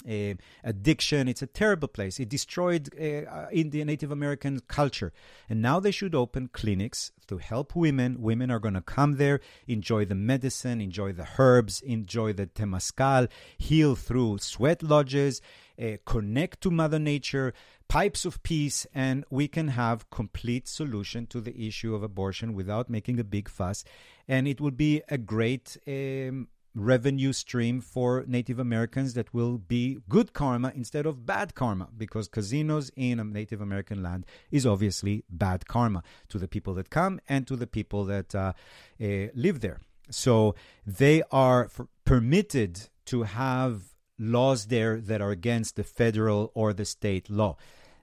uh, 0.07 0.35
addiction. 0.63 1.27
It's 1.27 1.41
a 1.41 1.47
terrible 1.47 1.87
place. 1.87 2.19
It 2.19 2.29
destroyed 2.29 2.89
uh, 2.99 3.47
Indian 3.51 3.87
Native 3.87 4.11
American 4.11 4.61
culture. 4.67 5.13
And 5.49 5.61
now 5.61 5.79
they 5.79 5.91
should 5.91 6.15
open 6.15 6.49
clinics 6.53 7.11
to 7.27 7.37
help 7.37 7.75
women. 7.75 8.21
Women 8.21 8.51
are 8.51 8.59
going 8.59 8.73
to 8.75 8.81
come 8.81 9.17
there, 9.17 9.39
enjoy 9.67 10.05
the 10.05 10.15
medicine, 10.15 10.81
enjoy 10.81 11.13
the 11.13 11.27
herbs, 11.37 11.81
enjoy 11.81 12.33
the 12.33 12.47
temazcal, 12.47 13.29
heal 13.57 13.95
through 13.95 14.39
sweat 14.39 14.83
lodges, 14.83 15.41
uh, 15.81 15.97
connect 16.05 16.61
to 16.61 16.71
Mother 16.71 16.99
Nature, 16.99 17.53
pipes 17.87 18.25
of 18.25 18.41
peace, 18.43 18.87
and 18.93 19.25
we 19.29 19.47
can 19.47 19.69
have 19.69 20.09
complete 20.09 20.67
solution 20.67 21.27
to 21.27 21.41
the 21.41 21.67
issue 21.67 21.93
of 21.93 22.03
abortion 22.03 22.53
without 22.53 22.89
making 22.89 23.19
a 23.19 23.23
big 23.23 23.49
fuss. 23.49 23.83
And 24.27 24.47
it 24.47 24.59
will 24.59 24.71
be 24.71 25.01
a 25.09 25.17
great 25.17 25.77
um, 25.87 26.47
revenue 26.75 27.31
stream 27.31 27.79
for 27.79 28.25
Native 28.27 28.59
Americans 28.59 29.13
that 29.13 29.33
will 29.33 29.57
be 29.57 29.97
good 30.09 30.33
karma 30.33 30.73
instead 30.75 31.05
of 31.05 31.25
bad 31.25 31.55
karma 31.55 31.87
because 31.97 32.27
casinos 32.27 32.91
in 32.95 33.19
a 33.19 33.23
Native 33.23 33.61
American 33.61 34.03
land 34.03 34.25
is 34.51 34.65
obviously 34.65 35.23
bad 35.29 35.67
karma 35.67 36.03
to 36.29 36.37
the 36.37 36.47
people 36.47 36.73
that 36.75 36.89
come 36.89 37.19
and 37.29 37.47
to 37.47 37.55
the 37.55 37.67
people 37.67 38.03
that 38.05 38.35
uh, 38.35 38.53
uh, 39.01 39.05
live 39.33 39.61
there. 39.61 39.79
So 40.09 40.55
they 40.85 41.23
are 41.31 41.69
permitted 42.03 42.89
to 43.05 43.23
have 43.23 43.95
laws 44.19 44.67
there 44.67 44.99
that 44.99 45.21
are 45.21 45.31
against 45.31 45.75
the 45.75 45.83
federal 45.83 46.51
or 46.53 46.73
the 46.73 46.85
state 46.85 47.29
law. 47.29 47.57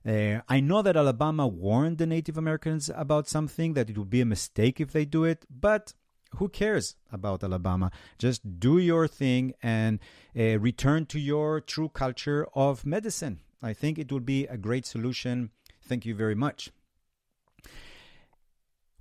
Uh, 0.05 0.41
I 0.49 0.61
know 0.61 0.83
that 0.83 0.97
Alabama 0.97 1.47
warned 1.47 1.99
the 1.99 2.07
Native 2.07 2.37
Americans 2.37 2.91
about 2.95 3.29
something, 3.29 3.75
that 3.75 3.89
it 3.89 3.97
would 3.97 4.11
be 4.11 4.21
a 4.21 4.27
mistake 4.27 4.81
if 4.81 4.93
they 4.93 5.05
do 5.05 5.25
it, 5.25 5.45
but 5.49 5.95
who 6.37 6.49
cares 6.49 6.97
about 7.11 7.45
Alabama? 7.45 7.91
Just 8.19 8.59
do 8.59 8.79
your 8.79 9.07
thing 9.09 9.55
and 9.63 9.99
uh, 10.39 10.59
return 10.59 11.07
to 11.07 11.19
your 11.19 11.61
true 11.61 11.89
culture 11.89 12.47
of 12.55 12.87
medicine. 12.87 13.41
I 13.63 13.73
think 13.73 13.99
it 13.99 14.11
would 14.11 14.27
be 14.27 14.47
a 14.47 14.57
great 14.57 14.87
solution. 14.87 15.51
Thank 15.83 16.05
you 16.07 16.15
very 16.15 16.35
much. 16.35 16.71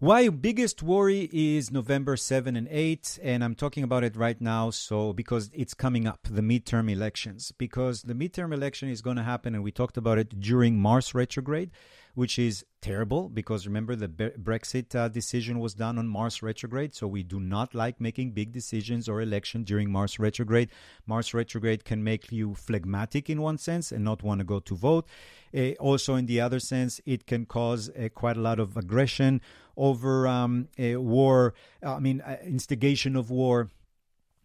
Why 0.01 0.29
biggest 0.29 0.81
worry 0.81 1.29
is 1.31 1.69
November 1.69 2.17
7 2.17 2.55
and 2.55 2.67
8 2.71 3.19
and 3.21 3.43
I'm 3.43 3.53
talking 3.53 3.83
about 3.83 4.03
it 4.03 4.15
right 4.15 4.41
now 4.41 4.71
so 4.71 5.13
because 5.13 5.51
it's 5.53 5.75
coming 5.75 6.07
up 6.07 6.27
the 6.27 6.41
midterm 6.41 6.91
elections 6.91 7.51
because 7.55 8.01
the 8.01 8.15
midterm 8.15 8.51
election 8.51 8.89
is 8.89 9.03
going 9.03 9.17
to 9.17 9.21
happen 9.21 9.53
and 9.53 9.63
we 9.63 9.71
talked 9.71 9.97
about 9.97 10.17
it 10.17 10.39
during 10.39 10.79
Mars 10.79 11.13
retrograde 11.13 11.69
which 12.13 12.37
is 12.37 12.65
terrible 12.81 13.29
because 13.29 13.67
remember 13.67 13.95
the 13.95 14.07
Brexit 14.07 14.95
uh, 14.95 15.07
decision 15.07 15.59
was 15.59 15.73
done 15.73 15.97
on 15.97 16.07
Mars 16.07 16.41
retrograde. 16.41 16.95
So 16.95 17.07
we 17.07 17.23
do 17.23 17.39
not 17.39 17.75
like 17.75 18.01
making 18.01 18.31
big 18.31 18.51
decisions 18.51 19.07
or 19.07 19.21
election 19.21 19.63
during 19.63 19.91
Mars 19.91 20.19
retrograde. 20.19 20.69
Mars 21.05 21.33
retrograde 21.33 21.85
can 21.85 22.03
make 22.03 22.31
you 22.31 22.55
phlegmatic 22.55 23.29
in 23.29 23.41
one 23.41 23.57
sense 23.57 23.91
and 23.91 24.03
not 24.03 24.23
want 24.23 24.39
to 24.39 24.45
go 24.45 24.59
to 24.59 24.75
vote. 24.75 25.07
Uh, 25.55 25.71
also, 25.79 26.15
in 26.15 26.25
the 26.25 26.41
other 26.41 26.59
sense, 26.59 27.01
it 27.05 27.27
can 27.27 27.45
cause 27.45 27.89
uh, 27.89 28.09
quite 28.09 28.37
a 28.37 28.41
lot 28.41 28.59
of 28.59 28.77
aggression 28.77 29.41
over 29.77 30.27
um, 30.27 30.67
war. 30.77 31.53
I 31.83 31.99
mean, 31.99 32.21
uh, 32.21 32.37
instigation 32.43 33.15
of 33.15 33.29
war 33.29 33.69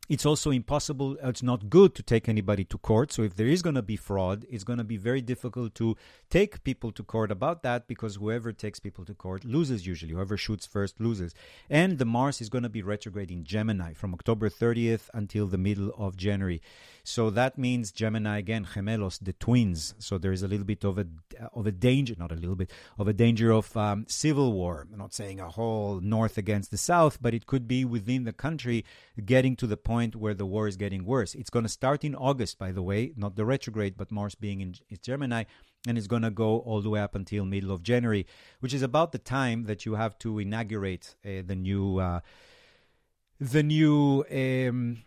it's 0.09 0.24
also 0.24 0.50
impossible, 0.50 1.16
uh, 1.22 1.28
it's 1.28 1.42
not 1.42 1.68
good 1.68 1.94
to 1.96 2.02
take 2.02 2.28
anybody 2.28 2.64
to 2.64 2.78
court. 2.78 3.12
So, 3.12 3.22
if 3.22 3.34
there 3.34 3.46
is 3.46 3.62
going 3.62 3.74
to 3.74 3.82
be 3.82 3.96
fraud, 3.96 4.46
it's 4.50 4.64
going 4.64 4.78
to 4.78 4.84
be 4.84 4.96
very 4.96 5.20
difficult 5.20 5.74
to 5.76 5.96
take 6.30 6.62
people 6.64 6.92
to 6.92 7.02
court 7.02 7.30
about 7.30 7.62
that 7.62 7.88
because 7.88 8.16
whoever 8.16 8.52
takes 8.52 8.78
people 8.78 9.04
to 9.07 9.14
court 9.14 9.44
loses 9.44 9.86
usually. 9.86 10.12
Whoever 10.12 10.36
shoots 10.36 10.66
first 10.66 11.00
loses. 11.00 11.34
And 11.68 11.98
the 11.98 12.04
Mars 12.04 12.40
is 12.40 12.48
going 12.48 12.64
to 12.64 12.68
be 12.68 12.82
retrograde 12.82 13.30
in 13.30 13.44
Gemini 13.44 13.92
from 13.94 14.14
October 14.14 14.48
30th 14.48 15.09
until 15.12 15.46
the 15.46 15.59
middle 15.59 15.92
of 15.96 16.16
January. 16.16 16.61
So 17.09 17.30
that 17.30 17.57
means 17.57 17.92
Gemini 17.92 18.38
again, 18.38 18.66
gemelos, 18.74 19.20
the 19.22 19.32
twins. 19.32 19.94
So 20.00 20.18
there 20.18 20.32
is 20.32 20.42
a 20.42 20.48
little 20.48 20.66
bit 20.66 20.82
of 20.82 20.98
a 20.98 21.07
of 21.52 21.64
a 21.64 21.70
danger, 21.70 22.16
not 22.18 22.32
a 22.32 22.34
little 22.34 22.57
bit 22.57 22.72
of 22.98 23.07
a 23.07 23.12
danger 23.12 23.52
of 23.52 23.76
um, 23.76 24.07
civil 24.09 24.52
war. 24.52 24.88
I'm 24.92 24.98
not 24.98 25.14
saying 25.14 25.38
a 25.38 25.48
whole 25.48 26.00
north 26.00 26.36
against 26.36 26.72
the 26.72 26.76
south, 26.76 27.22
but 27.22 27.32
it 27.32 27.46
could 27.46 27.68
be 27.68 27.84
within 27.84 28.24
the 28.24 28.32
country 28.32 28.84
getting 29.24 29.54
to 29.54 29.68
the 29.68 29.76
point 29.76 30.16
where 30.16 30.34
the 30.34 30.46
war 30.46 30.66
is 30.66 30.76
getting 30.76 31.04
worse. 31.04 31.36
It's 31.36 31.48
going 31.48 31.62
to 31.62 31.68
start 31.68 32.02
in 32.02 32.16
August, 32.16 32.59
by 32.59 32.72
the 32.72 32.82
way, 32.82 33.12
not 33.16 33.36
the 33.36 33.44
retrograde, 33.44 33.96
but 33.96 34.11
Mars 34.11 34.34
being 34.34 34.61
in, 34.61 34.74
in 34.88 34.98
Gemini 35.00 35.44
and 35.86 35.96
it's 35.96 36.09
going 36.09 36.22
to 36.22 36.30
go 36.30 36.59
all 36.59 36.80
the 36.80 36.90
way 36.90 36.98
up 36.98 37.14
until 37.14 37.44
middle 37.44 37.70
of 37.70 37.84
January, 37.84 38.26
which 38.59 38.74
is 38.74 38.82
about 38.82 39.12
the 39.12 39.18
time 39.18 39.66
that 39.66 39.86
you 39.86 39.94
have 39.94 40.18
to 40.18 40.40
inaugurate 40.40 41.14
uh, 41.24 41.42
the 41.46 41.54
new 41.54 41.98
uh, 41.98 42.18
the 43.38 43.62
new 43.62 44.24
um, 44.32 45.04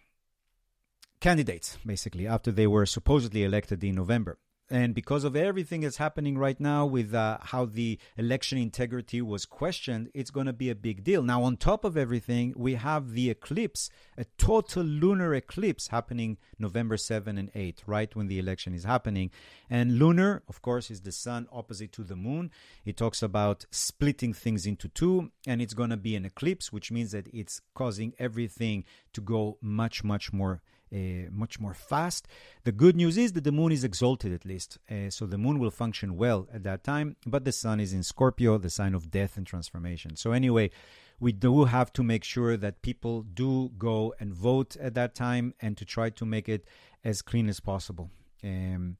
candidates, 1.20 1.78
basically, 1.86 2.28
after 2.28 2.52
they 2.52 2.68
were 2.68 2.86
supposedly 2.86 3.44
elected 3.44 3.84
in 3.84 3.96
November. 3.96 4.38
And 4.72 4.94
because 4.94 5.24
of 5.24 5.36
everything 5.36 5.82
that's 5.82 5.98
happening 5.98 6.38
right 6.38 6.60
now 6.60 6.86
with 6.86 7.12
uh, 7.16 7.40
how 7.42 7.66
the 7.66 7.98
election 8.18 8.60
integrity 8.60 9.20
was 9.20 9.44
questioned, 9.48 10.12
it's 10.14 10.30
going 10.30 10.46
to 10.46 10.54
be 10.54 10.70
a 10.70 10.76
big 10.76 11.04
deal. 11.04 11.24
Now, 11.24 11.42
on 11.42 11.58
top 11.58 11.84
of 11.84 11.98
everything, 11.98 12.54
we 12.56 12.76
have 12.76 13.14
the 13.14 13.32
eclipse, 13.32 13.90
a 14.16 14.26
total 14.38 14.84
lunar 14.84 15.34
eclipse 15.34 15.88
happening 15.88 16.38
November 16.60 16.98
7 16.98 17.36
and 17.40 17.50
8, 17.56 17.82
right 17.88 18.16
when 18.16 18.28
the 18.28 18.38
election 18.38 18.76
is 18.76 18.84
happening. 18.84 19.32
And 19.72 19.98
lunar, 19.98 20.44
of 20.48 20.62
course, 20.62 20.92
is 20.92 21.02
the 21.02 21.12
sun 21.12 21.48
opposite 21.52 21.92
to 21.94 22.04
the 22.04 22.16
moon. 22.16 22.52
It 22.86 22.96
talks 22.96 23.24
about 23.24 23.66
splitting 23.72 24.34
things 24.34 24.68
into 24.68 24.88
two, 24.88 25.32
and 25.48 25.64
it's 25.64 25.74
going 25.74 25.90
to 25.90 25.98
be 25.98 26.16
an 26.16 26.26
eclipse, 26.26 26.72
which 26.72 26.92
means 26.92 27.12
that 27.14 27.28
it's 27.34 27.60
causing 27.74 28.14
everything 28.20 28.86
to 29.14 29.22
go 29.22 29.58
much, 29.62 30.04
much 30.04 30.32
more 30.32 30.62
uh, 30.94 31.30
much 31.32 31.60
more 31.60 31.74
fast. 31.74 32.28
The 32.64 32.72
good 32.72 32.96
news 32.96 33.18
is 33.18 33.34
that 33.34 33.44
the 33.44 33.52
moon 33.52 33.72
is 33.72 33.84
exalted 33.84 34.34
at 34.34 34.46
least, 34.46 34.78
uh, 34.90 35.10
so 35.10 35.26
the 35.26 35.38
moon 35.38 35.60
will 35.60 35.72
function 35.72 36.18
well 36.18 36.48
at 36.54 36.64
that 36.64 36.84
time, 36.84 37.16
but 37.26 37.46
the 37.46 37.52
sun 37.52 37.80
is 37.80 37.94
in 37.94 38.04
Scorpio, 38.04 38.58
the 38.58 38.70
sign 38.70 38.94
of 38.94 39.12
death 39.12 39.38
and 39.38 39.46
transformation. 39.46 40.16
So, 40.16 40.32
anyway, 40.32 40.72
we 41.20 41.32
do 41.32 41.66
have 41.66 41.92
to 41.94 42.04
make 42.04 42.24
sure 42.24 42.58
that 42.58 42.82
people 42.82 43.24
do 43.24 43.72
go 43.78 44.14
and 44.20 44.34
vote 44.34 44.76
at 44.78 44.94
that 44.96 45.16
time 45.16 45.54
and 45.60 45.78
to 45.78 45.86
try 45.86 46.10
to 46.12 46.26
make 46.26 46.48
it 46.48 46.66
as 47.04 47.22
clean 47.22 47.50
as 47.50 47.60
possible. 47.60 48.10
Um, 48.44 48.98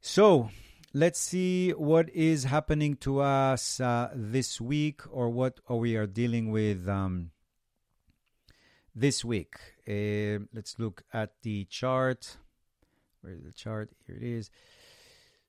so, 0.00 0.50
let's 0.94 1.18
see 1.18 1.70
what 1.70 2.08
is 2.10 2.44
happening 2.44 2.96
to 2.96 3.20
us 3.20 3.80
uh, 3.80 4.10
this 4.14 4.60
week 4.60 5.02
or 5.10 5.28
what 5.28 5.60
we 5.68 5.96
are 5.96 6.06
dealing 6.06 6.50
with 6.50 6.88
um, 6.88 7.30
this 8.94 9.24
week. 9.24 9.56
Uh, 9.88 10.44
let's 10.52 10.78
look 10.78 11.02
at 11.14 11.30
the 11.42 11.64
chart. 11.64 12.36
Where 13.22 13.32
is 13.32 13.42
the 13.42 13.52
chart? 13.52 13.90
Here 14.06 14.16
it 14.16 14.22
is. 14.22 14.50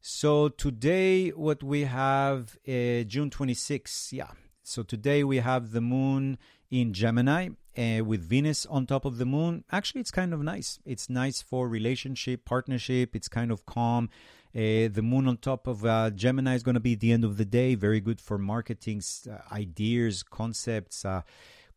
So 0.02 0.48
today, 0.48 1.30
what 1.30 1.62
we 1.62 1.82
have, 1.84 2.58
uh, 2.68 3.04
June 3.04 3.30
26. 3.30 4.14
Yeah. 4.14 4.32
So 4.64 4.84
today 4.84 5.26
we 5.26 5.38
have 5.38 5.72
the 5.72 5.82
moon 5.82 6.38
in 6.72 6.94
Gemini 6.94 7.50
uh, 7.78 8.06
with 8.06 8.22
Venus 8.22 8.66
on 8.68 8.86
top 8.86 9.04
of 9.04 9.18
the 9.18 9.26
moon. 9.26 9.66
Actually, 9.72 10.02
it's 10.02 10.12
kind 10.12 10.34
of 10.34 10.42
nice. 10.42 10.80
It's 10.86 11.10
nice 11.10 11.42
for 11.42 11.68
relationship, 11.68 12.46
partnership. 12.46 13.16
It's 13.16 13.28
kind 13.28 13.52
of 13.52 13.66
calm. 13.66 14.10
Uh, 14.56 14.88
the 14.90 15.02
moon 15.04 15.28
on 15.28 15.38
top 15.38 15.68
of 15.68 15.86
uh, 15.86 16.12
Gemini 16.12 16.56
is 16.56 16.64
going 16.64 16.76
to 16.76 16.80
be 16.80 16.96
the 16.96 17.12
end 17.12 17.26
of 17.26 17.38
the 17.38 17.46
day. 17.46 17.76
Very 17.76 18.00
good 18.00 18.22
for 18.22 18.38
marketing 18.38 19.02
uh, 19.30 19.54
ideas, 19.54 20.24
concepts. 20.24 21.06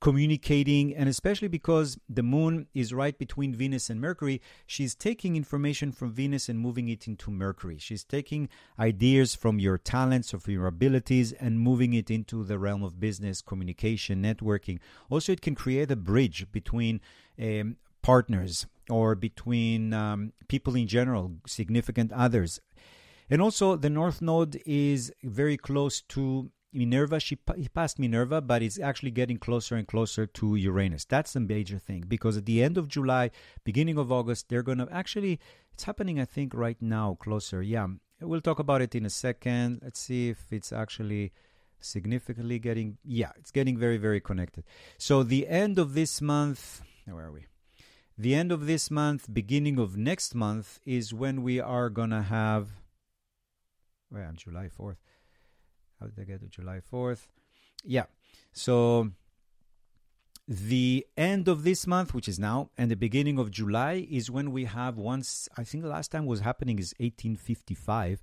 Communicating, 0.03 0.97
and 0.97 1.09
especially 1.09 1.47
because 1.47 1.97
the 2.09 2.25
moon 2.25 2.67
is 2.75 2.93
right 2.93 3.17
between 3.17 3.55
Venus 3.55 3.89
and 3.89 4.01
Mercury, 4.01 4.43
she's 4.67 4.97
taking 4.97 5.37
information 5.37 5.93
from 5.93 6.11
Venus 6.11 6.49
and 6.49 6.59
moving 6.59 6.89
it 6.89 7.07
into 7.07 7.31
Mercury. 7.31 7.79
She's 7.79 8.03
taking 8.03 8.49
ideas 8.81 9.37
from 9.37 9.61
your 9.61 9.79
talents 9.79 10.35
or 10.35 10.41
from 10.41 10.55
your 10.55 10.67
abilities 10.67 11.31
and 11.31 11.61
moving 11.61 11.95
it 11.95 12.11
into 12.11 12.43
the 12.43 12.59
realm 12.59 12.83
of 12.83 12.99
business, 12.99 13.41
communication, 13.41 14.25
networking. 14.25 14.81
Also, 15.09 15.31
it 15.31 15.41
can 15.41 15.55
create 15.55 15.93
a 15.93 15.97
bridge 15.97 16.51
between 16.51 17.01
um, 17.41 17.77
partners 18.03 18.67
or 18.91 19.15
between 19.15 19.93
um, 19.95 20.33
people 20.49 20.75
in 20.75 20.89
general, 20.89 21.37
significant 21.47 22.11
others. 22.11 22.61
And 23.31 23.41
also, 23.41 23.77
the 23.77 23.89
North 23.89 24.21
Node 24.21 24.61
is 24.67 25.13
very 25.23 25.57
close 25.57 26.01
to 26.09 26.51
Minerva, 26.73 27.21
she 27.21 27.39
he 27.57 27.69
passed 27.69 27.99
Minerva, 27.99 28.41
but 28.41 28.63
it's 28.63 28.81
actually 28.81 29.11
getting 29.11 29.37
closer 29.37 29.77
and 29.77 29.87
closer 29.87 30.27
to 30.27 30.57
Uranus. 30.57 31.05
That's 31.05 31.35
the 31.35 31.41
major 31.41 31.79
thing 31.79 32.05
because 32.09 32.37
at 32.37 32.47
the 32.47 32.63
end 32.63 32.79
of 32.79 32.89
July, 32.89 33.31
beginning 33.65 33.99
of 33.99 34.11
August, 34.11 34.49
they're 34.49 34.63
going 34.63 34.79
to 34.79 34.89
actually, 34.91 35.39
it's 35.73 35.85
happening, 35.85 36.19
I 36.19 36.25
think, 36.25 36.55
right 36.55 36.81
now, 36.81 37.19
closer. 37.21 37.63
Yeah, 37.63 37.89
we'll 38.21 38.41
talk 38.41 38.59
about 38.59 38.81
it 38.81 38.95
in 38.95 39.05
a 39.05 39.11
second. 39.11 39.81
Let's 39.83 40.01
see 40.01 40.31
if 40.31 40.51
it's 40.51 40.73
actually 40.73 41.33
significantly 41.81 42.59
getting, 42.59 42.97
yeah, 43.05 43.33
it's 43.39 43.51
getting 43.51 43.77
very, 43.77 43.99
very 43.99 44.21
connected. 44.21 44.65
So 44.97 45.23
the 45.23 45.49
end 45.49 45.79
of 45.79 45.93
this 45.93 46.23
month, 46.23 46.81
where 47.05 47.27
are 47.27 47.33
we? 47.33 47.47
The 48.17 48.35
end 48.35 48.53
of 48.53 48.67
this 48.67 48.91
month, 48.91 49.33
beginning 49.33 49.79
of 49.79 49.97
next 49.97 50.35
month, 50.35 50.81
is 50.87 51.13
when 51.13 51.43
we 51.43 51.61
are 51.61 51.91
going 51.91 52.11
to 52.11 52.23
have, 52.23 52.69
well, 54.11 54.33
July 54.35 54.69
4th 54.69 54.97
how 56.03 56.09
did 56.09 56.21
I 56.21 56.25
get 56.25 56.41
to 56.41 56.49
July 56.49 56.81
4th? 56.93 57.29
Yeah. 57.85 58.07
So 58.53 59.11
the 60.49 61.07
end 61.17 61.49
of 61.49 61.63
this 61.63 61.87
month, 61.87 62.13
which 62.13 62.29
is 62.29 62.39
now, 62.39 62.71
and 62.77 62.91
the 62.91 62.97
beginning 62.97 63.39
of 63.39 63.51
July 63.51 64.07
is 64.11 64.31
when 64.31 64.51
we 64.51 64.65
have 64.65 64.97
once, 64.97 65.49
I 65.57 65.65
think 65.65 65.85
the 65.85 65.91
last 65.91 66.11
time 66.11 66.27
was 66.27 66.41
happening 66.41 66.79
is 66.79 66.95
1855. 66.99 68.23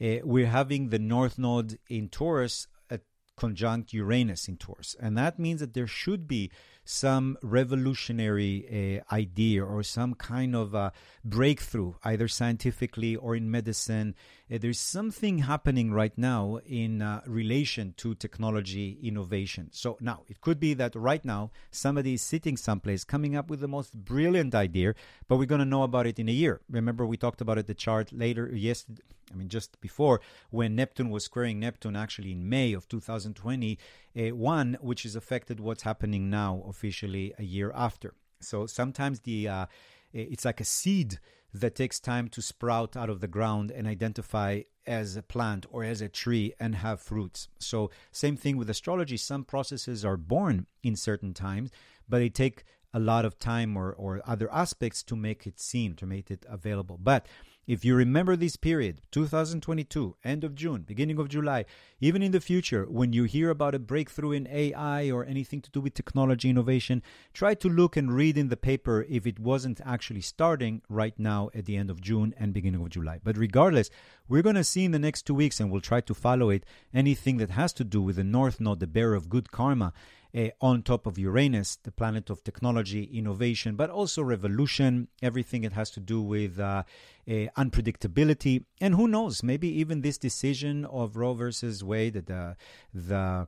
Uh, 0.00 0.06
we're 0.22 0.46
having 0.46 0.90
the 0.90 0.98
North 1.00 1.38
Node 1.38 1.78
in 1.88 2.08
Taurus 2.08 2.68
at 2.88 3.00
conjunct 3.36 3.92
Uranus 3.92 4.46
in 4.46 4.56
Taurus. 4.56 4.94
And 5.00 5.18
that 5.18 5.40
means 5.40 5.58
that 5.58 5.74
there 5.74 5.88
should 5.88 6.28
be 6.28 6.52
some 6.84 7.36
revolutionary 7.42 9.02
uh, 9.10 9.14
idea 9.14 9.64
or 9.64 9.82
some 9.82 10.14
kind 10.14 10.54
of 10.54 10.74
uh, 10.74 10.90
breakthrough, 11.24 11.94
either 12.04 12.28
scientifically 12.28 13.16
or 13.16 13.34
in 13.34 13.50
medicine. 13.50 14.14
Uh, 14.50 14.58
there's 14.58 14.78
something 14.78 15.40
happening 15.40 15.92
right 15.92 16.16
now 16.16 16.58
in 16.66 17.02
uh, 17.02 17.20
relation 17.26 17.94
to 17.96 18.14
technology 18.14 18.98
innovation. 19.02 19.68
So 19.72 19.98
now 20.00 20.22
it 20.28 20.40
could 20.40 20.58
be 20.58 20.74
that 20.74 20.94
right 20.94 21.24
now 21.24 21.50
somebody 21.70 22.14
is 22.14 22.22
sitting 22.22 22.56
someplace 22.56 23.04
coming 23.04 23.36
up 23.36 23.50
with 23.50 23.60
the 23.60 23.68
most 23.68 23.92
brilliant 23.94 24.54
idea, 24.54 24.94
but 25.28 25.36
we're 25.36 25.46
going 25.46 25.58
to 25.60 25.64
know 25.64 25.82
about 25.82 26.06
it 26.06 26.18
in 26.18 26.28
a 26.28 26.32
year. 26.32 26.60
Remember, 26.70 27.04
we 27.04 27.16
talked 27.16 27.40
about 27.40 27.58
it 27.58 27.66
the 27.66 27.74
chart 27.74 28.12
later 28.12 28.48
yesterday. 28.54 29.02
I 29.30 29.36
mean, 29.36 29.48
just 29.48 29.78
before 29.82 30.22
when 30.48 30.74
Neptune 30.74 31.10
was 31.10 31.24
squaring 31.24 31.60
Neptune, 31.60 31.96
actually 31.96 32.32
in 32.32 32.48
May 32.48 32.72
of 32.72 32.88
2021, 32.88 34.74
uh, 34.74 34.78
which 34.78 35.04
is 35.04 35.14
affected 35.14 35.60
what's 35.60 35.82
happening 35.82 36.30
now 36.30 36.64
officially 36.66 37.34
a 37.38 37.44
year 37.44 37.70
after. 37.74 38.14
So 38.40 38.66
sometimes 38.66 39.20
the 39.20 39.48
uh, 39.48 39.66
it's 40.12 40.44
like 40.46 40.60
a 40.60 40.64
seed 40.64 41.18
that 41.52 41.74
takes 41.74 41.98
time 41.98 42.28
to 42.28 42.42
sprout 42.42 42.96
out 42.96 43.10
of 43.10 43.20
the 43.20 43.28
ground 43.28 43.70
and 43.70 43.86
identify 43.86 44.62
as 44.86 45.16
a 45.16 45.22
plant 45.22 45.66
or 45.70 45.84
as 45.84 46.00
a 46.00 46.08
tree 46.08 46.54
and 46.58 46.76
have 46.76 47.00
fruits. 47.00 47.48
So, 47.58 47.90
same 48.10 48.36
thing 48.36 48.56
with 48.56 48.70
astrology. 48.70 49.16
Some 49.16 49.44
processes 49.44 50.04
are 50.04 50.16
born 50.16 50.66
in 50.82 50.96
certain 50.96 51.34
times, 51.34 51.70
but 52.08 52.18
they 52.18 52.28
take 52.28 52.64
a 52.94 52.98
lot 52.98 53.24
of 53.24 53.38
time 53.38 53.76
or, 53.76 53.92
or 53.92 54.22
other 54.26 54.52
aspects 54.52 55.02
to 55.04 55.16
make 55.16 55.46
it 55.46 55.60
seem, 55.60 55.94
to 55.94 56.06
make 56.06 56.30
it 56.30 56.46
available. 56.48 56.98
But 57.00 57.26
if 57.68 57.84
you 57.84 57.94
remember 57.94 58.34
this 58.34 58.56
period, 58.56 59.02
2022, 59.12 60.16
end 60.24 60.42
of 60.42 60.54
June, 60.54 60.80
beginning 60.80 61.18
of 61.18 61.28
July, 61.28 61.66
even 62.00 62.22
in 62.22 62.32
the 62.32 62.40
future, 62.40 62.86
when 62.88 63.12
you 63.12 63.24
hear 63.24 63.50
about 63.50 63.74
a 63.74 63.78
breakthrough 63.78 64.32
in 64.32 64.48
AI 64.48 65.10
or 65.10 65.26
anything 65.26 65.60
to 65.60 65.70
do 65.70 65.82
with 65.82 65.92
technology 65.92 66.48
innovation, 66.48 67.02
try 67.34 67.52
to 67.52 67.68
look 67.68 67.94
and 67.94 68.14
read 68.14 68.38
in 68.38 68.48
the 68.48 68.56
paper 68.56 69.04
if 69.10 69.26
it 69.26 69.38
wasn't 69.38 69.82
actually 69.84 70.22
starting 70.22 70.80
right 70.88 71.18
now 71.18 71.50
at 71.54 71.66
the 71.66 71.76
end 71.76 71.90
of 71.90 72.00
June 72.00 72.34
and 72.38 72.54
beginning 72.54 72.80
of 72.80 72.88
July. 72.88 73.20
But 73.22 73.36
regardless, 73.36 73.90
we're 74.28 74.40
going 74.40 74.56
to 74.56 74.64
see 74.64 74.86
in 74.86 74.92
the 74.92 74.98
next 74.98 75.26
two 75.26 75.34
weeks, 75.34 75.60
and 75.60 75.70
we'll 75.70 75.82
try 75.82 76.00
to 76.00 76.14
follow 76.14 76.48
it, 76.48 76.64
anything 76.94 77.36
that 77.36 77.50
has 77.50 77.74
to 77.74 77.84
do 77.84 78.00
with 78.00 78.16
the 78.16 78.24
North 78.24 78.60
Node, 78.60 78.80
the 78.80 78.86
bearer 78.86 79.14
of 79.14 79.28
good 79.28 79.50
karma 79.50 79.92
uh, 80.36 80.48
on 80.60 80.82
top 80.82 81.06
of 81.06 81.18
Uranus, 81.18 81.76
the 81.76 81.92
planet 81.92 82.30
of 82.30 82.44
technology, 82.44 83.04
innovation, 83.04 83.76
but 83.76 83.90
also 83.90 84.22
revolution, 84.22 85.08
everything 85.22 85.64
it 85.64 85.72
has 85.72 85.90
to 85.90 86.00
do 86.00 86.20
with 86.20 86.58
uh, 86.58 86.82
uh, 87.26 87.32
unpredictability. 87.56 88.64
And 88.80 88.94
who 88.94 89.08
knows, 89.08 89.42
maybe 89.42 89.68
even 89.80 90.02
this 90.02 90.18
decision 90.18 90.84
of 90.84 91.16
Roe 91.16 91.34
versus 91.34 91.82
Wade, 91.82 92.26
the, 92.26 92.56
the 92.92 93.46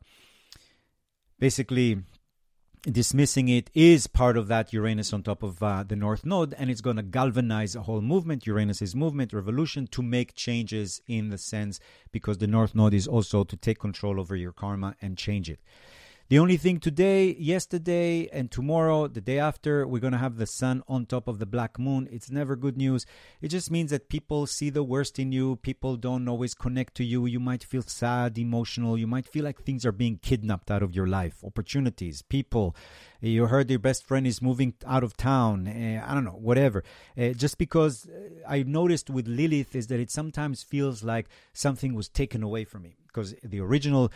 basically 1.38 2.02
dismissing 2.82 3.48
it 3.48 3.70
is 3.74 4.06
part 4.06 4.38
of 4.38 4.48
that 4.48 4.72
Uranus 4.72 5.12
on 5.12 5.22
top 5.22 5.42
of 5.42 5.62
uh, 5.62 5.82
the 5.86 5.96
North 5.96 6.24
Node, 6.24 6.54
and 6.54 6.70
it's 6.70 6.80
going 6.80 6.96
to 6.96 7.02
galvanize 7.02 7.76
a 7.76 7.82
whole 7.82 8.00
movement, 8.00 8.46
Uranus's 8.46 8.94
movement, 8.94 9.32
revolution, 9.32 9.86
to 9.88 10.02
make 10.02 10.34
changes 10.34 11.02
in 11.06 11.28
the 11.28 11.36
sense 11.36 11.78
because 12.10 12.38
the 12.38 12.46
North 12.46 12.74
Node 12.74 12.94
is 12.94 13.06
also 13.06 13.44
to 13.44 13.56
take 13.56 13.78
control 13.78 14.18
over 14.18 14.34
your 14.34 14.52
karma 14.52 14.96
and 15.02 15.18
change 15.18 15.50
it. 15.50 15.60
The 16.30 16.38
only 16.38 16.58
thing 16.58 16.78
today, 16.78 17.34
yesterday, 17.40 18.28
and 18.28 18.52
tomorrow, 18.52 19.08
the 19.08 19.20
day 19.20 19.40
after, 19.40 19.84
we're 19.84 19.98
going 19.98 20.12
to 20.12 20.18
have 20.18 20.36
the 20.36 20.46
sun 20.46 20.84
on 20.86 21.06
top 21.06 21.26
of 21.26 21.40
the 21.40 21.44
black 21.44 21.76
moon. 21.76 22.08
It's 22.08 22.30
never 22.30 22.54
good 22.54 22.76
news. 22.76 23.04
It 23.40 23.48
just 23.48 23.68
means 23.68 23.90
that 23.90 24.08
people 24.08 24.46
see 24.46 24.70
the 24.70 24.84
worst 24.84 25.18
in 25.18 25.32
you. 25.32 25.56
People 25.56 25.96
don't 25.96 26.28
always 26.28 26.54
connect 26.54 26.94
to 26.98 27.04
you. 27.04 27.26
You 27.26 27.40
might 27.40 27.64
feel 27.64 27.82
sad, 27.82 28.38
emotional. 28.38 28.96
You 28.96 29.08
might 29.08 29.26
feel 29.26 29.42
like 29.42 29.60
things 29.60 29.84
are 29.84 29.90
being 29.90 30.20
kidnapped 30.22 30.70
out 30.70 30.84
of 30.84 30.94
your 30.94 31.08
life. 31.08 31.42
Opportunities, 31.42 32.22
people. 32.22 32.76
You 33.20 33.46
heard 33.46 33.68
your 33.68 33.80
best 33.80 34.06
friend 34.06 34.24
is 34.24 34.40
moving 34.40 34.74
out 34.86 35.02
of 35.02 35.16
town. 35.16 35.66
Uh, 35.66 36.06
I 36.06 36.14
don't 36.14 36.24
know, 36.24 36.38
whatever. 36.38 36.84
Uh, 37.18 37.30
just 37.30 37.58
because 37.58 38.08
I 38.48 38.62
noticed 38.62 39.10
with 39.10 39.26
Lilith 39.26 39.74
is 39.74 39.88
that 39.88 39.98
it 39.98 40.12
sometimes 40.12 40.62
feels 40.62 41.02
like 41.02 41.26
something 41.54 41.92
was 41.92 42.08
taken 42.08 42.44
away 42.44 42.64
from 42.64 42.82
me. 42.82 42.94
Because 43.08 43.34
the 43.42 43.58
original 43.58 44.12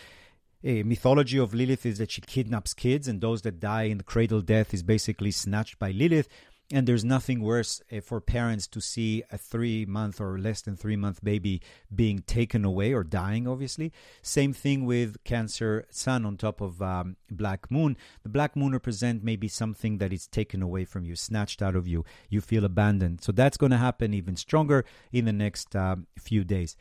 a 0.65 0.83
mythology 0.83 1.39
of 1.39 1.53
Lilith 1.53 1.85
is 1.85 1.99
that 1.99 2.11
she 2.11 2.23
kidnaps 2.23 2.73
kids, 2.73 3.07
and 3.07 3.21
those 3.21 3.43
that 3.43 3.61
die 3.61 3.83
in 3.85 3.99
the 3.99 4.05
cradle 4.05 4.41
death 4.41 4.73
is 4.73 4.83
basically 4.83 5.31
snatched 5.31 5.79
by 5.79 5.91
Lilith. 5.91 6.29
And 6.73 6.89
there's 6.89 7.05
nothing 7.05 7.43
worse 7.43 7.83
uh, 7.93 8.01
for 8.01 8.23
parents 8.23 8.67
to 8.69 8.81
see 8.81 9.23
a 9.31 9.37
three 9.37 9.85
month 9.85 10.19
or 10.19 10.39
less 10.39 10.63
than 10.63 10.77
three 10.77 10.97
month 10.97 11.23
baby 11.23 11.61
being 11.95 12.21
taken 12.21 12.65
away 12.65 12.95
or 12.95 13.05
dying, 13.05 13.47
obviously. 13.47 13.93
Same 14.23 14.55
thing 14.55 14.87
with 14.87 15.23
Cancer 15.25 15.85
Sun 15.91 16.25
on 16.25 16.39
top 16.39 16.63
of 16.63 16.81
um, 16.81 17.17
Black 17.31 17.71
Moon. 17.71 17.99
The 18.23 18.31
Black 18.31 18.57
Moon 18.57 18.73
represents 18.73 19.23
maybe 19.23 19.47
something 19.47 19.99
that 19.99 20.15
is 20.15 20.27
taken 20.27 20.63
away 20.63 20.87
from 20.87 21.05
you, 21.05 21.15
snatched 21.17 21.61
out 21.61 21.77
of 21.77 21.87
you. 21.87 22.07
You 22.31 22.41
feel 22.41 22.65
abandoned. 22.65 23.23
So 23.23 23.31
that's 23.31 23.59
going 23.59 23.73
to 23.73 23.77
happen 23.77 24.15
even 24.15 24.35
stronger 24.35 24.87
in 25.13 25.27
the 25.27 25.35
next 25.35 25.77
um, 25.77 26.07
few 26.19 26.45
days. 26.45 26.77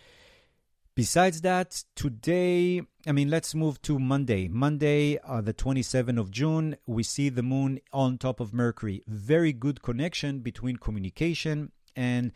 Besides 0.95 1.41
that, 1.41 1.83
today, 1.95 2.83
I 3.07 3.13
mean, 3.13 3.31
let's 3.31 3.55
move 3.55 3.81
to 3.81 3.97
Monday. 3.97 4.47
Monday, 4.47 5.17
uh, 5.17 5.41
the 5.41 5.53
27th 5.53 6.19
of 6.19 6.29
June, 6.29 6.75
we 6.85 7.01
see 7.01 7.29
the 7.29 7.41
moon 7.41 7.79
on 7.91 8.19
top 8.19 8.39
of 8.39 8.53
Mercury. 8.53 9.01
Very 9.07 9.53
good 9.53 9.81
connection 9.81 10.41
between 10.41 10.77
communication 10.77 11.71
and 11.95 12.31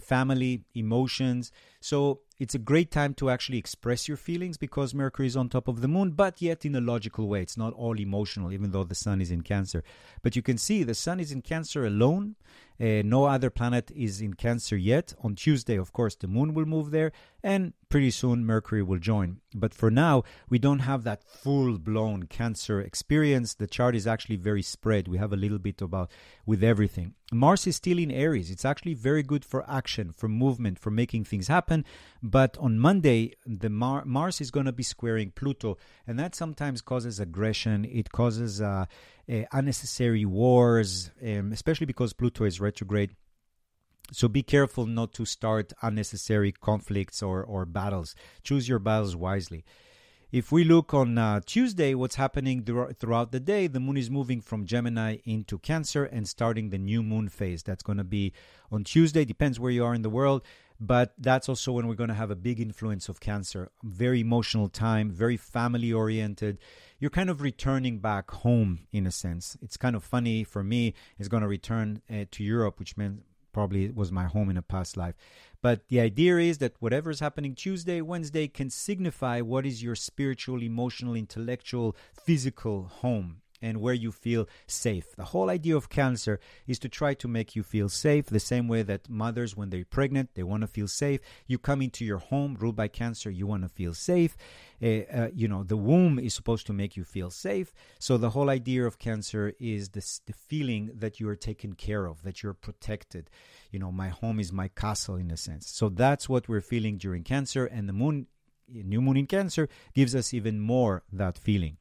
family, 0.00 0.64
emotions. 0.74 1.52
So 1.80 2.20
it's 2.38 2.54
a 2.54 2.58
great 2.58 2.90
time 2.90 3.14
to 3.14 3.30
actually 3.30 3.58
express 3.58 4.08
your 4.08 4.16
feelings 4.16 4.56
because 4.56 4.94
Mercury 4.94 5.28
is 5.28 5.36
on 5.36 5.48
top 5.48 5.68
of 5.68 5.80
the 5.80 5.88
moon, 5.88 6.10
but 6.10 6.42
yet 6.42 6.64
in 6.64 6.74
a 6.74 6.80
logical 6.80 7.28
way. 7.28 7.42
It's 7.42 7.56
not 7.56 7.72
all 7.72 7.98
emotional, 7.98 8.52
even 8.52 8.72
though 8.72 8.84
the 8.84 8.94
sun 8.94 9.20
is 9.20 9.30
in 9.30 9.42
Cancer. 9.42 9.84
But 10.22 10.34
you 10.34 10.42
can 10.42 10.58
see 10.58 10.82
the 10.82 10.94
sun 10.94 11.20
is 11.20 11.30
in 11.30 11.42
Cancer 11.42 11.86
alone. 11.86 12.34
Uh, 12.82 13.00
no 13.04 13.26
other 13.26 13.48
planet 13.48 13.92
is 13.94 14.20
in 14.20 14.34
Cancer 14.34 14.76
yet. 14.76 15.14
On 15.22 15.36
Tuesday, 15.36 15.76
of 15.76 15.92
course, 15.92 16.16
the 16.16 16.26
moon 16.26 16.52
will 16.52 16.64
move 16.64 16.90
there, 16.90 17.12
and 17.40 17.74
pretty 17.88 18.10
soon 18.10 18.44
Mercury 18.44 18.82
will 18.82 18.98
join. 18.98 19.38
But 19.54 19.72
for 19.72 19.88
now, 19.88 20.24
we 20.48 20.58
don't 20.58 20.80
have 20.80 21.04
that 21.04 21.22
full 21.22 21.78
blown 21.78 22.24
Cancer 22.24 22.80
experience. 22.80 23.54
The 23.54 23.68
chart 23.68 23.94
is 23.94 24.08
actually 24.08 24.34
very 24.34 24.62
spread. 24.62 25.06
We 25.06 25.18
have 25.18 25.32
a 25.32 25.36
little 25.36 25.60
bit 25.60 25.80
about 25.80 26.10
with 26.44 26.64
everything. 26.64 27.14
Mars 27.30 27.68
is 27.68 27.76
still 27.76 27.98
in 27.98 28.10
Aries. 28.10 28.50
It's 28.50 28.64
actually 28.64 28.94
very 28.94 29.22
good 29.22 29.44
for 29.44 29.64
action, 29.70 30.12
for 30.12 30.28
movement, 30.28 30.80
for 30.80 30.90
making 30.90 31.24
things 31.24 31.46
happen. 31.46 31.84
But 32.20 32.58
on 32.58 32.80
Monday, 32.80 33.34
the 33.46 33.70
Mar- 33.70 34.04
Mars 34.04 34.40
is 34.40 34.50
going 34.50 34.66
to 34.66 34.72
be 34.72 34.82
squaring 34.82 35.30
Pluto, 35.30 35.78
and 36.04 36.18
that 36.18 36.34
sometimes 36.34 36.82
causes 36.82 37.20
aggression. 37.20 37.84
It 37.84 38.10
causes 38.10 38.60
uh, 38.60 38.86
uh, 39.32 39.44
unnecessary 39.52 40.24
wars, 40.24 41.10
um, 41.22 41.52
especially 41.52 41.86
because 41.86 42.12
Pluto 42.12 42.44
is 42.44 42.60
retrograde. 42.60 43.10
So 44.12 44.28
be 44.28 44.42
careful 44.42 44.84
not 44.84 45.14
to 45.14 45.24
start 45.24 45.72
unnecessary 45.80 46.52
conflicts 46.52 47.22
or, 47.22 47.42
or 47.42 47.64
battles. 47.64 48.14
Choose 48.42 48.68
your 48.68 48.78
battles 48.78 49.16
wisely. 49.16 49.64
If 50.30 50.50
we 50.50 50.64
look 50.64 50.94
on 50.94 51.18
uh, 51.18 51.40
Tuesday, 51.44 51.94
what's 51.94 52.14
happening 52.14 52.64
throughout 52.64 53.32
the 53.32 53.40
day, 53.40 53.66
the 53.66 53.80
moon 53.80 53.98
is 53.98 54.10
moving 54.10 54.40
from 54.40 54.64
Gemini 54.64 55.18
into 55.24 55.58
Cancer 55.58 56.04
and 56.04 56.26
starting 56.26 56.70
the 56.70 56.78
new 56.78 57.02
moon 57.02 57.28
phase. 57.28 57.62
That's 57.62 57.82
going 57.82 57.98
to 57.98 58.04
be 58.04 58.32
on 58.70 58.84
Tuesday, 58.84 59.26
depends 59.26 59.60
where 59.60 59.70
you 59.70 59.84
are 59.84 59.94
in 59.94 60.00
the 60.00 60.08
world, 60.08 60.42
but 60.86 61.14
that's 61.16 61.48
also 61.48 61.72
when 61.72 61.86
we're 61.86 61.94
going 61.94 62.08
to 62.08 62.14
have 62.14 62.30
a 62.30 62.36
big 62.36 62.60
influence 62.60 63.08
of 63.08 63.20
Cancer. 63.20 63.70
Very 63.82 64.20
emotional 64.20 64.68
time, 64.68 65.10
very 65.10 65.36
family 65.36 65.92
oriented 65.92 66.58
you're 67.02 67.10
kind 67.10 67.30
of 67.30 67.42
returning 67.42 67.98
back 67.98 68.30
home 68.30 68.86
in 68.92 69.08
a 69.08 69.10
sense. 69.10 69.56
It's 69.60 69.76
kind 69.76 69.96
of 69.96 70.04
funny 70.04 70.44
for 70.44 70.62
me. 70.62 70.94
It's 71.18 71.28
going 71.28 71.40
to 71.40 71.48
return 71.48 72.00
uh, 72.08 72.26
to 72.30 72.44
Europe, 72.44 72.78
which 72.78 72.96
meant 72.96 73.24
probably 73.52 73.90
was 73.90 74.12
my 74.12 74.26
home 74.26 74.48
in 74.48 74.56
a 74.56 74.62
past 74.62 74.96
life. 74.96 75.16
But 75.60 75.88
the 75.88 75.98
idea 75.98 76.38
is 76.38 76.58
that 76.58 76.76
whatever 76.78 77.10
is 77.10 77.18
happening 77.18 77.56
Tuesday, 77.56 78.00
Wednesday 78.02 78.46
can 78.46 78.70
signify 78.70 79.40
what 79.40 79.66
is 79.66 79.82
your 79.82 79.96
spiritual, 79.96 80.62
emotional, 80.62 81.16
intellectual, 81.16 81.96
physical 82.14 82.84
home 82.84 83.41
and 83.62 83.80
where 83.80 83.94
you 83.94 84.12
feel 84.12 84.48
safe. 84.66 85.14
The 85.16 85.24
whole 85.24 85.48
idea 85.48 85.76
of 85.76 85.88
cancer 85.88 86.40
is 86.66 86.78
to 86.80 86.88
try 86.88 87.14
to 87.14 87.28
make 87.28 87.56
you 87.56 87.62
feel 87.62 87.88
safe, 87.88 88.26
the 88.26 88.40
same 88.40 88.68
way 88.68 88.82
that 88.82 89.08
mothers, 89.08 89.56
when 89.56 89.70
they're 89.70 89.84
pregnant, 89.84 90.30
they 90.34 90.42
want 90.42 90.62
to 90.62 90.66
feel 90.66 90.88
safe. 90.88 91.20
You 91.46 91.58
come 91.58 91.80
into 91.80 92.04
your 92.04 92.18
home 92.18 92.56
ruled 92.58 92.76
by 92.76 92.88
cancer, 92.88 93.30
you 93.30 93.46
want 93.46 93.62
to 93.62 93.68
feel 93.68 93.94
safe. 93.94 94.36
Uh, 94.82 94.86
uh, 95.12 95.28
you 95.32 95.46
know, 95.46 95.62
the 95.62 95.76
womb 95.76 96.18
is 96.18 96.34
supposed 96.34 96.66
to 96.66 96.72
make 96.72 96.96
you 96.96 97.04
feel 97.04 97.30
safe. 97.30 97.72
So 98.00 98.18
the 98.18 98.30
whole 98.30 98.50
idea 98.50 98.84
of 98.84 98.98
cancer 98.98 99.54
is 99.60 99.90
this, 99.90 100.20
the 100.26 100.32
feeling 100.32 100.90
that 100.96 101.20
you 101.20 101.28
are 101.28 101.36
taken 101.36 101.74
care 101.74 102.06
of, 102.06 102.22
that 102.22 102.42
you're 102.42 102.54
protected. 102.54 103.30
You 103.70 103.78
know, 103.78 103.92
my 103.92 104.08
home 104.08 104.40
is 104.40 104.52
my 104.52 104.68
castle 104.68 105.16
in 105.16 105.30
a 105.30 105.36
sense. 105.36 105.68
So 105.68 105.88
that's 105.88 106.28
what 106.28 106.48
we're 106.48 106.60
feeling 106.60 106.98
during 106.98 107.22
cancer, 107.22 107.64
and 107.66 107.88
the 107.88 107.92
moon, 107.92 108.26
new 108.68 109.00
moon 109.00 109.16
in 109.16 109.26
cancer, 109.26 109.68
gives 109.94 110.14
us 110.14 110.34
even 110.34 110.58
more 110.58 111.04
that 111.12 111.38
feeling. 111.38 111.76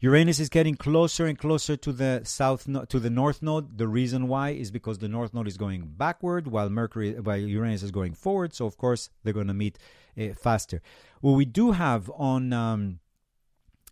Uranus 0.00 0.38
is 0.38 0.48
getting 0.50 0.74
closer 0.74 1.26
and 1.26 1.38
closer 1.38 1.76
to 1.76 1.92
the 1.92 2.20
south 2.24 2.68
to 2.88 3.00
the 3.00 3.10
north 3.10 3.42
node. 3.42 3.78
The 3.78 3.88
reason 3.88 4.28
why 4.28 4.50
is 4.50 4.70
because 4.70 4.98
the 4.98 5.08
north 5.08 5.32
node 5.32 5.48
is 5.48 5.56
going 5.56 5.94
backward 5.96 6.46
while 6.48 6.68
Mercury 6.68 7.12
while 7.12 7.38
Uranus 7.38 7.82
is 7.82 7.90
going 7.90 8.14
forward. 8.14 8.54
So 8.54 8.66
of 8.66 8.76
course 8.76 9.08
they're 9.24 9.32
going 9.32 9.46
to 9.46 9.54
meet 9.54 9.78
uh, 10.20 10.34
faster. 10.34 10.82
What 11.20 11.32
we 11.32 11.46
do 11.46 11.72
have 11.72 12.10
on 12.14 12.52
um, 12.52 12.98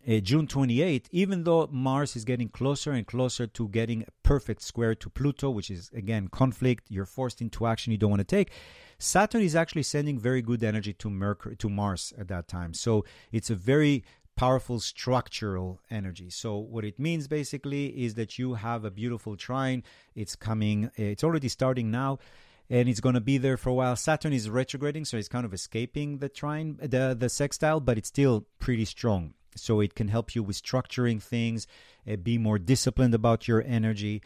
uh, 0.07 0.19
June 0.19 0.45
28, 0.45 1.09
even 1.11 1.43
though 1.43 1.67
Mars 1.71 2.15
is 2.15 2.23
getting 2.23 2.49
closer 2.49 2.91
and 2.91 3.07
closer 3.07 3.47
to 3.47 3.67
getting 3.69 4.03
a 4.03 4.11
perfect 4.21 4.61
square 4.61 4.93
to 4.93 5.09
Pluto, 5.09 5.49
which 5.49 5.71
is 5.71 5.89
again 5.95 6.27
conflict, 6.27 6.85
you're 6.89 7.07
forced 7.07 7.41
into 7.41 7.65
action 7.65 7.91
you 7.91 7.97
don't 7.97 8.11
want 8.11 8.19
to 8.19 8.23
take. 8.23 8.51
Saturn 8.99 9.41
is 9.41 9.55
actually 9.55 9.83
sending 9.83 10.19
very 10.19 10.43
good 10.43 10.63
energy 10.63 10.93
to 10.93 11.09
Mercury 11.09 11.55
to 11.57 11.67
Mars 11.67 12.13
at 12.17 12.27
that 12.27 12.47
time. 12.47 12.75
So 12.75 13.03
it's 13.31 13.49
a 13.49 13.55
very 13.55 14.03
powerful 14.35 14.79
structural 14.79 15.79
energy. 15.89 16.29
So 16.29 16.57
what 16.57 16.85
it 16.85 16.99
means 16.99 17.27
basically 17.27 17.87
is 17.87 18.15
that 18.15 18.37
you 18.37 18.55
have 18.55 18.85
a 18.85 18.91
beautiful 18.91 19.35
trine. 19.35 19.83
It's 20.15 20.35
coming. 20.35 20.91
It's 20.95 21.23
already 21.23 21.49
starting 21.49 21.91
now. 21.91 22.19
And 22.69 22.89
it's 22.89 22.99
going 22.99 23.15
to 23.15 23.21
be 23.21 23.37
there 23.37 23.57
for 23.57 23.69
a 23.69 23.73
while. 23.73 23.95
Saturn 23.95 24.33
is 24.33 24.49
retrograding, 24.49 25.05
so 25.05 25.17
it's 25.17 25.27
kind 25.27 25.45
of 25.45 25.53
escaping 25.53 26.17
the 26.17 26.29
trine, 26.29 26.79
the 26.81 27.15
the 27.17 27.29
sextile, 27.29 27.79
but 27.79 27.97
it's 27.97 28.07
still 28.07 28.47
pretty 28.57 28.85
strong. 28.85 29.35
So 29.55 29.79
it 29.81 29.93
can 29.93 30.07
help 30.07 30.35
you 30.35 30.41
with 30.41 30.61
structuring 30.61 31.21
things, 31.21 31.67
uh, 32.11 32.15
be 32.15 32.37
more 32.37 32.57
disciplined 32.57 33.13
about 33.13 33.47
your 33.47 33.63
energy. 33.65 34.21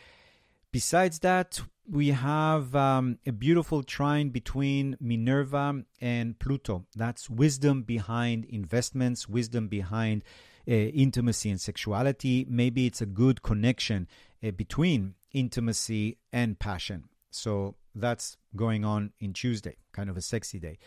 Besides 0.72 1.20
that, 1.20 1.62
we 1.90 2.10
have 2.10 2.76
um, 2.76 3.18
a 3.26 3.32
beautiful 3.32 3.82
trine 3.84 4.30
between 4.30 4.96
Minerva 5.00 5.84
and 6.00 6.38
Pluto. 6.38 6.86
That's 6.96 7.30
wisdom 7.30 7.82
behind 7.82 8.46
investments, 8.46 9.28
wisdom 9.28 9.68
behind 9.68 10.24
uh, 10.68 10.72
intimacy 10.72 11.50
and 11.50 11.60
sexuality. 11.60 12.46
Maybe 12.48 12.86
it's 12.86 13.02
a 13.02 13.08
good 13.08 13.42
connection 13.42 14.08
uh, 14.46 14.52
between 14.52 15.16
intimacy 15.34 16.18
and 16.32 16.60
passion. 16.60 17.06
So 17.32 17.76
that's 17.96 18.38
going 18.56 18.86
on 18.86 19.12
in 19.20 19.34
Tuesday, 19.34 19.78
kind 19.92 20.10
of 20.10 20.18
a 20.18 20.22
sexy 20.22 20.60
day. 20.60 20.78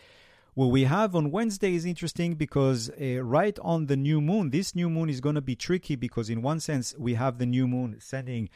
What 0.53 0.67
we 0.67 0.83
have 0.83 1.15
on 1.15 1.31
Wednesday 1.31 1.73
is 1.73 1.83
interesting 1.83 2.35
because 2.35 2.89
uh, 2.91 3.23
right 3.23 3.57
on 3.61 3.87
the 3.87 3.97
new 3.97 4.21
moon, 4.21 4.51
this 4.51 4.75
new 4.75 4.89
moon 4.89 5.09
is 5.09 5.19
going 5.19 5.35
to 5.35 5.41
be 5.41 5.55
tricky 5.55 5.95
because, 5.95 6.29
in 6.29 6.41
one 6.41 6.59
sense, 6.59 6.95
we 6.97 7.15
have 7.15 7.39
the 7.39 7.45
new 7.45 7.67
moon 7.67 7.97
sending 7.99 8.49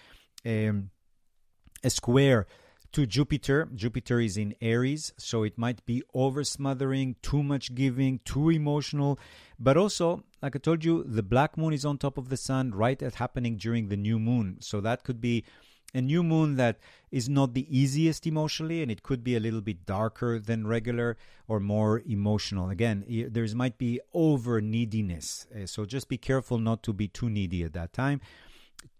um, 0.45 0.91
a 1.83 1.89
square 1.89 2.47
to 2.93 3.05
Jupiter. 3.05 3.69
Jupiter 3.75 4.19
is 4.19 4.37
in 4.37 4.55
Aries, 4.61 5.13
so 5.17 5.43
it 5.43 5.57
might 5.57 5.85
be 5.85 6.01
over 6.13 6.43
smothering, 6.43 7.15
too 7.21 7.43
much 7.43 7.75
giving, 7.75 8.19
too 8.25 8.49
emotional. 8.49 9.19
But 9.59 9.77
also, 9.77 10.23
like 10.41 10.55
I 10.55 10.59
told 10.59 10.83
you, 10.83 11.03
the 11.03 11.23
black 11.23 11.57
moon 11.57 11.73
is 11.73 11.85
on 11.85 11.97
top 11.97 12.17
of 12.17 12.29
the 12.29 12.37
sun, 12.37 12.71
right 12.71 13.01
at 13.01 13.15
happening 13.15 13.57
during 13.57 13.89
the 13.89 13.97
new 13.97 14.19
moon. 14.19 14.57
So 14.61 14.81
that 14.81 15.03
could 15.03 15.21
be 15.21 15.43
a 15.93 16.01
new 16.01 16.21
moon 16.21 16.55
that 16.57 16.79
is 17.11 17.29
not 17.29 17.53
the 17.53 17.65
easiest 17.75 18.27
emotionally 18.27 18.81
and 18.81 18.91
it 18.91 19.03
could 19.03 19.23
be 19.23 19.35
a 19.35 19.39
little 19.39 19.61
bit 19.61 19.85
darker 19.85 20.37
than 20.37 20.67
regular 20.67 21.17
or 21.47 21.59
more 21.59 22.01
emotional 22.05 22.69
again 22.69 23.05
there 23.31 23.47
might 23.55 23.77
be 23.77 23.99
over 24.13 24.59
neediness 24.59 25.47
uh, 25.55 25.65
so 25.65 25.85
just 25.85 26.09
be 26.09 26.17
careful 26.17 26.57
not 26.57 26.83
to 26.83 26.91
be 26.91 27.07
too 27.07 27.29
needy 27.29 27.63
at 27.63 27.73
that 27.73 27.93
time 27.93 28.19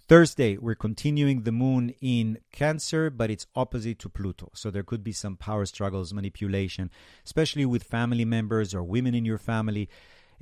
Thursday, 0.08 0.55
we're 0.55 0.74
continuing 0.74 1.41
the 1.41 1.51
moon 1.51 1.93
in 1.99 2.38
Cancer, 2.53 3.10
but 3.10 3.30
it's 3.30 3.45
opposite 3.58 3.99
to 3.99 4.08
Pluto. 4.08 4.49
So 4.53 4.72
there 4.72 4.84
could 4.84 5.03
be 5.03 5.12
some 5.12 5.36
power 5.36 5.66
struggles, 5.66 6.14
manipulation, 6.14 6.89
especially 7.26 7.66
with 7.66 7.84
family 7.84 8.24
members 8.24 8.74
or 8.74 8.84
women 8.84 9.14
in 9.14 9.26
your 9.26 9.38
family. 9.38 9.89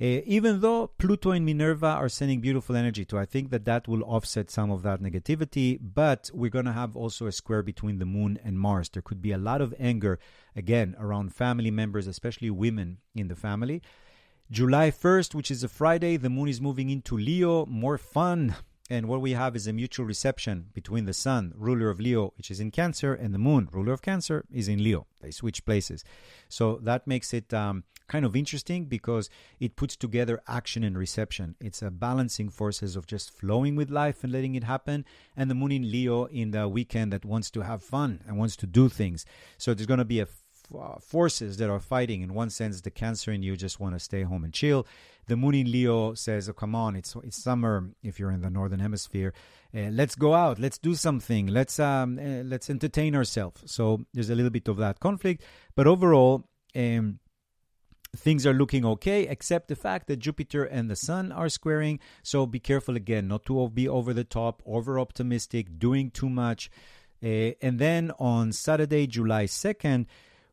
Uh, 0.00 0.22
even 0.24 0.60
though 0.60 0.86
Pluto 0.98 1.32
and 1.32 1.44
Minerva 1.44 1.86
are 1.86 2.08
sending 2.08 2.40
beautiful 2.40 2.76
energy 2.76 3.04
too, 3.04 3.18
I 3.18 3.24
think 3.24 3.50
that 3.50 3.64
that 3.64 3.88
will 3.88 4.04
offset 4.04 4.52
some 4.52 4.70
of 4.70 4.82
that 4.82 5.02
negativity. 5.02 5.80
But 5.82 6.30
we're 6.32 6.48
going 6.48 6.66
to 6.66 6.72
have 6.72 6.94
also 6.94 7.26
a 7.26 7.32
square 7.32 7.64
between 7.64 7.98
the 7.98 8.06
Moon 8.06 8.38
and 8.44 8.60
Mars. 8.60 8.88
There 8.88 9.02
could 9.02 9.20
be 9.20 9.32
a 9.32 9.38
lot 9.38 9.60
of 9.60 9.74
anger, 9.80 10.20
again, 10.54 10.94
around 10.96 11.34
family 11.34 11.72
members, 11.72 12.06
especially 12.06 12.50
women 12.50 12.98
in 13.16 13.26
the 13.26 13.34
family. 13.34 13.82
July 14.48 14.92
1st, 14.92 15.34
which 15.34 15.50
is 15.50 15.64
a 15.64 15.68
Friday, 15.68 16.16
the 16.16 16.30
Moon 16.30 16.46
is 16.46 16.60
moving 16.60 16.88
into 16.88 17.16
Leo. 17.16 17.66
More 17.66 17.98
fun, 17.98 18.54
and 18.88 19.08
what 19.08 19.20
we 19.20 19.32
have 19.32 19.56
is 19.56 19.66
a 19.66 19.72
mutual 19.72 20.06
reception 20.06 20.66
between 20.72 21.06
the 21.06 21.12
Sun, 21.12 21.52
ruler 21.56 21.90
of 21.90 22.00
Leo, 22.00 22.32
which 22.36 22.50
is 22.50 22.60
in 22.60 22.70
Cancer, 22.70 23.14
and 23.14 23.34
the 23.34 23.38
Moon, 23.38 23.68
ruler 23.72 23.92
of 23.92 24.02
Cancer, 24.02 24.44
is 24.50 24.68
in 24.68 24.82
Leo. 24.82 25.06
They 25.20 25.30
switch 25.30 25.64
places. 25.64 26.04
So 26.48 26.78
that 26.82 27.06
makes 27.06 27.34
it 27.34 27.52
um, 27.52 27.84
kind 28.06 28.24
of 28.24 28.36
interesting 28.36 28.84
because 28.84 29.28
it 29.58 29.76
puts 29.76 29.96
together 29.96 30.40
action 30.46 30.84
and 30.84 30.96
reception. 30.96 31.56
It's 31.60 31.82
a 31.82 31.90
balancing 31.90 32.48
forces 32.48 32.94
of 32.96 33.06
just 33.06 33.30
flowing 33.30 33.74
with 33.74 33.90
life 33.90 34.22
and 34.22 34.32
letting 34.32 34.54
it 34.54 34.64
happen, 34.64 35.04
and 35.36 35.50
the 35.50 35.54
Moon 35.54 35.72
in 35.72 35.90
Leo 35.90 36.26
in 36.26 36.52
the 36.52 36.68
weekend 36.68 37.12
that 37.12 37.24
wants 37.24 37.50
to 37.52 37.62
have 37.62 37.82
fun 37.82 38.20
and 38.26 38.38
wants 38.38 38.56
to 38.56 38.66
do 38.66 38.88
things. 38.88 39.24
So 39.58 39.74
there's 39.74 39.86
going 39.86 39.98
to 39.98 40.04
be 40.04 40.20
a 40.20 40.28
uh, 40.74 40.98
forces 41.00 41.56
that 41.58 41.70
are 41.70 41.80
fighting. 41.80 42.22
In 42.22 42.34
one 42.34 42.50
sense, 42.50 42.80
the 42.80 42.90
Cancer 42.90 43.32
in 43.32 43.42
you 43.42 43.56
just 43.56 43.80
want 43.80 43.94
to 43.94 44.00
stay 44.00 44.22
home 44.22 44.44
and 44.44 44.52
chill. 44.52 44.86
The 45.26 45.36
Moon 45.36 45.54
in 45.54 45.70
Leo 45.70 46.14
says, 46.14 46.48
oh, 46.48 46.52
"Come 46.52 46.74
on, 46.74 46.96
it's 46.96 47.16
it's 47.24 47.42
summer. 47.42 47.90
If 48.02 48.18
you're 48.18 48.30
in 48.30 48.42
the 48.42 48.50
northern 48.50 48.80
hemisphere, 48.80 49.32
uh, 49.74 49.90
let's 49.90 50.14
go 50.14 50.34
out. 50.34 50.58
Let's 50.58 50.78
do 50.78 50.94
something. 50.94 51.48
Let's 51.48 51.78
um, 51.78 52.18
uh, 52.18 52.42
let's 52.44 52.70
entertain 52.70 53.14
ourselves." 53.14 53.62
So 53.70 54.04
there's 54.14 54.30
a 54.30 54.34
little 54.34 54.50
bit 54.50 54.68
of 54.68 54.76
that 54.78 55.00
conflict, 55.00 55.42
but 55.74 55.86
overall. 55.86 56.48
Um, 56.74 57.20
things 58.16 58.46
are 58.46 58.54
looking 58.54 58.84
okay, 58.84 59.26
except 59.28 59.68
the 59.68 59.76
fact 59.76 60.06
that 60.06 60.16
Jupiter 60.16 60.64
and 60.64 60.90
the 60.90 60.96
Sun 60.96 61.32
are 61.32 61.48
squaring. 61.48 62.00
So 62.22 62.46
be 62.46 62.58
careful 62.58 62.96
again, 62.96 63.28
not 63.28 63.44
to 63.46 63.68
be 63.68 63.88
over 63.88 64.14
the 64.14 64.24
top, 64.24 64.62
over 64.64 64.98
optimistic, 64.98 65.78
doing 65.78 66.10
too 66.10 66.30
much. 66.30 66.70
Uh, 67.22 67.52
and 67.62 67.78
then 67.78 68.12
on 68.18 68.52
Saturday, 68.52 69.06
July 69.06 69.44
2nd, 69.44 70.06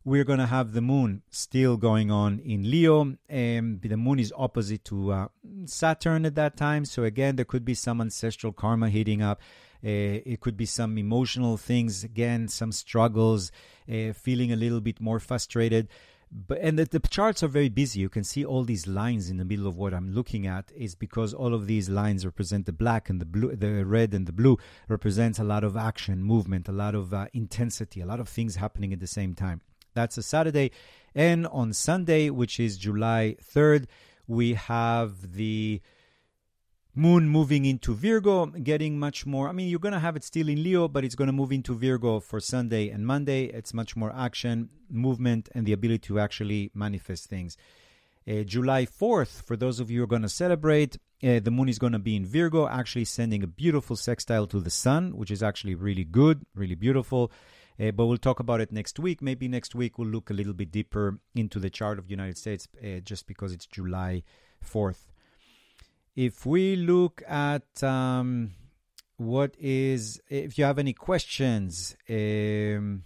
we're 0.05 0.23
going 0.23 0.39
to 0.39 0.45
have 0.45 0.73
the 0.73 0.81
moon 0.81 1.21
still 1.29 1.77
going 1.77 2.11
on 2.11 2.39
in 2.39 2.69
Leo. 2.69 3.15
and 3.29 3.81
the 3.81 3.97
moon 3.97 4.19
is 4.19 4.33
opposite 4.35 4.83
to 4.85 5.11
uh, 5.11 5.27
Saturn 5.65 6.25
at 6.25 6.35
that 6.35 6.57
time. 6.57 6.85
So, 6.85 7.03
again, 7.03 7.35
there 7.35 7.45
could 7.45 7.63
be 7.63 7.73
some 7.73 8.01
ancestral 8.01 8.51
karma 8.51 8.89
heating 8.89 9.21
up. 9.21 9.41
Uh, 9.85 10.23
it 10.25 10.39
could 10.39 10.55
be 10.55 10.65
some 10.65 10.97
emotional 10.97 11.57
things, 11.57 12.03
again, 12.03 12.47
some 12.47 12.71
struggles, 12.71 13.51
uh, 13.91 14.13
feeling 14.13 14.51
a 14.53 14.55
little 14.55 14.79
bit 14.79 15.01
more 15.01 15.19
frustrated. 15.19 15.89
But, 16.31 16.59
and 16.59 16.79
the, 16.79 16.85
the, 16.85 16.99
charts 16.99 17.43
are 17.43 17.47
very 17.47 17.69
busy. 17.69 17.99
You 17.99 18.09
can 18.09 18.23
see 18.23 18.43
all 18.43 18.63
these 18.63 18.87
lines 18.87 19.29
in 19.29 19.37
the 19.37 19.45
middle 19.45 19.67
of 19.67 19.77
what 19.77 19.93
I'm 19.93 20.13
looking 20.13 20.47
at 20.47 20.71
is 20.75 20.95
because 20.95 21.33
all 21.33 21.53
of 21.53 21.67
these 21.67 21.89
lines 21.89 22.25
represent 22.25 22.65
the 22.65 22.71
black 22.71 23.09
and 23.09 23.21
the 23.21 23.25
blue, 23.25 23.55
the 23.55 23.85
red 23.85 24.13
and 24.13 24.25
the 24.25 24.31
blue 24.31 24.57
represents 24.87 25.37
a 25.37 25.43
lot 25.43 25.63
of 25.63 25.77
action, 25.77 26.23
movement, 26.23 26.67
a 26.67 26.71
lot 26.71 26.95
of 26.95 27.13
uh, 27.13 27.27
intensity, 27.33 28.01
a 28.01 28.05
lot 28.05 28.19
of 28.19 28.27
things 28.27 28.55
happening 28.55 28.93
at 28.93 28.99
the 28.99 29.07
same 29.07 29.35
time. 29.35 29.61
That's 29.93 30.17
a 30.17 30.23
Saturday. 30.23 30.71
And 31.15 31.47
on 31.47 31.73
Sunday, 31.73 32.29
which 32.29 32.59
is 32.59 32.77
July 32.77 33.35
3rd, 33.41 33.85
we 34.27 34.53
have 34.53 35.33
the 35.33 35.81
moon 36.95 37.27
moving 37.27 37.65
into 37.65 37.93
Virgo, 37.93 38.45
getting 38.45 38.99
much 38.99 39.25
more. 39.25 39.49
I 39.49 39.51
mean, 39.51 39.67
you're 39.67 39.79
going 39.79 39.93
to 39.93 39.99
have 39.99 40.15
it 40.15 40.23
still 40.23 40.47
in 40.47 40.63
Leo, 40.63 40.87
but 40.87 41.03
it's 41.03 41.15
going 41.15 41.27
to 41.27 41.33
move 41.33 41.51
into 41.51 41.73
Virgo 41.73 42.19
for 42.19 42.39
Sunday 42.39 42.89
and 42.89 43.05
Monday. 43.05 43.45
It's 43.45 43.73
much 43.73 43.95
more 43.95 44.13
action, 44.15 44.69
movement, 44.89 45.49
and 45.55 45.65
the 45.65 45.73
ability 45.73 45.99
to 46.07 46.19
actually 46.19 46.71
manifest 46.73 47.27
things. 47.27 47.57
Uh, 48.27 48.43
July 48.43 48.85
4th, 48.85 49.43
for 49.43 49.57
those 49.57 49.79
of 49.79 49.91
you 49.91 49.99
who 49.99 50.03
are 50.03 50.07
going 50.07 50.21
to 50.21 50.29
celebrate, 50.29 50.97
uh, 51.23 51.39
the 51.39 51.51
moon 51.51 51.67
is 51.67 51.79
going 51.79 51.93
to 51.93 51.99
be 51.99 52.15
in 52.15 52.25
Virgo, 52.25 52.67
actually 52.67 53.05
sending 53.05 53.43
a 53.43 53.47
beautiful 53.47 53.95
sextile 53.95 54.47
to 54.47 54.59
the 54.59 54.69
sun, 54.69 55.17
which 55.17 55.31
is 55.31 55.43
actually 55.43 55.75
really 55.75 56.03
good, 56.03 56.45
really 56.55 56.75
beautiful. 56.75 57.31
Uh, 57.79 57.91
but 57.91 58.05
we'll 58.05 58.17
talk 58.17 58.39
about 58.39 58.61
it 58.61 58.71
next 58.71 58.99
week. 58.99 59.21
Maybe 59.21 59.47
next 59.47 59.73
week 59.73 59.97
we'll 59.97 60.07
look 60.07 60.29
a 60.29 60.33
little 60.33 60.53
bit 60.53 60.71
deeper 60.71 61.19
into 61.35 61.59
the 61.59 61.69
chart 61.69 61.97
of 61.99 62.09
United 62.09 62.37
States 62.37 62.67
uh, 62.83 62.99
just 62.99 63.27
because 63.27 63.51
it's 63.51 63.65
July 63.65 64.23
4th. 64.63 65.05
If 66.15 66.45
we 66.45 66.75
look 66.75 67.23
at 67.27 67.83
um, 67.83 68.51
what 69.17 69.55
is, 69.59 70.21
if 70.29 70.57
you 70.57 70.65
have 70.65 70.77
any 70.77 70.93
questions, 70.93 71.95
um, 72.07 73.03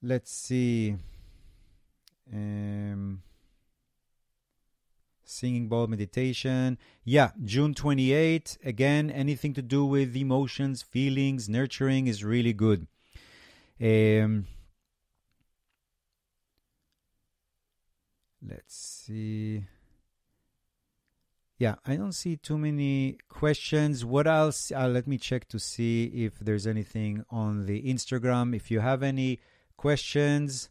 let's 0.00 0.32
see. 0.32 0.96
Um, 2.32 3.22
Singing 5.24 5.68
Bowl 5.68 5.86
Meditation. 5.86 6.78
Yeah, 7.04 7.30
June 7.44 7.74
28. 7.74 8.58
Again, 8.64 9.10
anything 9.10 9.54
to 9.54 9.62
do 9.62 9.84
with 9.84 10.16
emotions, 10.16 10.82
feelings, 10.82 11.48
nurturing 11.48 12.06
is 12.06 12.24
really 12.24 12.52
good. 12.52 12.86
Um, 13.80 14.46
let's 18.46 18.74
see. 18.74 19.64
Yeah, 21.58 21.76
I 21.86 21.96
don't 21.96 22.12
see 22.12 22.36
too 22.36 22.58
many 22.58 23.18
questions. 23.28 24.04
What 24.04 24.26
else? 24.26 24.72
Uh, 24.72 24.88
let 24.88 25.06
me 25.06 25.18
check 25.18 25.48
to 25.48 25.58
see 25.58 26.04
if 26.06 26.38
there's 26.40 26.66
anything 26.66 27.24
on 27.30 27.66
the 27.66 27.82
Instagram. 27.84 28.54
If 28.54 28.70
you 28.70 28.80
have 28.80 29.02
any 29.02 29.40
questions, 29.76 30.68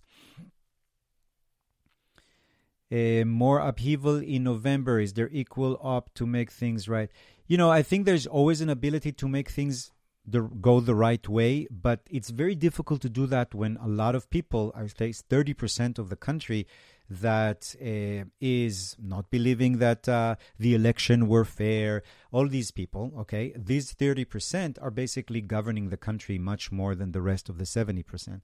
uh, 2.94 3.26
more 3.26 3.60
upheaval 3.60 4.18
in 4.18 4.44
November? 4.44 5.00
Is 5.00 5.14
there 5.14 5.30
equal 5.32 5.80
up 5.84 6.14
to 6.16 6.28
make 6.28 6.52
things 6.52 6.88
right? 6.88 7.10
You 7.48 7.58
know, 7.58 7.70
I 7.70 7.82
think 7.82 8.06
there's 8.06 8.28
always 8.28 8.62
an 8.62 8.70
ability 8.70 9.12
to 9.14 9.28
make 9.28 9.50
things 9.50 9.92
the, 10.26 10.42
go 10.42 10.80
the 10.80 10.96
right 10.96 11.28
way, 11.28 11.68
but 11.70 12.02
it's 12.10 12.30
very 12.30 12.56
difficult 12.56 13.02
to 13.02 13.10
do 13.10 13.26
that 13.28 13.54
when 13.54 13.78
a 13.78 13.88
lot 13.88 14.16
of 14.16 14.30
people, 14.30 14.72
I 14.76 14.88
say 14.88 15.10
30% 15.10 16.00
of 16.00 16.10
the 16.10 16.16
country, 16.16 16.68
that 17.10 17.76
uh, 17.82 18.26
is 18.40 18.96
not 19.02 19.30
believing 19.30 19.80
that 19.80 20.08
uh, 20.08 20.36
the 20.58 20.74
election 20.74 21.28
were 21.28 21.46
fair. 21.46 22.02
All 22.32 22.48
these 22.48 22.72
people, 22.72 23.12
okay, 23.20 23.54
these 23.56 23.94
30% 23.94 24.78
are 24.82 24.92
basically 24.92 25.42
governing 25.42 25.90
the 25.90 25.98
country 25.98 26.38
much 26.38 26.72
more 26.72 26.96
than 26.96 27.12
the 27.12 27.22
rest 27.22 27.50
of 27.50 27.58
the 27.58 27.66
70%. 27.66 28.42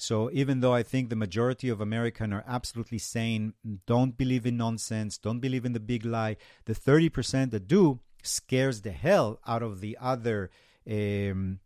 So 0.00 0.30
even 0.32 0.60
though 0.60 0.72
I 0.72 0.82
think 0.82 1.10
the 1.10 1.16
majority 1.16 1.68
of 1.68 1.80
Americans 1.80 2.32
are 2.32 2.44
absolutely 2.46 2.96
sane, 2.98 3.52
don't 3.86 4.16
believe 4.16 4.46
in 4.46 4.56
nonsense, 4.56 5.18
don't 5.18 5.40
believe 5.40 5.66
in 5.66 5.74
the 5.74 5.80
big 5.80 6.06
lie, 6.06 6.38
the 6.64 6.74
30% 6.74 7.50
that 7.50 7.68
do 7.68 8.00
scares 8.22 8.80
the 8.80 8.92
hell 8.92 9.40
out 9.46 9.62
of 9.62 9.80
the 9.80 9.98
other 10.00 10.50
um, 10.90 11.60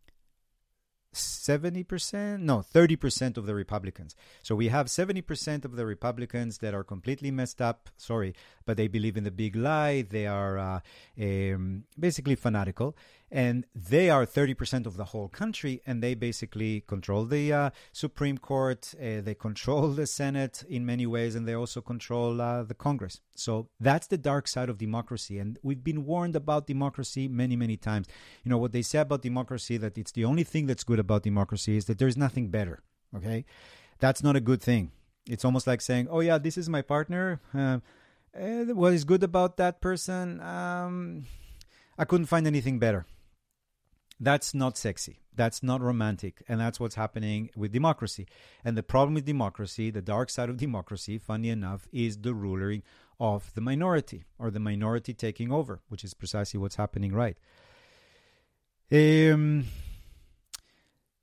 70%, 1.15 2.41
no, 2.41 2.59
30% 2.59 3.37
of 3.37 3.47
the 3.47 3.55
Republicans. 3.55 4.17
So 4.43 4.55
we 4.55 4.69
have 4.69 4.87
70% 4.87 5.65
of 5.65 5.77
the 5.77 5.87
Republicans 5.87 6.59
that 6.59 6.75
are 6.75 6.85
completely 6.85 7.31
messed 7.31 7.63
up, 7.63 7.89
sorry, 7.97 8.35
but 8.67 8.77
they 8.77 8.89
believe 8.89 9.17
in 9.17 9.25
the 9.25 9.31
big 9.31 9.57
lie. 9.57 10.03
They 10.03 10.27
are 10.27 10.59
uh, 10.59 10.81
um, 11.21 11.85
basically 11.99 12.35
fanatical. 12.35 12.97
And 13.31 13.67
they 13.75 14.11
are 14.11 14.27
30% 14.27 14.87
of 14.87 14.97
the 14.97 15.07
whole 15.07 15.29
country 15.29 15.81
and 15.87 16.03
they 16.03 16.15
basically 16.15 16.83
control 16.87 17.25
the 17.25 17.53
uh, 17.53 17.71
supreme 17.93 18.39
court 18.39 18.95
uh, 19.01 19.21
they 19.21 19.35
control 19.35 19.89
the 19.89 20.07
senate 20.07 20.65
in 20.69 20.85
many 20.85 21.07
ways 21.07 21.35
and 21.35 21.47
they 21.47 21.55
also 21.55 21.81
control 21.81 22.41
uh, 22.41 22.63
the 22.63 22.75
congress. 22.75 23.21
So 23.35 23.69
that's 23.81 24.07
the 24.07 24.19
dark 24.19 24.47
side 24.49 24.69
of 24.69 24.79
democracy 24.79 25.39
and 25.39 25.59
we've 25.63 25.83
been 25.83 26.05
warned 26.05 26.37
about 26.37 26.67
democracy 26.67 27.29
many 27.29 27.57
many 27.57 27.77
times. 27.77 28.07
You 28.45 28.51
know 28.51 28.59
what 28.59 28.73
they 28.73 28.83
say 28.83 28.99
about 28.99 29.23
democracy 29.23 29.77
that 29.79 29.99
it's 29.99 30.13
the 30.13 30.25
only 30.25 30.45
thing 30.45 30.67
that's 30.67 30.85
good 30.85 30.99
about 30.99 31.23
democracy 31.23 31.77
is 31.77 31.87
that 31.87 31.99
there's 31.99 32.17
nothing 32.17 32.49
better 32.49 32.83
okay? 33.17 33.45
That's 34.01 34.23
not 34.23 34.37
a 34.37 34.41
good 34.41 34.61
thing. 34.61 34.91
It's 35.27 35.45
almost 35.45 35.67
like 35.67 35.81
saying 35.81 36.09
oh 36.11 36.21
yeah 36.21 36.39
this 36.39 36.59
is 36.59 36.69
my 36.69 36.83
partner. 36.83 37.41
Uh, 37.53 37.79
eh, 38.35 38.65
what 38.65 38.93
is 38.93 39.05
good 39.05 39.23
about 39.23 39.57
that 39.57 39.81
person? 39.81 40.41
Um, 40.41 41.27
i 41.99 42.05
couldn't 42.05 42.27
find 42.27 42.47
anything 42.47 42.79
better 42.79 43.07
that's 44.25 44.55
not 44.55 44.77
sexy. 44.77 45.21
That's 45.35 45.63
not 45.63 45.81
romantic. 45.81 46.43
And 46.49 46.61
that's 46.61 46.79
what's 46.79 46.95
happening 46.95 47.51
with 47.57 47.73
democracy. 47.73 48.27
And 48.65 48.77
the 48.77 48.83
problem 48.83 49.15
with 49.15 49.25
democracy, 49.25 49.91
the 49.91 50.03
dark 50.03 50.31
side 50.31 50.49
of 50.49 50.57
democracy, 50.67 51.19
funny 51.19 51.51
enough, 51.51 51.89
is 51.93 52.19
the 52.19 52.35
ruling 52.35 52.83
of 53.21 53.53
the 53.55 53.61
minority 53.61 54.25
or 54.39 54.51
the 54.51 54.61
minority 54.61 55.15
taking 55.15 55.53
over, 55.53 55.81
which 55.89 56.05
is 56.05 56.15
precisely 56.15 56.59
what's 56.59 56.77
happening 56.77 57.13
right. 57.13 57.37
Um, 58.93 59.67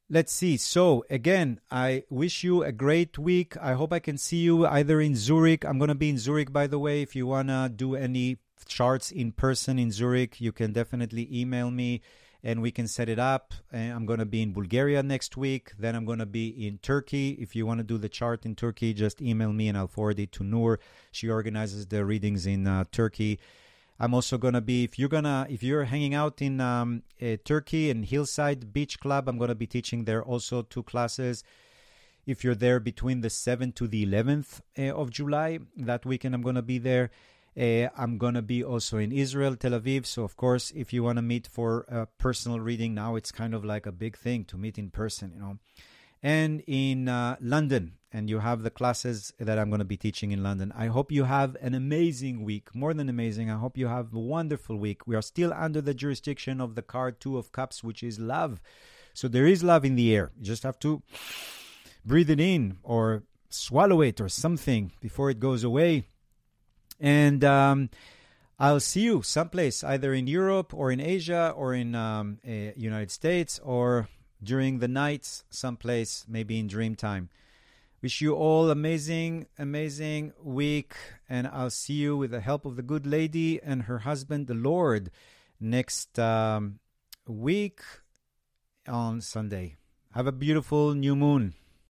let's 0.10 0.32
see. 0.34 0.58
So, 0.58 1.06
again, 1.10 1.60
I 1.70 2.04
wish 2.10 2.44
you 2.44 2.64
a 2.64 2.72
great 2.72 3.18
week. 3.18 3.56
I 3.58 3.74
hope 3.74 3.94
I 3.94 4.00
can 4.00 4.18
see 4.18 4.38
you 4.38 4.66
either 4.66 5.00
in 5.00 5.16
Zurich. 5.16 5.66
I'm 5.66 5.78
going 5.78 5.90
to 5.90 5.96
be 5.96 6.10
in 6.10 6.18
Zurich, 6.18 6.52
by 6.52 6.68
the 6.68 6.80
way. 6.80 7.02
If 7.02 7.16
you 7.16 7.28
want 7.28 7.50
to 7.50 7.72
do 7.74 7.96
any 7.96 8.38
charts 8.66 9.12
in 9.12 9.32
person 9.32 9.80
in 9.80 9.92
Zurich, 9.92 10.40
you 10.40 10.52
can 10.52 10.74
definitely 10.74 11.28
email 11.32 11.72
me 11.72 12.02
and 12.44 12.62
we 12.62 12.72
can 12.72 12.88
set 12.88 13.08
it 13.10 13.20
up. 13.20 13.54
I'm 13.72 14.06
going 14.06 14.20
to 14.20 14.26
be 14.26 14.42
in 14.42 14.54
Bulgaria 14.54 15.04
next 15.04 15.38
week. 15.38 15.74
Then 15.78 15.96
I'm 15.96 16.06
going 16.06 16.20
to 16.20 16.26
be 16.26 16.48
in 16.68 16.80
Turkey. 16.80 17.38
If 17.40 17.56
you 17.56 17.66
want 17.66 17.80
to 17.80 17.84
do 17.84 17.98
the 17.98 18.10
chart 18.10 18.46
in 18.46 18.56
Turkey, 18.56 18.94
just 18.94 19.22
email 19.22 19.54
me 19.54 19.68
and 19.68 19.78
I'll 19.78 19.88
forward 19.88 20.20
it 20.20 20.32
to 20.34 20.44
Noor. 20.44 20.80
She 21.12 21.30
organizes 21.30 21.86
the 21.88 22.04
readings 22.04 22.46
in 22.46 22.68
uh, 22.68 22.86
Turkey. 22.92 23.40
I'm 24.00 24.16
also 24.16 24.40
gonna 24.40 24.62
be 24.62 24.84
if 24.84 24.98
you're 24.98 25.10
gonna 25.10 25.46
if 25.48 25.62
you're 25.62 25.84
hanging 25.84 26.16
out 26.16 26.42
in 26.42 26.60
um, 26.60 27.04
uh, 27.22 27.38
Turkey 27.46 27.92
and 27.92 28.04
Hillside 28.04 28.74
Beach 28.74 29.00
Club, 29.00 29.30
I'm 29.30 29.38
gonna 29.38 29.54
be 29.54 29.68
teaching 29.68 30.06
there 30.06 30.24
also 30.24 30.64
two 30.64 30.82
classes. 30.82 31.44
If 32.26 32.44
you're 32.44 32.56
there 32.56 32.80
between 32.80 33.22
the 33.22 33.28
7th 33.28 33.76
to 33.76 33.88
the 33.88 34.04
11th 34.08 34.62
uh, 34.80 34.96
of 34.96 35.12
July, 35.12 35.60
that 35.78 36.04
weekend 36.04 36.34
I'm 36.34 36.42
gonna 36.42 36.64
be 36.64 36.80
there. 36.80 37.12
Uh, 37.60 37.90
I'm 37.98 38.18
going 38.18 38.36
to 38.36 38.42
be 38.42 38.64
also 38.64 38.98
in 38.98 39.12
Israel, 39.12 39.56
Tel 39.58 39.72
Aviv. 39.72 40.06
So, 40.06 40.24
of 40.24 40.38
course, 40.38 40.72
if 40.74 40.94
you 40.94 41.04
want 41.04 41.18
to 41.18 41.22
meet 41.22 41.48
for 41.48 41.82
a 41.90 42.06
personal 42.06 42.60
reading, 42.62 42.94
now 42.94 43.16
it's 43.16 43.32
kind 43.32 43.54
of 43.54 43.66
like 43.66 43.86
a 43.86 43.92
big 43.92 44.18
thing 44.18 44.46
to 44.46 44.58
meet 44.58 44.78
in 44.78 44.90
person, 44.90 45.32
you 45.34 45.42
know. 45.42 45.58
And 46.24 46.64
in 46.68 47.10
uh, 47.10 47.36
London, 47.42 47.94
and 48.14 48.30
you 48.30 48.40
have 48.40 48.62
the 48.62 48.70
classes 48.70 49.34
that 49.40 49.58
I'm 49.58 49.70
going 49.70 49.80
to 49.80 49.86
be 49.86 49.98
teaching 49.98 50.32
in 50.32 50.44
London. 50.44 50.72
I 50.78 50.88
hope 50.88 51.12
you 51.12 51.24
have 51.26 51.58
an 51.62 51.74
amazing 51.74 52.44
week, 52.44 52.74
more 52.74 52.94
than 52.94 53.10
amazing. 53.10 53.50
I 53.50 53.58
hope 53.58 53.78
you 53.78 53.88
have 53.88 54.14
a 54.14 54.20
wonderful 54.20 54.78
week. 54.78 55.08
We 55.08 55.16
are 55.16 55.22
still 55.22 55.52
under 55.54 55.82
the 55.82 55.94
jurisdiction 55.94 56.62
of 56.62 56.76
the 56.76 56.82
card 56.82 57.20
Two 57.20 57.38
of 57.38 57.52
Cups, 57.52 57.84
which 57.84 58.02
is 58.04 58.20
love. 58.20 58.62
So, 59.14 59.28
there 59.28 59.46
is 59.46 59.62
love 59.62 59.84
in 59.84 59.96
the 59.96 60.16
air. 60.16 60.32
You 60.38 60.46
just 60.46 60.64
have 60.64 60.80
to 60.80 61.02
breathe 62.06 62.30
it 62.30 62.40
in 62.40 62.78
or 62.82 63.24
swallow 63.50 64.02
it 64.02 64.22
or 64.22 64.30
something 64.30 64.94
before 65.02 65.30
it 65.30 65.40
goes 65.40 65.66
away 65.66 66.08
and 67.02 67.44
um, 67.44 67.90
I'll 68.60 68.80
see 68.80 69.02
you 69.02 69.24
someplace, 69.24 69.84
either 69.84 70.14
in 70.14 70.28
Europe 70.28 70.72
or 70.74 70.92
in 70.92 71.02
Asia 71.02 71.52
or 71.58 71.74
in 71.74 71.96
um, 71.96 72.38
uh, 72.48 72.72
United 72.78 73.10
States 73.10 73.60
or 73.64 74.08
during 74.42 74.80
the 74.80 74.88
nights, 74.88 75.44
someplace, 75.50 76.26
maybe 76.30 76.60
in 76.60 76.68
dream 76.68 76.96
time. 76.96 77.30
Wish 78.02 78.22
you 78.22 78.34
all 78.36 78.70
amazing, 78.70 79.48
amazing 79.60 80.34
week, 80.42 80.94
and 81.28 81.48
I'll 81.48 81.70
see 81.70 81.94
you 81.94 82.18
with 82.18 82.32
the 82.32 82.40
help 82.40 82.66
of 82.66 82.76
the 82.76 82.82
good 82.82 83.06
lady 83.06 83.62
and 83.62 83.84
her 83.84 84.00
husband, 84.00 84.48
the 84.48 84.56
Lord, 84.56 85.12
next 85.60 86.18
um, 86.18 86.80
week 87.28 87.82
on 88.88 89.22
Sunday. 89.22 89.76
Have 90.14 90.28
a 90.28 90.32
beautiful 90.32 90.94
new 90.94 91.16
moon. 91.16 91.54